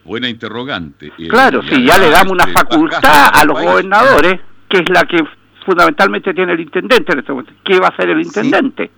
Buena 0.05 0.29
interrogante. 0.29 1.13
Eh, 1.19 1.29
Claro, 1.29 1.63
si 1.63 1.85
ya 1.85 1.99
le 1.99 2.11
damos 2.11 2.33
una 2.33 2.45
este, 2.45 2.55
facultad 2.55 3.31
a 3.33 3.45
los 3.45 3.57
país. 3.57 3.71
gobernadores, 3.71 4.41
que 4.69 4.79
es 4.79 4.89
la 4.91 5.03
que 5.05 5.19
fundamentalmente 5.65 6.33
tiene 6.33 6.53
el 6.53 6.61
intendente 6.61 7.13
en 7.13 7.19
este 7.19 7.33
momento. 7.33 7.53
¿Qué 7.65 7.81
va 7.81 7.87
a 7.89 7.91
hacer 7.91 8.11
el 8.11 8.21
intendente? 8.21 8.91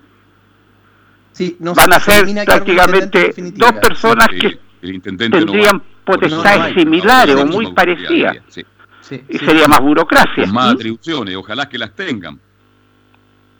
Sí, 1.33 1.57
no 1.61 1.73
Van 1.75 1.93
a 1.95 2.01
se 2.01 2.11
ser 2.27 2.45
prácticamente 2.45 3.33
dos 3.55 3.73
personas 3.75 4.27
Sí, 4.33 4.39
que 4.39 4.59
el 4.83 4.95
intendente 4.95 5.39
tendrían 5.39 5.83
potestades 6.05 6.75
similares 6.75 7.35
no, 7.35 7.43
o 7.43 7.45
no, 7.45 7.53
muy 7.53 7.73
parecidas. 7.73 8.39
sí, 8.49 8.65
Sí, 9.01 9.23
y 9.29 9.39
sí. 9.39 9.45
sería 9.47 9.67
más 9.69 9.81
burocracia. 9.81 10.45
Con 10.45 10.53
más 10.53 10.75
atribuciones, 10.75 11.35
ojalá 11.37 11.67
que 11.69 11.79
las 11.79 11.95
tengan. 11.95 12.39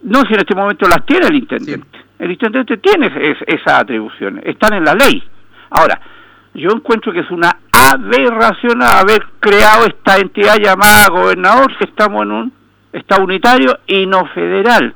No, 0.03 0.21
si 0.23 0.35
en 0.35 0.41
este 0.41 0.55
momento 0.55 0.87
las 0.89 1.05
tiene 1.07 1.27
el 1.29 1.37
intendente. 1.37 1.99
El 2.19 2.31
intendente 2.33 2.77
tiene 2.77 3.07
es- 3.07 3.39
esas 3.47 3.81
atribuciones, 3.81 4.45
están 4.47 4.75
en 4.75 4.85
la 4.85 4.95
ley. 4.95 5.23
Ahora, 5.71 6.01
yo 6.55 6.71
encuentro 6.71 7.13
que 7.13 7.21
es 7.21 7.31
una 7.31 7.57
aberración 7.73 8.83
haber 8.83 9.25
creado 9.41 9.87
esta 9.87 10.19
entidad 10.19 10.57
llamada 10.59 11.09
gobernador 11.11 11.73
si 11.79 11.85
estamos 11.85 12.23
en 12.23 12.33
un 12.33 12.53
estado 12.93 13.25
unitario 13.25 13.79
y 13.87 14.07
no 14.07 14.27
federal. 14.35 14.95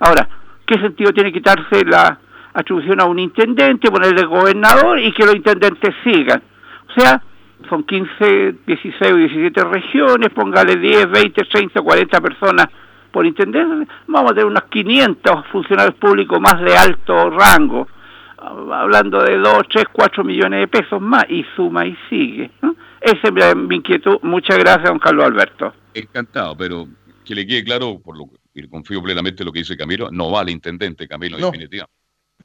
Ahora, 0.00 0.28
¿qué 0.66 0.74
sentido 0.80 1.12
tiene 1.12 1.32
quitarse 1.32 1.84
la 1.86 2.18
atribución 2.54 3.00
a 3.00 3.04
un 3.06 3.18
intendente, 3.18 3.90
ponerle 3.90 4.24
gobernador 4.26 4.98
y 4.98 5.12
que 5.12 5.24
los 5.24 5.34
intendentes 5.34 5.94
sigan? 6.04 6.42
O 6.88 7.00
sea, 7.00 7.22
son 7.68 7.84
15, 7.84 8.54
16 8.66 9.12
o 9.12 9.16
17 9.16 9.64
regiones, 9.64 10.30
póngale 10.30 10.76
10, 10.76 11.10
20, 11.10 11.44
30, 11.44 11.80
40 11.82 12.20
personas 12.20 12.66
por 13.12 13.26
intendente, 13.26 13.90
vamos 14.06 14.30
a 14.30 14.34
tener 14.34 14.46
unos 14.46 14.64
500 14.70 15.46
funcionarios 15.50 15.94
públicos 15.96 16.40
más 16.40 16.60
de 16.62 16.76
alto 16.76 17.28
rango, 17.30 17.88
hablando 18.38 19.22
de 19.22 19.36
2, 19.36 19.62
3, 19.68 19.84
4 19.92 20.24
millones 20.24 20.60
de 20.60 20.68
pesos 20.68 21.00
más, 21.00 21.24
y 21.28 21.44
suma 21.56 21.86
y 21.86 21.96
sigue. 22.08 22.50
¿no? 22.62 22.74
Esa 23.00 23.28
es 23.28 23.56
mi- 23.56 23.76
inquietud. 23.76 24.18
Muchas 24.22 24.58
gracias, 24.58 24.84
don 24.88 24.98
Carlos 24.98 25.24
Alberto. 25.26 25.74
Encantado, 25.94 26.56
pero 26.56 26.86
que 27.24 27.34
le 27.34 27.46
quede 27.46 27.64
claro, 27.64 27.98
por 28.04 28.16
lo 28.16 28.24
y 28.54 28.66
confío 28.68 29.00
plenamente 29.02 29.42
en 29.42 29.46
lo 29.46 29.52
que 29.52 29.60
dice 29.60 29.76
Camilo, 29.76 30.08
no 30.10 30.30
va 30.32 30.40
al 30.40 30.50
intendente, 30.50 31.06
Camilo, 31.06 31.38
No. 31.38 31.46
definitivamente. 31.46 31.94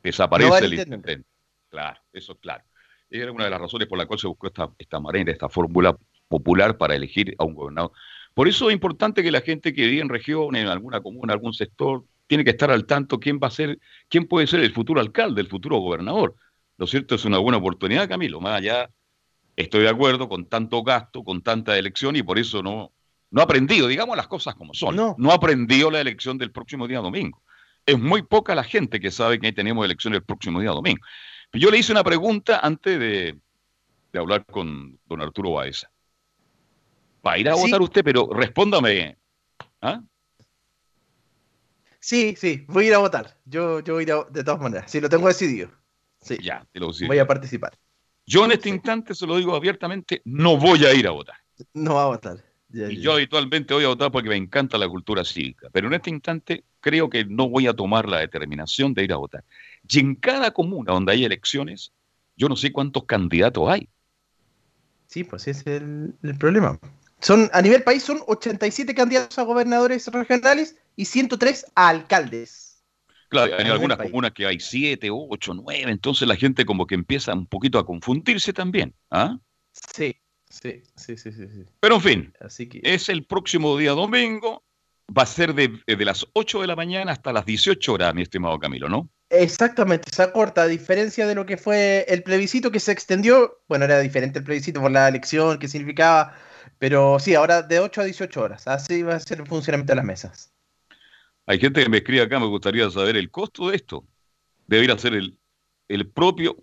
Desaparece 0.05 0.49
No 0.49 0.57
el 0.57 0.73
intendente. 0.73 1.23
Claro, 1.69 1.99
eso 2.13 2.33
es 2.33 2.39
claro. 2.39 2.63
Era 3.09 3.31
una 3.31 3.45
de 3.45 3.49
las 3.49 3.59
razones 3.59 3.87
por 3.87 3.97
la 3.97 4.05
cual 4.05 4.19
se 4.19 4.27
buscó 4.27 4.47
esta, 4.47 4.69
esta 4.77 4.99
manera, 4.99 5.31
esta 5.31 5.49
fórmula 5.49 5.97
popular 6.27 6.77
para 6.77 6.95
elegir 6.95 7.35
a 7.37 7.43
un 7.43 7.53
gobernador. 7.53 7.91
Por 8.33 8.47
eso 8.47 8.69
es 8.69 8.73
importante 8.73 9.23
que 9.23 9.31
la 9.31 9.41
gente 9.41 9.73
que 9.73 9.87
vive 9.87 10.01
en 10.01 10.09
región, 10.09 10.55
en 10.55 10.67
alguna 10.67 11.01
comuna, 11.01 11.33
algún 11.33 11.53
sector, 11.53 12.03
tiene 12.27 12.43
que 12.43 12.51
estar 12.51 12.71
al 12.71 12.85
tanto 12.85 13.19
quién 13.19 13.39
va 13.41 13.47
a 13.47 13.51
ser, 13.51 13.79
quién 14.09 14.27
puede 14.27 14.47
ser 14.47 14.59
el 14.59 14.73
futuro 14.73 14.99
alcalde, 14.99 15.41
el 15.41 15.47
futuro 15.47 15.77
gobernador. 15.77 16.35
¿No 16.77 16.85
es 16.85 16.91
cierto? 16.91 17.15
Es 17.15 17.25
una 17.25 17.37
buena 17.37 17.57
oportunidad, 17.57 18.09
Camilo. 18.09 18.41
Más 18.41 18.59
allá, 18.59 18.89
estoy 19.55 19.83
de 19.83 19.89
acuerdo 19.89 20.27
con 20.27 20.45
tanto 20.47 20.83
gasto, 20.83 21.23
con 21.23 21.41
tanta 21.41 21.77
elección 21.77 22.15
y 22.15 22.23
por 22.23 22.37
eso 22.37 22.61
no, 22.61 22.91
no 23.31 23.41
ha 23.41 23.43
aprendido, 23.43 23.87
digamos 23.87 24.17
las 24.17 24.27
cosas 24.27 24.55
como 24.55 24.73
son. 24.73 24.95
No. 24.95 25.15
ha 25.31 25.35
aprendido 25.35 25.89
la 25.91 26.01
elección 26.01 26.37
del 26.37 26.51
próximo 26.51 26.87
día 26.87 26.99
domingo. 26.99 27.41
Es 27.85 27.99
muy 27.99 28.23
poca 28.23 28.55
la 28.55 28.63
gente 28.63 28.99
que 28.99 29.11
sabe 29.11 29.39
que 29.39 29.51
tenemos 29.53 29.85
elecciones 29.85 30.17
el 30.19 30.25
próximo 30.25 30.59
día 30.59 30.71
domingo. 30.71 31.05
Yo 31.53 31.69
le 31.69 31.77
hice 31.77 31.91
una 31.91 32.03
pregunta 32.03 32.59
antes 32.61 32.99
de, 32.99 33.39
de 34.11 34.19
hablar 34.19 34.45
con 34.45 34.99
don 35.05 35.21
Arturo 35.21 35.51
Baeza. 35.51 35.89
¿Va 37.25 37.33
a 37.33 37.37
ir 37.37 37.49
a 37.49 37.55
Sí. 37.55 37.61
votar 37.61 37.81
usted? 37.81 38.03
Pero 38.03 38.27
respóndame. 38.31 39.17
¿Ah? 39.81 40.01
Sí, 41.99 42.35
sí, 42.37 42.65
voy 42.67 42.85
a 42.85 42.87
ir 42.87 42.93
a 42.95 42.97
votar. 42.99 43.37
Yo, 43.45 43.79
yo 43.79 43.93
voy 43.95 44.01
a 44.01 44.03
ir 44.03 44.11
a, 44.11 44.23
de 44.25 44.43
todas 44.43 44.61
maneras. 44.61 44.91
Sí, 44.91 44.99
lo 44.99 45.09
tengo 45.09 45.27
decidido. 45.27 45.71
Sí, 46.21 46.37
Ya, 46.41 46.65
te 46.71 46.79
lo 46.79 46.91
digo. 46.91 47.07
voy 47.07 47.19
a 47.19 47.27
participar. 47.27 47.77
Yo 48.27 48.45
en 48.45 48.51
este 48.51 48.69
Sí. 48.69 48.75
instante, 48.75 49.13
se 49.13 49.27
lo 49.27 49.37
digo 49.37 49.55
abiertamente, 49.55 50.21
no 50.25 50.57
voy 50.57 50.85
a 50.85 50.93
ir 50.93 51.07
a 51.07 51.11
votar. 51.11 51.35
No 51.73 51.95
va 51.95 52.03
a 52.03 52.07
votar. 52.07 52.43
Ya, 52.75 52.89
Y 52.89 52.97
ya. 52.97 53.01
yo 53.01 53.13
habitualmente 53.13 53.73
voy 53.73 53.83
a 53.85 53.87
votar 53.89 54.11
porque 54.11 54.29
me 54.29 54.35
encanta 54.35 54.77
la 54.77 54.87
cultura 54.87 55.23
cívica, 55.25 55.69
pero 55.71 55.87
en 55.87 55.93
este 55.93 56.09
instante 56.11 56.65
creo 56.79 57.09
que 57.09 57.25
no 57.25 57.49
voy 57.49 57.67
a 57.67 57.73
tomar 57.73 58.07
la 58.07 58.19
determinación 58.19 58.93
de 58.93 59.03
ir 59.03 59.13
a 59.13 59.17
votar. 59.17 59.43
Y 59.87 59.99
en 59.99 60.15
cada 60.15 60.51
comuna 60.51 60.93
donde 60.93 61.13
hay 61.13 61.25
elecciones, 61.25 61.93
yo 62.35 62.47
no 62.49 62.55
sé 62.55 62.71
cuántos 62.71 63.05
candidatos 63.05 63.69
hay. 63.69 63.89
Sí, 65.07 65.23
pues 65.23 65.47
ese 65.47 65.75
es 65.75 65.81
el, 65.81 66.15
el 66.23 66.37
problema. 66.37 66.79
Son, 67.21 67.49
a 67.53 67.61
nivel 67.61 67.83
país 67.83 68.03
son 68.03 68.19
87 68.27 68.93
candidatos 68.93 69.37
a 69.39 69.43
gobernadores 69.43 70.07
regionales 70.07 70.75
y 70.95 71.05
103 71.05 71.65
a 71.75 71.89
alcaldes. 71.89 72.83
Claro, 73.27 73.55
hay 73.57 73.67
algunas 73.67 73.97
país. 73.97 74.11
comunas 74.11 74.31
que 74.31 74.45
hay 74.45 74.59
siete, 74.59 75.09
ocho, 75.11 75.53
nueve, 75.53 75.91
entonces 75.91 76.27
la 76.27 76.35
gente 76.35 76.65
como 76.65 76.85
que 76.87 76.95
empieza 76.95 77.33
un 77.33 77.47
poquito 77.47 77.79
a 77.79 77.85
confundirse 77.85 78.53
también. 78.53 78.95
¿ah? 79.09 79.39
Sí, 79.73 80.15
sí, 80.49 80.83
sí, 80.95 81.17
sí, 81.17 81.31
sí. 81.31 81.47
sí. 81.47 81.65
Pero 81.79 81.95
en 81.95 82.01
fin, 82.01 82.33
Así 82.39 82.67
que 82.67 82.81
es 82.83 83.09
el 83.09 83.25
próximo 83.25 83.77
día 83.77 83.91
domingo, 83.91 84.63
va 85.15 85.23
a 85.23 85.27
ser 85.27 85.53
de, 85.53 85.79
de 85.85 86.05
las 86.05 86.25
8 86.33 86.61
de 86.61 86.67
la 86.67 86.75
mañana 86.75 87.11
hasta 87.11 87.33
las 87.33 87.45
18 87.45 87.93
horas, 87.93 88.13
mi 88.15 88.21
estimado 88.21 88.59
Camilo, 88.59 88.89
¿no? 88.89 89.09
exactamente, 89.29 90.09
se 90.13 90.21
acorta, 90.23 90.63
a 90.63 90.67
diferencia 90.67 91.27
de 91.27 91.35
lo 91.35 91.45
que 91.45 91.57
fue 91.57 92.05
el 92.07 92.23
plebiscito 92.23 92.71
que 92.71 92.79
se 92.79 92.91
extendió, 92.91 93.59
bueno, 93.67 93.85
era 93.85 93.99
diferente 93.99 94.39
el 94.39 94.45
plebiscito 94.45 94.81
por 94.81 94.91
la 94.91 95.07
elección 95.07 95.57
que 95.59 95.67
significaba, 95.67 96.35
pero 96.77 97.19
sí, 97.19 97.35
ahora 97.35 97.61
de 97.61 97.79
8 97.79 98.01
a 98.01 98.03
18 98.05 98.41
horas, 98.41 98.67
así 98.67 99.03
va 99.03 99.15
a 99.15 99.19
ser 99.19 99.39
el 99.39 99.47
funcionamiento 99.47 99.91
de 99.91 99.97
las 99.97 100.05
mesas. 100.05 100.53
Hay 101.47 101.59
gente 101.59 101.83
que 101.83 101.89
me 101.89 101.97
escribe 101.97 102.23
acá, 102.23 102.39
me 102.39 102.47
gustaría 102.47 102.89
saber 102.89 103.17
el 103.17 103.29
costo 103.29 103.69
de 103.69 103.75
esto. 103.75 104.03
Debería 104.67 104.97
ser 104.97 105.13
el, 105.13 105.37
el 105.87 106.09
propio, 106.09 106.57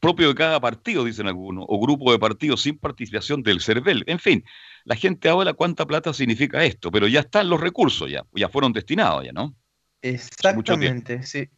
propio 0.00 0.28
de 0.28 0.34
cada 0.34 0.60
partido, 0.60 1.04
dicen 1.04 1.26
algunos, 1.26 1.66
o 1.68 1.80
grupo 1.80 2.10
de 2.10 2.18
partidos 2.18 2.62
sin 2.62 2.78
participación 2.78 3.42
del 3.42 3.60
CERVEL. 3.60 4.04
En 4.06 4.18
fin, 4.18 4.44
la 4.84 4.96
gente 4.96 5.28
habla 5.28 5.52
cuánta 5.52 5.86
plata 5.86 6.12
significa 6.12 6.64
esto, 6.64 6.90
pero 6.90 7.06
ya 7.06 7.20
están 7.20 7.48
los 7.48 7.60
recursos, 7.60 8.10
ya, 8.10 8.24
ya 8.34 8.48
fueron 8.48 8.72
destinados, 8.72 9.24
ya, 9.24 9.32
¿no? 9.32 9.54
Exactamente, 10.02 11.22
sí. 11.22 11.48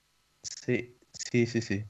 Sí, 0.42 0.96
sí, 1.12 1.46
sí, 1.46 1.62
sí. 1.62 1.84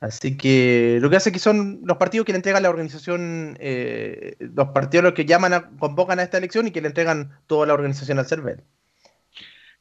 Así 0.00 0.36
que 0.36 0.98
lo 1.00 1.08
que 1.08 1.16
hace 1.16 1.32
que 1.32 1.38
son 1.38 1.80
los 1.84 1.96
partidos 1.96 2.26
que 2.26 2.32
le 2.32 2.36
entregan 2.36 2.62
la 2.62 2.68
organización, 2.68 3.56
eh, 3.60 4.36
los 4.38 4.68
partidos 4.68 5.04
los 5.04 5.14
que 5.14 5.24
llaman 5.24 5.54
a, 5.54 5.70
convocan 5.78 6.18
a 6.18 6.22
esta 6.22 6.36
elección 6.36 6.66
y 6.66 6.70
que 6.70 6.82
le 6.82 6.88
entregan 6.88 7.38
toda 7.46 7.66
la 7.66 7.74
organización 7.74 8.18
al 8.18 8.26
CERVEL. 8.26 8.62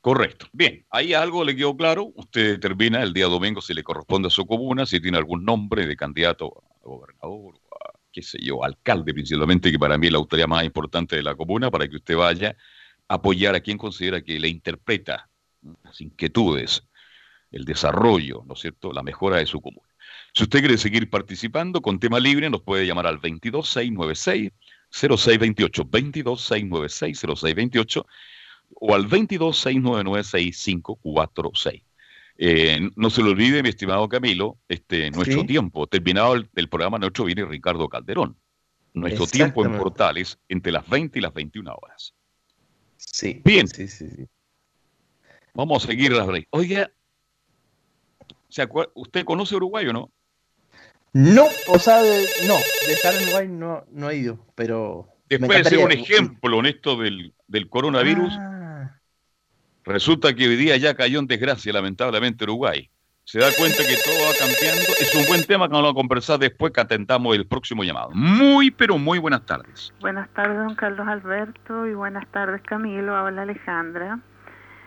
Correcto. 0.06 0.45
Bien, 0.53 0.86
ahí 0.91 1.16
algo 1.16 1.43
le 1.43 1.56
quedó 1.56 1.76
claro. 1.76 2.12
Usted 2.14 2.60
determina 2.60 3.01
el 3.01 3.12
día 3.12 3.26
domingo 3.26 3.60
si 3.60 3.74
le 3.74 3.82
corresponde 3.82 4.28
a 4.28 4.30
su 4.30 4.45
comuna, 4.45 4.86
si 4.86 4.99
tiene 4.99 5.18
algún 5.18 5.43
nombre 5.43 5.88
de 5.88 5.95
candidato 5.95 6.64
a 6.80 6.84
gobernador 6.84 7.56
qué 8.12 8.22
sé 8.22 8.38
yo, 8.39 8.64
alcalde 8.64 9.16
principalmente, 9.16 9.72
que 9.72 9.80
para 9.80 9.97
mí 9.97 10.06
es 10.06 10.14
la 10.14 10.20
autoridad 10.20 10.47
más 10.47 10.64
importante 10.64 11.16
de 11.16 11.24
la 11.24 11.34
comuna, 11.34 11.72
para 11.72 11.88
que 11.88 11.95
usted 11.95 12.16
vaya 12.16 12.56
a 13.08 13.16
apoyar 13.16 13.56
a 13.56 13.62
quien 13.62 13.80
considera 13.80 14.22
que 14.22 14.39
le 14.39 14.47
interpreta 14.47 15.28
las 15.84 15.99
inquietudes, 15.99 16.84
el 17.49 17.66
desarrollo, 17.66 18.43
¿no 18.45 18.53
es 18.53 18.60
cierto?, 18.60 18.93
la 18.93 19.01
mejora 19.01 19.38
de 19.38 19.47
su 19.47 19.60
comuna. 19.60 19.89
Si 20.36 20.43
usted 20.43 20.60
quiere 20.60 20.78
seguir 20.78 21.10
participando 21.10 21.82
con 21.82 21.99
tema 21.99 22.20
libre, 22.20 22.47
nos 22.51 22.62
puede 22.62 22.86
llamar 22.86 23.08
al 23.08 23.20
22696 23.20 24.51
0628, 24.91 25.84
22696 25.84 27.20
0628 27.20 28.06
o 28.76 28.93
al 28.93 29.07
226996546. 29.09 31.84
Eh, 32.38 32.89
no 32.95 33.09
se 33.09 33.21
lo 33.21 33.30
olvide, 33.32 33.63
mi 33.63 33.69
estimado 33.69 34.07
Camilo, 34.09 34.57
este, 34.67 35.09
nuestro 35.11 35.41
Sí. 35.41 35.47
tiempo, 35.47 35.88
terminado 35.88 36.34
el, 36.36 36.49
el 36.55 36.67
programa 36.67 36.97
nuestro, 36.99 37.26
viene 37.26 37.45
Ricardo 37.45 37.88
Calderón. 37.88 38.38
Nuestro 38.93 39.26
tiempo 39.28 39.65
en. 39.65 39.78
Portales 39.78 40.38
entre 40.49 40.71
las 40.71 40.88
20 40.88 41.19
y 41.19 41.21
las 41.21 41.34
21 41.34 41.73
horas. 41.73 42.13
Sí. 42.97 43.41
Bien. 43.43 43.67
Sí, 43.67 43.88
sí, 43.88 44.09
sí. 44.09 44.26
Vamos 45.53 45.84
a 45.84 45.88
seguir 45.88 46.11
las 46.13 46.28
break. 46.28 46.47
Oiga, 46.51 46.91
¿se 48.49 48.63
acuer- 48.67 48.91
¿usted 48.95 49.26
conoce 49.26 49.55
Uruguay 49.55 49.86
o 49.88 49.93
no? 49.93 50.11
No, 51.13 51.45
o 51.67 51.80
sea, 51.80 52.01
de- 52.03 52.26
no, 52.47 52.55
de 52.88 52.93
estar 52.93 53.13
en 53.15 53.23
Uruguay 53.23 53.47
no, 53.49 53.86
no 53.91 54.09
he 54.09 54.17
ido, 54.17 54.45
pero. 54.55 55.07
Después 55.30 55.63
de 55.63 55.69
ser 55.69 55.80
un 55.80 55.91
ejemplo 55.91 56.59
en 56.59 56.65
esto 56.67 56.97
del, 56.97 57.34
del 57.47 57.69
coronavirus, 57.69 58.34
Ah, 58.38 58.55
resulta 59.86 60.33
que 60.33 60.47
hoy 60.47 60.55
día 60.55 60.77
ya 60.77 60.95
cayó 60.95 61.19
en 61.19 61.27
desgracia, 61.27 61.71
lamentablemente, 61.73 62.43
Uruguay. 62.43 62.89
Se 63.27 63.39
da 63.39 63.47
cuenta 63.57 63.77
que 63.77 63.95
todo 64.05 64.23
va 64.27 64.33
cambiando. 64.38 64.83
Es 65.01 65.15
un 65.15 65.25
buen 65.25 65.43
tema 65.45 65.67
que 65.67 65.73
vamos 65.73 65.91
a 65.91 65.95
conversar 65.95 66.38
después 66.38 66.71
que 66.71 66.81
atentamos 66.81 67.36
el 67.36 67.47
próximo 67.47 67.83
llamado. 67.83 68.11
Muy, 68.13 68.69
pero 68.69 68.99
muy 68.99 69.17
buenas 69.17 69.43
tardes. 69.47 69.91
Buenas 69.99 70.29
tardes, 70.29 70.57
don 70.57 70.75
Carlos 70.75 71.07
Alberto, 71.07 71.88
y 71.88 71.95
buenas 71.95 72.27
tardes, 72.31 72.61
Camilo. 72.61 73.15
Habla 73.15 73.41
Alejandra. 73.41 74.19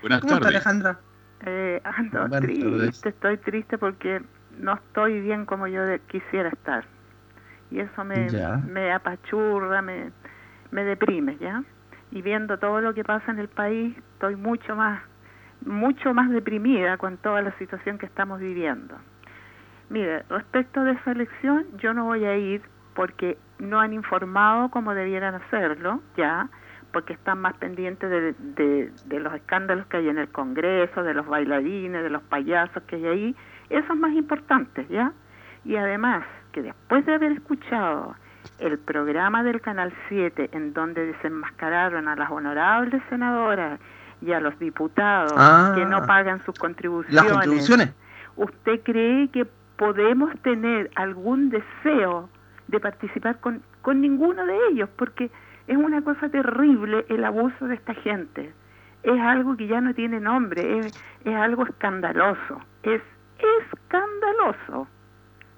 Buenas 0.02 0.20
¿Cómo 0.20 0.34
está 0.34 0.44
tardes. 0.46 0.66
Alejandra? 0.66 1.00
Eh, 1.46 1.80
ando 1.84 2.20
Buenas 2.20 2.40
triste, 2.42 2.64
tardes. 2.70 3.06
estoy 3.06 3.36
triste 3.38 3.78
porque 3.78 4.22
no 4.58 4.74
estoy 4.74 5.20
bien 5.20 5.44
como 5.44 5.66
yo 5.66 5.82
de- 5.84 6.00
quisiera 6.10 6.48
estar. 6.50 6.84
Y 7.72 7.80
eso 7.80 8.04
me, 8.04 8.28
Ya. 8.28 8.56
me 8.56 8.92
apachurra, 8.92 9.82
me, 9.82 10.12
me 10.70 10.84
deprime, 10.84 11.36
¿ya? 11.40 11.64
Y 12.10 12.22
viendo 12.22 12.58
todo 12.58 12.80
lo 12.80 12.94
que 12.94 13.04
pasa 13.04 13.30
en 13.30 13.38
el 13.38 13.48
país, 13.48 13.96
estoy 14.14 14.36
mucho 14.36 14.74
más, 14.76 15.02
mucho 15.64 16.14
más 16.14 16.30
deprimida 16.30 16.96
con 16.96 17.16
toda 17.18 17.42
la 17.42 17.52
situación 17.58 17.98
que 17.98 18.06
estamos 18.06 18.40
viviendo. 18.40 18.96
Mire, 19.90 20.22
respecto 20.28 20.82
de 20.84 20.92
esa 20.92 21.12
elección, 21.12 21.64
yo 21.78 21.94
no 21.94 22.04
voy 22.04 22.24
a 22.24 22.36
ir 22.36 22.62
porque 22.94 23.38
no 23.58 23.80
han 23.80 23.92
informado 23.92 24.70
como 24.70 24.94
debieran 24.94 25.34
hacerlo, 25.34 26.00
ya, 26.16 26.48
porque 26.92 27.12
están 27.12 27.40
más 27.40 27.54
pendientes 27.54 28.08
de, 28.10 28.32
de- 28.32 28.90
de 29.06 29.20
los 29.20 29.34
escándalos 29.34 29.86
que 29.86 29.98
hay 29.98 30.08
en 30.08 30.18
el 30.18 30.28
Congreso, 30.30 31.02
de 31.02 31.14
los 31.14 31.26
bailarines, 31.26 32.02
de 32.02 32.10
los 32.10 32.22
payasos 32.22 32.82
que 32.84 32.96
hay 32.96 33.06
ahí. 33.06 33.36
Eso 33.70 33.92
es 33.92 33.98
más 33.98 34.12
importante, 34.12 34.86
¿ya? 34.88 35.12
Y 35.64 35.76
además, 35.76 36.24
que 36.52 36.62
después 36.62 37.04
de 37.06 37.14
haber 37.14 37.32
escuchado 37.32 38.14
el 38.58 38.78
programa 38.78 39.42
del 39.42 39.60
Canal 39.60 39.92
7, 40.08 40.50
en 40.52 40.72
donde 40.72 41.06
desenmascararon 41.06 42.08
a 42.08 42.16
las 42.16 42.30
honorables 42.30 43.02
senadoras 43.08 43.78
y 44.20 44.32
a 44.32 44.40
los 44.40 44.58
diputados 44.58 45.32
Ah. 45.36 45.72
que 45.76 45.84
no 45.84 46.04
pagan 46.06 46.44
sus 46.44 46.58
contribuciones, 46.58 47.14
Las 47.22 47.32
contribuciones. 47.32 47.94
¿usted 48.36 48.80
cree 48.82 49.28
que 49.28 49.46
podemos 49.76 50.30
tener 50.42 50.90
algún 50.96 51.50
deseo 51.50 52.28
de 52.66 52.80
participar 52.80 53.38
con, 53.40 53.62
con 53.82 54.00
ninguno 54.00 54.44
de 54.44 54.56
ellos? 54.70 54.88
Porque 54.96 55.30
es 55.66 55.76
una 55.76 56.02
cosa 56.02 56.28
terrible 56.28 57.04
el 57.08 57.24
abuso 57.24 57.66
de 57.66 57.74
esta 57.76 57.94
gente. 57.94 58.52
Es 59.04 59.20
algo 59.20 59.56
que 59.56 59.66
ya 59.68 59.80
no 59.80 59.94
tiene 59.94 60.18
nombre, 60.18 60.78
es, 60.80 60.86
es 61.24 61.34
algo 61.34 61.64
escandaloso, 61.64 62.60
es 62.82 63.00
escandaloso. 63.62 64.88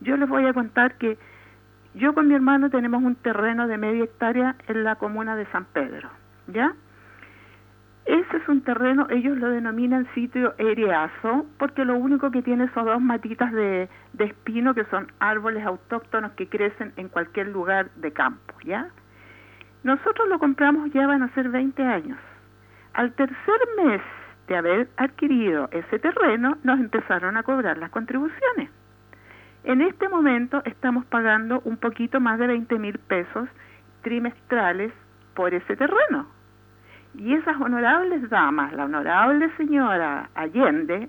Yo 0.00 0.16
les 0.16 0.28
voy 0.28 0.46
a 0.46 0.52
contar 0.52 0.94
que 0.98 1.18
yo 1.94 2.14
con 2.14 2.28
mi 2.28 2.34
hermano 2.34 2.70
tenemos 2.70 3.02
un 3.02 3.16
terreno 3.16 3.66
de 3.66 3.76
media 3.76 4.04
hectárea 4.04 4.56
en 4.68 4.84
la 4.84 4.96
comuna 4.96 5.36
de 5.36 5.46
San 5.46 5.64
Pedro, 5.64 6.08
¿ya? 6.46 6.74
Ese 8.06 8.36
es 8.38 8.48
un 8.48 8.62
terreno, 8.62 9.06
ellos 9.10 9.36
lo 9.38 9.50
denominan 9.50 10.08
sitio 10.14 10.54
eriazo, 10.58 11.46
porque 11.58 11.84
lo 11.84 11.96
único 11.96 12.30
que 12.30 12.42
tiene 12.42 12.68
son 12.74 12.86
dos 12.86 13.00
matitas 13.00 13.52
de, 13.52 13.88
espino, 14.18 14.74
que 14.74 14.84
son 14.86 15.12
árboles 15.20 15.64
autóctonos 15.64 16.32
que 16.32 16.48
crecen 16.48 16.92
en 16.96 17.08
cualquier 17.08 17.48
lugar 17.48 17.90
de 17.96 18.12
campo, 18.12 18.54
¿ya? 18.64 18.88
Nosotros 19.84 20.28
lo 20.28 20.38
compramos 20.38 20.90
ya 20.92 21.06
van 21.06 21.22
a 21.22 21.32
ser 21.34 21.50
20 21.50 21.82
años. 21.82 22.18
Al 22.94 23.12
tercer 23.12 23.60
mes 23.84 24.00
de 24.48 24.56
haber 24.56 24.88
adquirido 24.96 25.68
ese 25.70 25.98
terreno, 25.98 26.58
nos 26.64 26.80
empezaron 26.80 27.36
a 27.36 27.42
cobrar 27.42 27.78
las 27.78 27.90
contribuciones. 27.90 28.70
En 29.64 29.80
este 29.82 30.08
momento 30.08 30.62
estamos 30.64 31.04
pagando 31.06 31.60
un 31.64 31.76
poquito 31.76 32.20
más 32.20 32.38
de 32.38 32.46
20 32.46 32.78
mil 32.78 32.98
pesos 32.98 33.48
trimestrales 34.02 34.92
por 35.34 35.52
ese 35.54 35.76
terreno. 35.76 36.26
Y 37.18 37.34
esas 37.34 37.60
honorables 37.60 38.28
damas, 38.30 38.72
la 38.72 38.84
honorable 38.84 39.50
señora 39.56 40.30
Allende, 40.34 41.08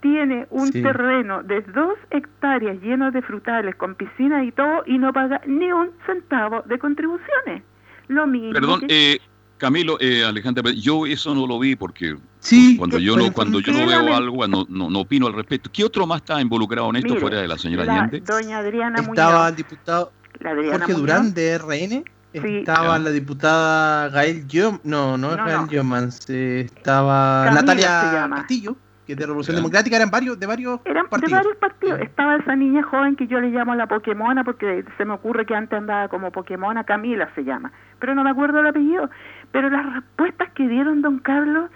tiene 0.00 0.46
un 0.50 0.66
Sí. 0.68 0.82
terreno 0.82 1.42
de 1.42 1.60
dos 1.62 1.96
hectáreas 2.10 2.80
lleno 2.82 3.10
de 3.10 3.22
frutales, 3.22 3.74
con 3.76 3.94
piscina 3.94 4.44
y 4.44 4.52
todo, 4.52 4.82
y 4.86 4.98
no 4.98 5.12
paga 5.12 5.40
ni 5.46 5.72
un 5.72 5.90
centavo 6.06 6.62
de 6.62 6.78
contribuciones. 6.78 7.62
Lo 8.08 8.26
mismo. 8.26 8.52
Perdón, 8.54 8.80
que- 8.88 9.12
eh, 9.14 9.20
Camilo, 9.60 9.96
eh, 10.00 10.24
Alejandra, 10.24 10.72
yo 10.72 11.06
eso 11.06 11.34
no 11.34 11.46
lo 11.46 11.58
vi 11.58 11.76
porque 11.76 12.16
Sí, 12.40 12.76
cuando 12.78 12.96
que- 12.96 13.04
yo 13.04 13.16
no 13.16 13.30
cuando 13.32 13.60
yo 13.60 13.72
no 13.72 13.86
veo 13.86 14.14
algo 14.16 14.48
no, 14.48 14.64
no, 14.68 14.90
no 14.90 14.98
opino 15.00 15.26
al 15.26 15.34
respecto. 15.34 15.70
¿Qué 15.72 15.84
otro 15.84 16.06
más 16.06 16.22
está 16.22 16.40
involucrado 16.40 16.88
en 16.90 16.96
esto 16.96 17.10
Mire, 17.10 17.20
fuera 17.20 17.40
de 17.42 17.46
la 17.48 17.58
señora 17.58 17.84
la 17.84 17.94
Allende? 17.94 18.20
doña 18.20 18.58
Adriana 18.58 19.00
Estaba 19.00 19.48
el 19.48 19.56
diputado 19.56 20.12
Jorge 20.42 20.72
Muñoz. 20.72 20.96
Durán 20.96 21.34
de 21.34 21.58
RN. 21.58 22.04
Estaba 22.32 22.98
la 22.98 23.10
diputada 23.10 24.08
Gael 24.08 24.46
Yom, 24.46 24.78
no, 24.84 25.18
no 25.18 25.32
es 25.32 25.36
No, 25.36 25.44
Gael 25.44 25.60
no. 25.62 25.66
Yomans, 25.68 26.30
eh, 26.30 26.60
estaba 26.60 27.50
Natalia. 27.52 28.28
Castillo, 28.30 28.76
que 29.04 29.14
es 29.14 29.18
de 29.18 29.26
Revolución. 29.26 29.56
Democrática, 29.56 29.96
eran 29.96 30.10
varios, 30.12 30.38
de 30.38 30.46
varios 30.46 30.78
Eran 30.84 31.06
de 31.10 31.28
varios 31.28 31.56
partidos. 31.56 32.00
Estaba 32.00 32.36
esa 32.36 32.54
niña 32.54 32.84
joven 32.84 33.16
que 33.16 33.26
yo 33.26 33.40
le 33.40 33.48
llamo 33.50 33.74
la 33.74 33.88
Pokémona 33.88 34.44
porque 34.44 34.84
se 34.96 35.04
me 35.04 35.14
ocurre 35.14 35.44
que 35.44 35.56
antes 35.56 35.76
andaba 35.76 36.06
como 36.08 36.30
Pokémona, 36.30 36.84
Camila 36.84 37.28
se 37.34 37.42
llama, 37.42 37.72
pero 37.98 38.14
no 38.14 38.22
me 38.22 38.30
acuerdo 38.30 38.60
el 38.60 38.68
apellido. 38.68 39.10
Pero 39.52 39.68
las 39.70 39.94
respuestas 39.94 40.50
que 40.52 40.68
dieron 40.68 41.02
don 41.02 41.18
Carlos 41.18 41.70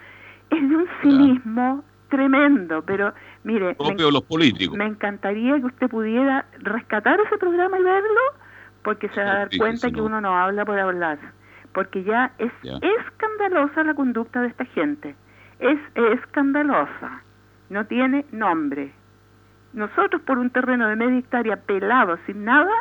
es 0.49 0.69
de 0.69 0.75
un 0.75 0.87
cinismo 1.01 1.83
tremendo. 2.09 2.81
Pero 2.83 3.13
mire, 3.43 3.67
me, 3.67 3.75
Propio 3.75 4.05
de 4.07 4.11
los 4.11 4.23
políticos. 4.23 4.77
me 4.77 4.85
encantaría 4.85 5.59
que 5.59 5.65
usted 5.65 5.89
pudiera 5.89 6.45
rescatar 6.59 7.19
ese 7.19 7.37
programa 7.37 7.79
y 7.79 7.83
verlo 7.83 8.21
porque 8.83 9.09
se 9.09 9.21
va 9.23 9.31
a 9.31 9.35
dar 9.39 9.49
Sí, 9.51 9.57
cuenta 9.57 9.87
sí, 9.87 9.93
que 9.93 9.99
no. 9.99 10.05
uno 10.05 10.21
no 10.21 10.37
habla 10.37 10.63
por 10.65 10.79
hablar. 10.79 11.17
Porque 11.73 12.03
ya 12.03 12.31
es 12.37 12.51
Ya. 12.63 12.77
escandalosa 12.81 13.83
la 13.83 13.93
conducta 13.95 14.41
de 14.41 14.47
esta 14.47 14.65
gente. 14.65 15.15
Es 15.59 15.79
escandalosa. 15.95 17.21
No 17.69 17.85
tiene 17.85 18.25
nombre. 18.31 18.93
Nosotros 19.73 20.21
por 20.21 20.37
un 20.37 20.49
terreno 20.51 20.87
de 20.87 20.95
media 20.95 21.17
hectárea 21.19 21.57
pelado, 21.57 22.17
sin 22.25 22.45
nada, 22.45 22.71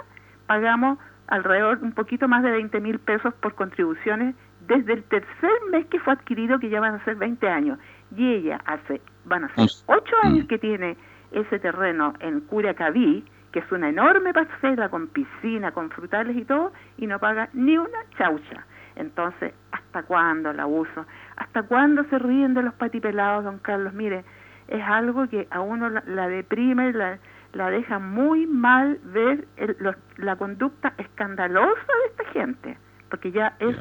pagamos 0.47 0.99
alrededor 1.26 1.78
un 1.82 1.92
poquito 1.92 2.28
más 2.28 2.42
de 2.42 2.51
20 2.53 2.80
mil 2.80 2.99
pesos 3.01 3.34
por 3.34 3.55
contribuciones 3.55 4.36
desde 4.66 4.92
el 4.94 5.04
tercer 5.04 5.50
mes 5.70 5.86
que 5.86 5.98
fue 6.00 6.12
adquirido, 6.14 6.58
que 6.58 6.68
ya 6.70 6.80
van 6.80 6.94
a 6.94 7.04
ser 7.04 7.16
20 7.16 7.48
años. 7.48 7.78
Y 8.16 8.32
ella 8.34 8.60
hace, 8.66 9.00
van 9.24 9.44
a 9.44 9.48
ser 9.48 9.60
Once. 9.60 9.84
8 9.86 10.16
Mm. 10.22 10.26
años 10.26 10.46
que 10.46 10.58
tiene 10.58 10.96
ese 11.32 11.58
terreno 11.58 12.14
en 12.20 12.40
Curacaví, 12.40 13.24
que 13.52 13.58
es 13.60 13.72
una 13.72 13.88
enorme 13.88 14.32
parcela 14.32 14.88
con 14.88 15.08
piscina, 15.08 15.72
con 15.72 15.90
frutales 15.90 16.36
y 16.36 16.44
todo, 16.44 16.72
y 16.98 17.06
no 17.06 17.18
paga 17.18 17.48
ni 17.52 17.76
una 17.78 17.98
chaucha. 18.18 18.64
Entonces, 18.96 19.52
¿hasta 19.72 20.02
cuándo 20.04 20.50
el 20.50 20.60
abuso? 20.60 21.06
¿Hasta 21.36 21.62
cuándo 21.64 22.04
se 22.04 22.18
ríen 22.18 22.54
de 22.54 22.62
los 22.62 22.74
patipelados, 22.74 23.44
don 23.44 23.58
Carlos? 23.58 23.92
Mire, 23.92 24.24
es 24.68 24.82
algo 24.84 25.28
que 25.28 25.46
a 25.50 25.60
uno 25.60 25.88
la, 25.90 26.02
la 26.06 26.28
deprime, 26.28 26.92
la, 26.92 27.18
la 27.52 27.70
deja 27.70 27.98
muy 27.98 28.46
mal 28.46 28.98
ver 29.04 29.46
el- 29.56 29.76
los- 29.80 29.96
la 30.16 30.36
conducta 30.36 30.94
escandalosa 30.98 31.74
de 31.74 32.10
esta 32.10 32.24
gente, 32.32 32.78
porque 33.14 33.30
ya 33.30 33.56
es. 33.60 33.76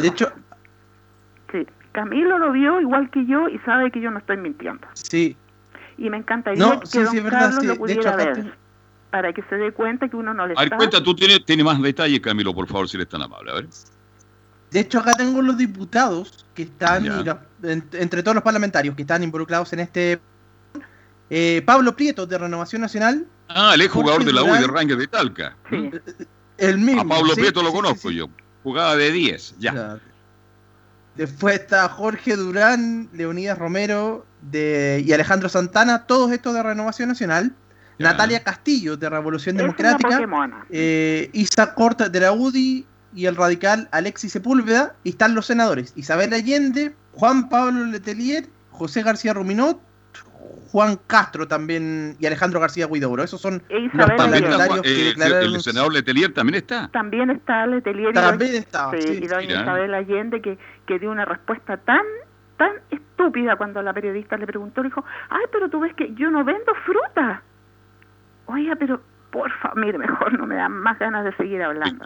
De 0.00 0.06
hecho, 0.08 0.30
Sí, 1.50 1.66
Camilo 1.90 2.38
lo 2.38 2.52
vio 2.52 2.80
igual 2.80 3.10
que 3.10 3.26
yo 3.26 3.48
y 3.48 3.58
sabe 3.60 3.90
que 3.90 4.00
yo 4.00 4.10
no 4.10 4.18
estoy 4.18 4.36
mintiendo. 4.36 4.86
sí, 4.94 5.36
Y 5.98 6.08
me 6.08 6.16
encantaría 6.16 6.64
No, 6.64 6.80
que 6.80 6.86
sí, 6.86 6.98
don 6.98 7.08
sí, 7.10 7.18
es 7.18 7.24
verdad, 7.24 7.40
Carlos 7.40 7.60
sí. 7.60 7.66
lo 7.66 7.72
De 7.74 7.78
pudiera 7.80 8.00
hecho, 8.00 8.16
ver, 8.16 8.32
tengo- 8.34 8.50
para 9.10 9.32
que 9.32 9.42
se 9.42 9.56
dé 9.56 9.72
cuenta 9.72 10.08
que 10.08 10.16
uno 10.16 10.32
no 10.32 10.46
le 10.46 10.54
A 10.54 10.60
ver, 10.60 10.64
está... 10.66 10.76
cuenta, 10.76 11.02
tú 11.02 11.14
tienes, 11.14 11.44
tienes 11.44 11.66
más 11.66 11.82
detalles, 11.82 12.20
Camilo, 12.20 12.54
por 12.54 12.66
favor, 12.68 12.88
si 12.88 12.96
eres 12.96 13.08
tan 13.08 13.20
amable. 13.22 13.50
A 13.50 13.54
ver. 13.56 13.66
de 14.70 14.80
hecho 14.80 15.00
acá 15.00 15.12
tengo 15.14 15.42
los 15.42 15.58
diputados 15.58 16.46
que 16.54 16.62
están, 16.62 17.04
en- 17.62 17.84
entre 17.92 18.22
todos 18.22 18.36
los 18.36 18.44
parlamentarios 18.44 18.94
que 18.94 19.02
están 19.02 19.22
involucrados 19.22 19.72
en 19.74 19.80
este... 19.80 20.20
eh, 21.28 21.62
Pablo 21.66 21.94
Prieto, 21.96 22.26
de 22.26 22.38
Renovación 22.38 22.80
Nacional, 22.80 23.26
Ah, 23.48 23.72
él 23.74 23.82
es 23.82 23.88
Jorge 23.88 24.02
jugador 24.02 24.24
de 24.24 24.32
la 24.32 24.42
U 24.44 24.46
y 24.46 24.52
de 24.52 24.60
Durán. 24.60 24.74
Ranger 24.76 24.96
de 24.96 25.06
Talca. 25.08 25.56
Sí. 25.68 25.90
el 26.56 26.78
mismo. 26.78 27.02
A 27.02 27.04
Pablo 27.06 27.34
sí, 27.34 27.40
Prieto 27.42 27.62
lo 27.62 27.68
sí, 27.68 27.74
conozco 27.76 28.08
sí. 28.08 28.14
yo. 28.16 28.28
Jugaba 28.62 28.96
de 28.96 29.10
10, 29.10 29.56
ya. 29.58 29.98
Después 31.16 31.60
está 31.60 31.88
Jorge 31.88 32.36
Durán, 32.36 33.08
Leonidas 33.12 33.58
Romero 33.58 34.24
de, 34.40 35.02
y 35.06 35.12
Alejandro 35.12 35.48
Santana, 35.48 36.06
todos 36.06 36.32
estos 36.32 36.54
de 36.54 36.62
Renovación 36.62 37.08
Nacional. 37.08 37.52
Ya. 37.98 38.12
Natalia 38.12 38.42
Castillo 38.42 38.96
de 38.96 39.08
Revolución 39.10 39.56
es 39.56 39.62
Democrática. 39.62 40.20
Eh, 40.70 41.28
Isa 41.32 41.74
Corta 41.74 42.08
de 42.08 42.20
la 42.20 42.32
UDI 42.32 42.86
y 43.14 43.26
el 43.26 43.36
radical 43.36 43.88
Alexis 43.92 44.32
Sepúlveda. 44.32 44.94
Y 45.04 45.10
están 45.10 45.34
los 45.34 45.46
senadores 45.46 45.92
Isabel 45.96 46.32
Allende, 46.32 46.94
Juan 47.12 47.48
Pablo 47.50 47.84
Letelier, 47.84 48.48
José 48.70 49.02
García 49.02 49.34
Ruminot, 49.34 49.78
Juan 50.70 50.98
Castro 51.06 51.46
también 51.46 52.16
y 52.18 52.26
Alejandro 52.26 52.58
García 52.60 52.86
Guidobro. 52.86 53.22
Esos 53.22 53.40
son 53.40 53.62
E 53.68 53.80
los 53.92 53.92
parlamentarios 53.92 54.78
eh, 54.78 54.82
que 54.82 55.04
declararon. 55.04 55.54
el 55.54 55.60
senador 55.60 55.92
Letelier 55.92 56.32
también 56.32 56.54
está. 56.56 56.88
También 56.88 57.30
está 57.30 57.66
Letelier 57.66 58.10
y 58.10 58.14
También 58.14 58.52
doña- 58.52 58.58
estaba, 58.60 58.92
sí, 58.92 59.02
sí. 59.02 59.20
y 59.24 59.26
doña 59.26 59.46
Mira. 59.46 59.62
Isabel 59.62 59.94
Allende 59.94 60.40
que, 60.40 60.58
que 60.86 60.98
dio 60.98 61.10
una 61.10 61.24
respuesta 61.24 61.76
tan 61.76 62.02
tan 62.56 62.72
estúpida 62.90 63.56
cuando 63.56 63.82
la 63.82 63.92
periodista 63.92 64.36
le 64.36 64.46
preguntó, 64.46 64.82
le 64.82 64.88
dijo, 64.88 65.04
ay, 65.30 65.44
pero 65.50 65.68
tú 65.68 65.80
ves 65.80 65.94
que 65.94 66.14
yo 66.14 66.30
no 66.30 66.44
vendo 66.44 66.72
fruta. 66.86 67.42
Oiga, 68.46 68.76
pero 68.76 69.00
porfa, 69.30 69.72
mire, 69.74 69.98
mejor 69.98 70.38
no 70.38 70.46
me 70.46 70.54
dan 70.56 70.72
más 70.72 70.98
ganas 70.98 71.24
de 71.24 71.32
seguir 71.36 71.62
hablando. 71.62 72.04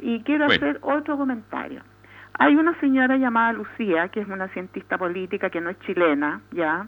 Y 0.00 0.20
quiero 0.22 0.46
Bueno. 0.46 0.56
hacer 0.66 0.78
otro 0.82 1.16
comentario. 1.16 1.80
Hay 2.38 2.56
una 2.56 2.78
señora 2.80 3.16
llamada 3.16 3.52
Lucía, 3.52 4.08
que 4.08 4.20
es 4.20 4.28
una 4.28 4.48
cientista 4.48 4.98
política 4.98 5.50
que 5.50 5.60
no 5.60 5.70
es 5.70 5.78
chilena, 5.80 6.40
ya, 6.50 6.86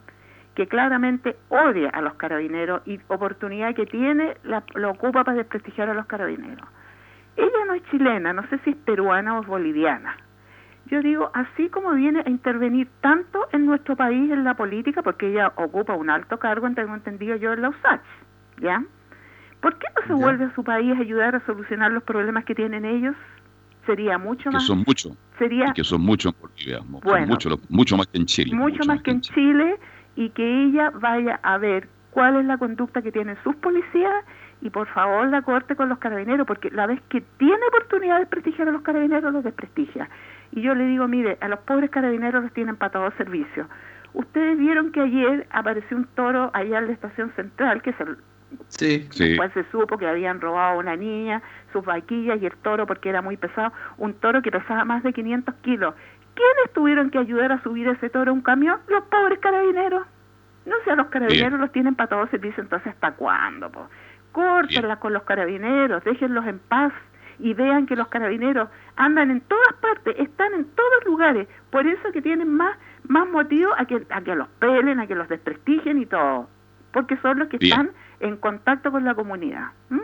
que 0.56 0.66
claramente 0.66 1.36
odia 1.50 1.90
a 1.90 2.00
los 2.00 2.14
carabineros 2.14 2.80
y 2.86 2.98
oportunidad 3.08 3.74
que 3.74 3.84
tiene 3.84 4.38
la, 4.42 4.64
lo 4.74 4.90
ocupa 4.90 5.22
para 5.22 5.36
desprestigiar 5.36 5.90
a 5.90 5.94
los 5.94 6.06
carabineros. 6.06 6.66
Ella 7.36 7.64
no 7.66 7.74
es 7.74 7.82
chilena, 7.90 8.32
no 8.32 8.42
sé 8.48 8.58
si 8.64 8.70
es 8.70 8.76
peruana 8.76 9.38
o 9.38 9.42
boliviana. 9.42 10.16
Yo 10.86 11.02
digo, 11.02 11.30
así 11.34 11.68
como 11.68 11.92
viene 11.92 12.22
a 12.24 12.30
intervenir 12.30 12.88
tanto 13.02 13.46
en 13.52 13.66
nuestro 13.66 13.96
país 13.96 14.30
en 14.30 14.44
la 14.44 14.54
política, 14.54 15.02
porque 15.02 15.28
ella 15.28 15.52
ocupa 15.56 15.94
un 15.94 16.08
alto 16.08 16.38
cargo, 16.38 16.68
tengo 16.70 16.94
entendido 16.94 17.36
yo, 17.36 17.52
en 17.52 17.60
la 17.60 17.68
USACH, 17.68 18.00
¿ya? 18.62 18.82
¿Por 19.60 19.76
qué 19.78 19.86
no 19.94 20.06
se 20.06 20.14
vuelve 20.14 20.46
a 20.46 20.54
su 20.54 20.64
país 20.64 20.96
a 20.96 21.00
ayudar 21.00 21.36
a 21.36 21.44
solucionar 21.44 21.92
los 21.92 22.02
problemas 22.02 22.44
que 22.46 22.54
tienen 22.54 22.86
ellos? 22.86 23.14
Sería 23.84 24.16
mucho 24.16 24.44
Que 24.44 24.56
más... 24.56 24.66
son 24.66 24.84
muchos. 24.86 25.12
Sería 25.38 25.66
y 25.68 25.72
que 25.74 25.84
son 25.84 26.00
muchos 26.00 26.32
en 26.32 26.40
Bolivia. 26.40 26.80
Bueno. 27.02 27.36
mucho 27.68 27.96
más 27.96 28.06
que 28.06 28.18
en 28.18 28.26
Chile. 28.26 28.54
mucho 28.54 28.84
más 28.86 29.02
que 29.02 29.10
en 29.10 29.20
Chile 29.20 29.78
y 30.16 30.30
que 30.30 30.64
ella 30.64 30.90
vaya 30.94 31.38
a 31.42 31.58
ver 31.58 31.88
cuál 32.10 32.36
es 32.36 32.46
la 32.46 32.56
conducta 32.58 33.02
que 33.02 33.12
tienen 33.12 33.36
sus 33.44 33.54
policías 33.56 34.24
y 34.62 34.70
por 34.70 34.88
favor 34.88 35.28
la 35.28 35.42
corte 35.42 35.76
con 35.76 35.88
los 35.88 35.98
carabineros 35.98 36.46
porque 36.46 36.70
la 36.70 36.86
vez 36.86 37.00
que 37.10 37.20
tiene 37.38 37.60
oportunidad 37.68 38.14
de 38.14 38.20
desprestigiar 38.20 38.68
a 38.68 38.72
los 38.72 38.82
carabineros 38.82 39.32
los 39.32 39.44
desprestigia 39.44 40.08
y 40.52 40.62
yo 40.62 40.74
le 40.74 40.86
digo 40.86 41.06
mire 41.06 41.36
a 41.40 41.48
los 41.48 41.60
pobres 41.60 41.90
carabineros 41.90 42.42
los 42.42 42.52
tienen 42.52 42.76
para 42.76 42.92
todo 42.92 43.10
servicio 43.18 43.68
ustedes 44.14 44.58
vieron 44.58 44.92
que 44.92 45.02
ayer 45.02 45.46
apareció 45.50 45.96
un 45.96 46.06
toro 46.14 46.50
allá 46.54 46.78
en 46.78 46.86
la 46.86 46.92
estación 46.94 47.30
central 47.36 47.82
que 47.82 47.92
se 47.92 48.04
Sí. 48.68 49.08
Después 49.18 49.52
se 49.52 49.64
supo 49.70 49.98
que 49.98 50.06
habían 50.06 50.40
robado 50.40 50.74
a 50.74 50.78
una 50.78 50.96
niña, 50.96 51.42
sus 51.72 51.84
vaquillas 51.84 52.40
y 52.40 52.46
el 52.46 52.56
toro 52.58 52.86
porque 52.86 53.08
era 53.08 53.22
muy 53.22 53.36
pesado. 53.36 53.72
Un 53.98 54.14
toro 54.14 54.42
que 54.42 54.50
pesaba 54.50 54.84
más 54.84 55.02
de 55.02 55.12
500 55.12 55.54
kilos. 55.56 55.94
¿Quiénes 56.36 56.72
tuvieron 56.74 57.10
que 57.10 57.18
ayudar 57.18 57.50
a 57.50 57.62
subir 57.62 57.88
ese 57.88 58.10
toro 58.10 58.30
a 58.30 58.34
un 58.34 58.42
camión? 58.42 58.78
Los 58.88 59.04
pobres 59.04 59.38
carabineros. 59.40 60.06
No 60.66 60.74
sé, 60.84 60.94
los 60.94 61.06
carabineros 61.06 61.50
Bien. 61.52 61.60
los 61.60 61.72
tienen 61.72 61.94
para 61.94 62.08
todo 62.08 62.26
servicio, 62.28 62.62
entonces 62.62 62.92
¿hasta 62.92 63.12
cuándo? 63.12 63.70
Po? 63.70 63.88
Córtenla 64.32 64.96
con 64.96 65.12
los 65.14 65.22
carabineros, 65.22 66.04
déjenlos 66.04 66.46
en 66.46 66.58
paz 66.58 66.92
y 67.38 67.54
vean 67.54 67.86
que 67.86 67.96
los 67.96 68.08
carabineros 68.08 68.68
andan 68.96 69.30
en 69.30 69.40
todas 69.42 69.72
partes, 69.80 70.14
están 70.18 70.52
en 70.54 70.64
todos 70.66 71.04
lugares. 71.06 71.48
Por 71.70 71.86
eso 71.86 72.12
que 72.12 72.20
tienen 72.20 72.52
más, 72.52 72.76
más 73.08 73.26
motivo 73.28 73.72
a 73.78 73.86
que, 73.86 74.06
a 74.10 74.20
que 74.20 74.34
los 74.34 74.48
pelen, 74.58 75.00
a 75.00 75.06
que 75.06 75.14
los 75.14 75.28
desprestigien 75.28 75.98
y 76.02 76.06
todo. 76.06 76.48
Porque 76.92 77.16
son 77.18 77.38
los 77.38 77.48
que 77.48 77.58
Bien. 77.58 77.72
están 77.72 77.90
en 78.20 78.36
contacto 78.36 78.90
con 78.90 79.04
la 79.04 79.14
comunidad. 79.14 79.68
¿m? 79.90 80.02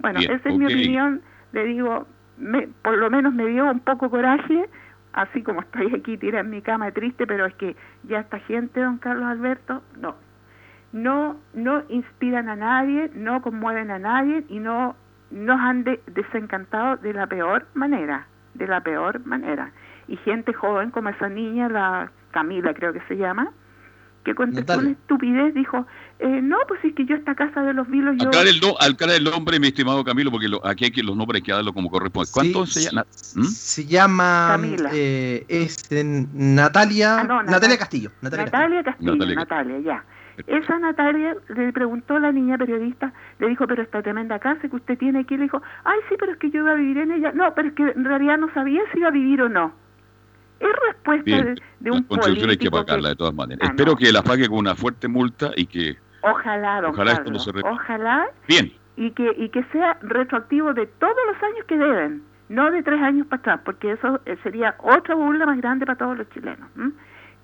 Bueno, 0.00 0.20
esa 0.20 0.48
es 0.48 0.56
mi 0.56 0.66
opinión. 0.66 1.22
Le 1.52 1.64
digo, 1.64 2.06
me, 2.38 2.68
por 2.82 2.96
lo 2.96 3.10
menos 3.10 3.34
me 3.34 3.46
dio 3.46 3.70
un 3.70 3.80
poco 3.80 4.10
coraje, 4.10 4.68
así 5.22 5.42
como 5.42 5.60
estoy 5.60 5.94
aquí 5.94 6.16
tirada 6.16 6.44
en 6.44 6.50
mi 6.50 6.62
cama 6.62 6.90
triste, 6.92 7.26
pero 7.26 7.46
es 7.46 7.54
que 7.54 7.76
ya 8.04 8.20
esta 8.20 8.38
gente, 8.40 8.80
don 8.80 8.98
Carlos 8.98 9.26
Alberto, 9.26 9.82
no. 10.00 10.14
No, 10.92 11.36
no 11.52 11.82
inspiran 11.88 12.48
a 12.48 12.56
nadie, 12.56 13.10
no 13.14 13.42
conmueven 13.42 13.90
a 13.90 13.98
nadie 13.98 14.44
y 14.48 14.58
no 14.58 14.96
nos 15.30 15.60
han 15.60 15.84
de- 15.84 16.00
desencantado 16.06 16.96
de 16.96 17.12
la 17.12 17.26
peor 17.26 17.66
manera, 17.74 18.26
de 18.54 18.66
la 18.66 18.80
peor 18.80 19.24
manera. 19.26 19.70
Y 20.06 20.16
gente 20.16 20.54
joven 20.54 20.90
como 20.90 21.10
esa 21.10 21.28
niña, 21.28 21.68
la 21.68 22.10
Camila 22.30 22.72
creo 22.72 22.92
que 22.94 23.00
se 23.08 23.16
llama, 23.16 23.50
que 24.28 24.34
contestó 24.34 24.72
Natalia. 24.74 24.90
una 24.90 24.98
estupidez, 24.98 25.54
dijo, 25.54 25.86
eh, 26.18 26.40
no, 26.42 26.58
pues 26.68 26.84
es 26.84 26.94
que 26.94 27.06
yo 27.06 27.16
esta 27.16 27.34
casa 27.34 27.62
de 27.62 27.72
los 27.72 27.88
vilos, 27.88 28.14
yo... 28.18 28.28
Aclara 28.28 28.50
el, 28.50 28.60
no- 28.60 28.74
aclara 28.78 29.14
el 29.16 29.24
nombre, 29.24 29.58
mi 29.58 29.68
estimado 29.68 30.04
Camilo, 30.04 30.30
porque 30.30 30.48
lo- 30.48 30.64
aquí 30.66 30.84
hay 30.84 30.90
que 30.90 31.02
los 31.02 31.16
nombres 31.16 31.40
hay 31.40 31.42
que 31.46 31.52
darlo 31.52 31.72
como 31.72 31.90
corresponde. 31.90 32.30
¿Cuánto 32.32 32.66
se 32.66 32.82
llama? 32.82 33.06
¿Mm? 33.36 33.42
Se 33.44 33.86
llama 33.86 34.46
Camila. 34.50 34.90
eh, 34.92 35.44
es 35.48 35.88
Natalia, 36.34 37.20
Ah, 37.20 37.24
no, 37.24 37.36
Natalia 37.42 37.50
Natalia- 37.52 37.78
Castillo. 37.78 38.10
Natalia 38.20 38.44
Natalia 38.44 38.82
Castillo, 38.84 39.12
Natalia 39.14 39.34
Natalia, 39.36 39.78
ya. 39.80 40.04
Esa 40.46 40.78
Natalia 40.78 41.34
le 41.48 41.72
preguntó 41.72 42.14
a 42.16 42.20
la 42.20 42.30
niña 42.30 42.56
periodista, 42.58 43.12
le 43.40 43.48
dijo, 43.48 43.66
pero 43.66 43.82
esta 43.82 44.02
tremenda 44.02 44.38
casa 44.38 44.68
que 44.68 44.76
usted 44.76 44.96
tiene 44.96 45.20
aquí, 45.20 45.36
le 45.36 45.44
dijo, 45.44 45.60
ay, 45.84 45.98
sí, 46.08 46.14
pero 46.18 46.32
es 46.32 46.38
que 46.38 46.50
yo 46.50 46.60
iba 46.60 46.72
a 46.72 46.74
vivir 46.74 46.98
en 46.98 47.10
ella. 47.10 47.32
No, 47.32 47.52
pero 47.54 47.68
es 47.68 47.74
que 47.74 47.82
en 47.82 48.04
realidad 48.04 48.38
no 48.38 48.52
sabía 48.54 48.82
si 48.92 48.98
iba 48.98 49.08
a 49.08 49.10
vivir 49.12 49.42
o 49.42 49.48
no. 49.48 49.72
Es 50.60 50.68
respuesta 50.86 51.24
Bien, 51.24 51.54
de, 51.54 51.62
de 51.80 51.90
un 51.90 52.02
contribución 52.04 52.50
hay 52.50 52.56
que 52.56 52.70
político 52.70 52.84
pagarla 52.84 53.08
de 53.10 53.16
todas 53.16 53.34
maneras. 53.34 53.60
Ah, 53.62 53.70
Espero 53.70 53.92
no. 53.92 53.96
que 53.96 54.12
la 54.12 54.22
pague 54.22 54.48
con 54.48 54.58
una 54.58 54.74
fuerte 54.74 55.08
multa 55.08 55.52
y 55.56 55.66
que... 55.66 55.96
Ojalá, 56.22 56.80
don 56.80 56.90
Ojalá 56.90 57.12
esto 57.12 57.30
no 57.30 57.38
Carlos, 57.38 57.44
se 57.44 57.68
ojalá 57.68 58.26
Bien, 58.48 58.72
y 58.96 59.12
que, 59.12 59.32
y 59.38 59.48
que 59.50 59.62
sea 59.72 59.96
retroactivo 60.02 60.74
de 60.74 60.86
todos 60.86 61.14
los 61.32 61.42
años 61.42 61.64
que 61.68 61.78
deben, 61.78 62.22
no 62.48 62.70
de 62.72 62.82
tres 62.82 63.00
años 63.00 63.26
para 63.28 63.40
atrás, 63.40 63.60
porque 63.64 63.92
eso 63.92 64.20
eh, 64.26 64.36
sería 64.42 64.74
otra 64.78 65.14
burla 65.14 65.46
más 65.46 65.58
grande 65.58 65.86
para 65.86 65.96
todos 65.96 66.18
los 66.18 66.28
chilenos. 66.30 66.68
¿m? 66.76 66.90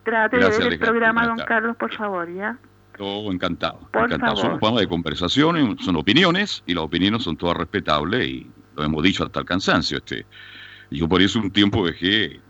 Trate 0.03 0.37
Gracias, 0.37 0.59
de 0.59 0.65
ver 0.65 0.73
el 0.73 0.83
Alejandro. 0.83 0.91
programa, 0.91 1.27
don. 1.29 1.39
Carlos, 1.47 1.77
por 1.77 1.95
favor, 1.95 2.33
¿ya? 2.35 2.59
todo 2.97 3.33
encantado. 3.33 3.89
Por 3.93 4.05
encantado. 4.07 4.37
Son 4.37 4.45
favor. 4.47 4.59
programa 4.61 4.81
de 4.81 4.89
conversación, 4.89 5.79
son 5.79 5.97
opiniones 5.97 6.63
y 6.67 6.75
las 6.75 6.85
opiniones 6.85 7.23
son 7.23 7.37
todas 7.37 7.57
respetables 7.57 8.27
y 8.27 8.51
lo 8.77 8.85
hemos 8.85 9.03
dicho 9.03 9.25
hasta 9.25 9.41
el 9.41 9.47
cansancio. 9.47 9.99
Este. 9.99 10.27
Yo 10.91 11.09
por 11.09 11.23
eso 11.23 11.39
un 11.41 11.51
tiempo 11.51 11.87
dejé 11.87 12.41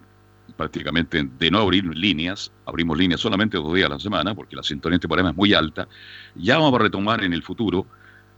prácticamente 0.57 1.29
de 1.39 1.51
no 1.51 1.59
abrir 1.59 1.85
líneas, 1.85 2.53
abrimos 2.67 2.97
líneas 2.99 3.21
solamente 3.21 3.57
dos 3.57 3.75
días 3.75 3.87
a 3.87 3.95
la 3.95 4.01
semana 4.01 4.35
porque 4.35 4.57
la 4.57 4.63
sintonía 4.63 4.95
de 4.95 4.97
este 4.97 5.09
programa 5.09 5.31
es 5.31 5.37
muy 5.37 5.55
alta. 5.55 5.89
Ya 6.35 6.59
vamos 6.59 6.75
a 6.75 6.83
retomar 6.83 7.25
en 7.25 7.33
el 7.33 7.43
futuro 7.43 7.87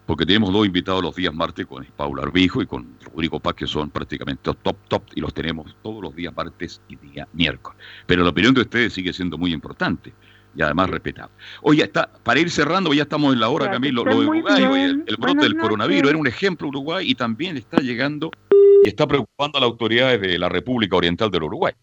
porque 0.06 0.24
tenemos 0.24 0.52
dos 0.52 0.64
invitados 0.64 1.02
los 1.02 1.14
días 1.14 1.34
martes 1.34 1.66
con 1.66 1.84
Paula 1.96 2.22
Arbijo 2.22 2.62
y 2.62 2.66
con 2.66 2.96
Rodrigo 3.02 3.40
Paz 3.40 3.54
que 3.54 3.66
son 3.66 3.90
prácticamente 3.90 4.50
top 4.62 4.76
top 4.88 5.02
y 5.14 5.20
los 5.20 5.34
tenemos 5.34 5.76
todos 5.82 6.02
los 6.02 6.14
días 6.14 6.34
martes 6.34 6.80
y 6.88 6.96
día 6.96 7.28
miércoles. 7.32 7.78
Pero 8.06 8.22
la 8.22 8.30
opinión 8.30 8.54
de 8.54 8.62
ustedes 8.62 8.92
sigue 8.92 9.12
siendo 9.12 9.36
muy 9.36 9.52
importante 9.52 10.12
y 10.54 10.62
además 10.62 10.88
respetable. 10.90 11.34
Oye, 11.62 11.82
está, 11.82 12.10
para 12.22 12.40
ir 12.40 12.50
cerrando, 12.50 12.94
ya 12.94 13.02
estamos 13.02 13.34
en 13.34 13.40
la 13.40 13.48
hora, 13.48 13.70
Camilo, 13.70 14.04
lo 14.04 14.18
de 14.18 14.26
Uruguay, 14.26 14.62
oye, 14.64 14.84
el, 14.84 14.96
brote 14.96 15.16
Buenas 15.18 15.42
del 15.42 15.52
noches. 15.52 15.62
coronavirus 15.62 16.10
era 16.10 16.18
un 16.18 16.26
ejemplo 16.26 16.68
Uruguay 16.68 17.10
y 17.10 17.14
también 17.14 17.56
está 17.56 17.78
llegando 17.78 18.30
y 18.84 18.88
está 18.88 19.06
preocupando 19.06 19.58
a 19.58 19.60
las 19.60 19.70
autoridades 19.70 20.20
de 20.20 20.38
la 20.38 20.48
República 20.48 20.96
Oriental 20.96 21.30
del 21.30 21.42
Uruguay. 21.42 21.74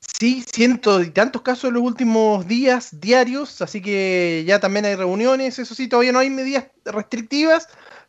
Sí, 0.00 0.42
ciento 0.50 1.02
y 1.02 1.10
tantos 1.10 1.42
casos 1.42 1.68
en 1.68 1.74
los 1.74 1.82
últimos 1.82 2.46
días 2.46 3.00
diarios, 3.00 3.60
así 3.62 3.80
que 3.82 4.44
ya 4.46 4.58
también 4.58 4.84
hay 4.86 4.94
reuniones, 4.94 5.58
eso 5.58 5.74
sí, 5.74 5.88
todavía 5.88 6.12
no 6.12 6.18
hay 6.18 6.30
medidas 6.30 6.66
restrictivas, 6.84 7.68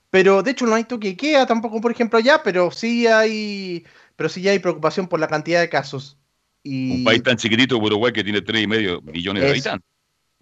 pero 0.09 0.41
de 0.41 0.51
hecho 0.51 0.65
no 0.65 0.75
hay 0.75 0.85
toque 0.85 1.09
de 1.09 1.17
queda 1.17 1.45
tampoco, 1.45 1.79
por 1.81 1.91
ejemplo, 1.91 2.17
allá, 2.19 2.41
pero 2.43 2.71
sí 2.71 3.07
hay, 3.07 3.85
pero 4.15 4.29
sí 4.29 4.41
ya 4.41 4.51
hay 4.51 4.59
preocupación 4.59 5.07
por 5.07 5.19
la 5.19 5.27
cantidad 5.27 5.59
de 5.61 5.69
casos. 5.69 6.17
Y 6.63 6.97
Un 6.97 7.03
país 7.03 7.23
tan 7.23 7.37
chiquitito 7.37 7.75
como 7.75 7.87
Uruguay 7.87 8.13
que 8.13 8.23
tiene 8.23 8.41
3,5 8.41 9.01
millones 9.11 9.43
de 9.43 9.49
habitantes. 9.49 9.89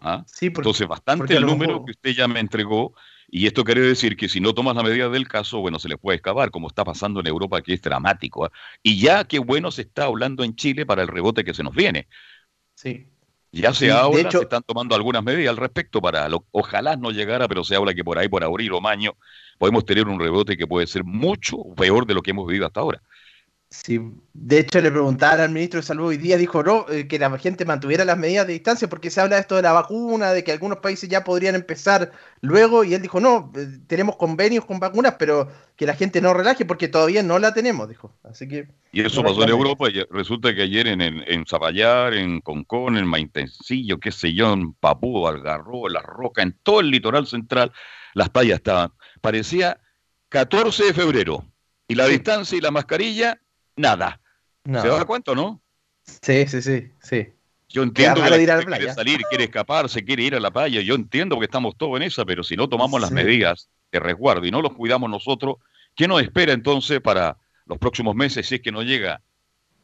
¿Ah? 0.01 0.23
Sí, 0.27 0.49
porque- 0.49 0.67
Entonces, 0.69 0.87
bastante 0.87 1.17
porque 1.19 1.35
el 1.35 1.45
número 1.45 1.83
que 1.85 1.91
usted 1.91 2.11
ya 2.11 2.27
me 2.27 2.39
entregó. 2.39 2.93
Y 3.31 3.45
esto 3.47 3.63
quiere 3.63 3.81
decir 3.81 4.17
que 4.17 4.27
si 4.29 4.39
no 4.41 4.53
tomas 4.53 4.75
la 4.75 4.83
medida 4.83 5.07
del 5.09 5.27
caso, 5.27 5.59
bueno, 5.61 5.77
se 5.79 5.87
le 5.89 5.97
puede 5.97 6.15
excavar, 6.17 6.49
como 6.51 6.67
está 6.67 6.83
pasando 6.83 7.19
en 7.19 7.27
Europa, 7.27 7.61
que 7.61 7.73
es 7.73 7.81
dramático. 7.81 8.45
¿ah? 8.45 8.51
Y 8.83 8.99
ya 8.99 9.23
qué 9.25 9.39
bueno 9.39 9.71
se 9.71 9.83
está 9.83 10.05
hablando 10.05 10.43
en 10.43 10.55
Chile 10.55 10.85
para 10.85 11.03
el 11.03 11.07
rebote 11.07 11.43
que 11.43 11.53
se 11.53 11.63
nos 11.63 11.75
viene. 11.75 12.07
Sí. 12.75 13.07
Ya 13.51 13.73
se 13.73 13.85
Sí, 13.85 13.87
de 13.87 14.21
habla, 14.21 14.21
hecho- 14.21 14.39
se 14.39 14.43
están 14.43 14.61
tomando 14.63 14.93
algunas 14.95 15.23
medidas 15.23 15.49
al 15.51 15.57
respecto 15.57 16.01
para, 16.01 16.29
lo- 16.29 16.45
ojalá 16.51 16.95
no 16.97 17.09
llegara, 17.11 17.47
pero 17.47 17.63
se 17.63 17.75
habla 17.75 17.95
que 17.95 18.03
por 18.03 18.19
ahí, 18.19 18.27
por 18.29 18.43
abril 18.43 18.73
o 18.73 18.81
mayo, 18.81 19.17
podemos 19.57 19.85
tener 19.85 20.07
un 20.07 20.19
rebote 20.19 20.55
que 20.55 20.67
puede 20.67 20.85
ser 20.87 21.03
mucho 21.03 21.57
peor 21.75 22.05
de 22.05 22.13
lo 22.13 22.21
que 22.21 22.31
hemos 22.31 22.47
vivido 22.47 22.67
hasta 22.67 22.79
ahora. 22.81 23.01
Sí, 23.71 23.99
de 24.33 24.59
hecho 24.59 24.81
le 24.81 24.89
preguntaron 24.89 25.41
al 25.41 25.51
ministro 25.51 25.79
de 25.79 25.85
Salud 25.85 26.07
hoy 26.07 26.17
día, 26.17 26.37
dijo 26.37 26.63
no, 26.63 26.87
eh, 26.89 27.07
que 27.07 27.19
la 27.19 27.37
gente 27.37 27.65
mantuviera 27.65 28.03
las 28.03 28.17
medidas 28.17 28.47
de 28.47 28.53
distancia 28.53 28.89
porque 28.89 29.11
se 29.11 29.21
habla 29.21 29.35
de 29.35 29.41
esto 29.41 29.57
de 29.57 29.61
la 29.61 29.73
vacuna, 29.73 30.31
de 30.31 30.43
que 30.43 30.51
algunos 30.51 30.79
países 30.79 31.07
ya 31.07 31.23
podrían 31.23 31.53
empezar 31.53 32.11
luego 32.41 32.83
y 32.83 32.95
él 32.95 33.01
dijo 33.03 33.19
no, 33.19 33.51
eh, 33.55 33.67
tenemos 33.85 34.15
convenios 34.15 34.65
con 34.65 34.79
vacunas, 34.79 35.17
pero 35.19 35.51
que 35.75 35.85
la 35.85 35.93
gente 35.93 36.19
no 36.19 36.33
relaje 36.33 36.65
porque 36.65 36.87
todavía 36.87 37.21
no 37.21 37.37
la 37.37 37.53
tenemos, 37.53 37.87
dijo. 37.87 38.11
Así 38.23 38.47
que... 38.47 38.69
Y 38.91 39.01
eso 39.01 39.21
no 39.21 39.29
pasó 39.29 39.43
en. 39.43 39.49
Europa 39.49 39.87
y 39.87 40.03
resulta 40.09 40.55
que 40.55 40.63
ayer 40.63 40.87
en, 40.87 41.01
en, 41.01 41.23
en 41.27 41.45
Zapallar, 41.45 42.15
en 42.15 42.41
Concón, 42.41 42.97
en 42.97 43.05
Maitencillo, 43.05 43.99
qué 43.99 44.11
sé 44.11 44.33
yo, 44.33 44.51
en 44.51 44.73
Papúa, 44.73 45.29
Algarrobo, 45.29 45.89
La 45.89 46.01
Roca, 46.01 46.41
en 46.41 46.57
todo 46.63 46.79
el 46.79 46.89
litoral 46.89 47.27
central, 47.27 47.71
las 48.15 48.31
playas 48.31 48.57
estaban. 48.57 48.93
Parecía 49.21 49.79
14 50.29 50.85
de 50.85 50.93
febrero. 50.95 51.45
Y 51.87 51.95
la 51.95 52.07
distancia 52.07 52.57
y 52.57 52.61
la 52.61 52.71
mascarilla, 52.71 53.39
nada. 53.79 54.21
No. 54.63 54.81
¿Se 54.81 54.87
da 54.87 55.05
cuenta, 55.05 55.33
no? 55.33 55.61
Sí, 56.03 56.45
sí, 56.47 56.61
sí, 56.61 56.91
sí. 57.01 57.33
Yo 57.69 57.83
entiendo 57.83 58.23
que 58.23 58.29
la 58.29 58.35
gente 58.35 58.45
quiere 58.45 58.65
playa. 58.65 58.93
salir, 58.93 59.21
quiere 59.29 59.43
escaparse, 59.45 60.03
quiere 60.03 60.23
ir 60.23 60.35
a 60.35 60.39
la 60.39 60.51
playa. 60.51 60.81
Yo 60.81 60.95
entiendo 60.95 61.37
que 61.37 61.45
estamos 61.45 61.77
todos 61.77 61.97
en 61.97 62.03
esa, 62.03 62.25
pero 62.25 62.43
si 62.43 62.55
no 62.55 62.67
tomamos 62.67 62.99
las 62.99 63.11
medidas 63.11 63.69
de 63.91 63.99
resguardo 63.99 64.45
y 64.45 64.51
no 64.51 64.61
los 64.61 64.73
cuidamos 64.73 65.09
nosotros, 65.09 65.57
¿qué 65.95 66.07
nos 66.07 66.21
espera 66.21 66.53
entonces 66.53 66.99
para 66.99 67.37
los 67.65 67.77
próximos 67.77 68.15
meses 68.15 68.47
si 68.47 68.55
es 68.55 68.61
que 68.61 68.71
no 68.71 68.81
llega 68.81 69.21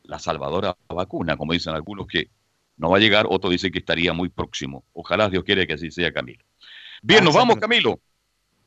la 0.04 0.18
salvadora 0.18 0.76
vacuna, 0.88 1.38
como 1.38 1.54
dicen 1.54 1.76
algunos 1.76 2.08
que 2.08 2.30
No 2.78 2.89
va 2.89 2.98
a 2.98 3.00
llegar, 3.00 3.26
otro 3.30 3.50
dice 3.50 3.72
que 3.72 3.80
estaría 3.80 4.12
muy 4.12 4.30
próximo. 4.30 4.84
Ojalá 4.93 5.30
Dios 5.30 5.43
quiere 5.43 5.66
que 5.66 5.74
así 5.74 5.91
sea, 5.91 6.12
Camilo. 6.12 6.43
Bien, 7.02 7.24
nos 7.24 7.34
vamos, 7.34 7.56
Camilo. 7.58 8.00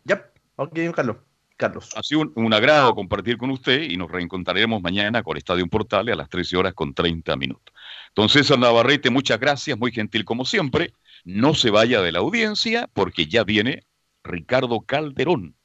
Ya, 0.05 0.31
ok, 0.57 0.79
Carlos. 0.95 1.17
Carlos. 1.59 1.91
Ha 1.97 2.03
sido 2.03 2.23
un, 2.23 2.33
un, 2.37 2.55
agrado 2.55 2.95
compartir 2.95 3.37
con 3.37 3.51
usted 3.51 3.83
y 3.83 3.97
nos 3.97 4.11
reencontraremos 4.11 4.81
mañana 4.81 5.23
con 5.23 5.37
Estadio 5.37 5.67
Portales 5.67 6.15
a 6.15 6.17
las 6.17 6.31
13 6.31 6.57
horas 6.57 6.73
con 6.73 6.95
30 6.95 7.37
minutos. 7.37 7.75
Entonces, 8.09 8.47
César 8.47 8.59
Navarrete, 8.59 9.11
muchas 9.11 9.39
gracias, 9.39 9.77
muy 9.77 9.93
gentil 9.93 10.25
como 10.25 10.45
siempre. 10.45 10.95
No 11.25 11.55
se 11.55 11.71
vaya 11.71 12.01
de 12.01 12.13
la 12.13 12.21
audiencia 12.21 12.89
porque 12.95 13.27
ya 13.27 13.45
viene 13.45 13.85
Ricardo 14.23 14.81
Calderón 14.81 15.57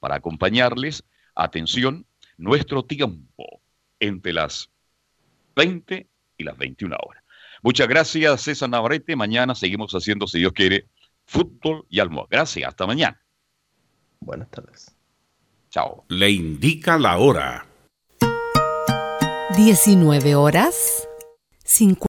para 0.00 0.16
acompañarles. 0.16 1.04
Atención, 1.34 2.06
nuestro 2.36 2.84
tiempo 2.84 3.60
entre 4.00 4.32
las 4.32 4.70
20 5.54 6.08
y 6.38 6.44
las 6.44 6.56
21 6.58 6.96
horas. 6.96 7.22
Muchas 7.62 7.88
gracias, 7.88 8.40
César 8.42 8.68
Navarrete. 8.68 9.14
Mañana 9.16 9.54
seguimos 9.54 9.92
haciendo, 9.92 10.26
si 10.26 10.38
Dios 10.38 10.52
quiere, 10.52 10.88
fútbol 11.26 11.86
y 11.88 12.00
almohada. 12.00 12.28
Gracias, 12.30 12.68
hasta 12.68 12.86
mañana. 12.86 13.22
Buenas 14.20 14.50
tardes. 14.50 15.01
Chao. 15.74 16.04
Le 16.08 16.30
indica 16.30 16.98
la 16.98 17.18
hora. 17.18 17.66
19 19.56 20.34
horas 20.34 21.08
50. 21.64 21.98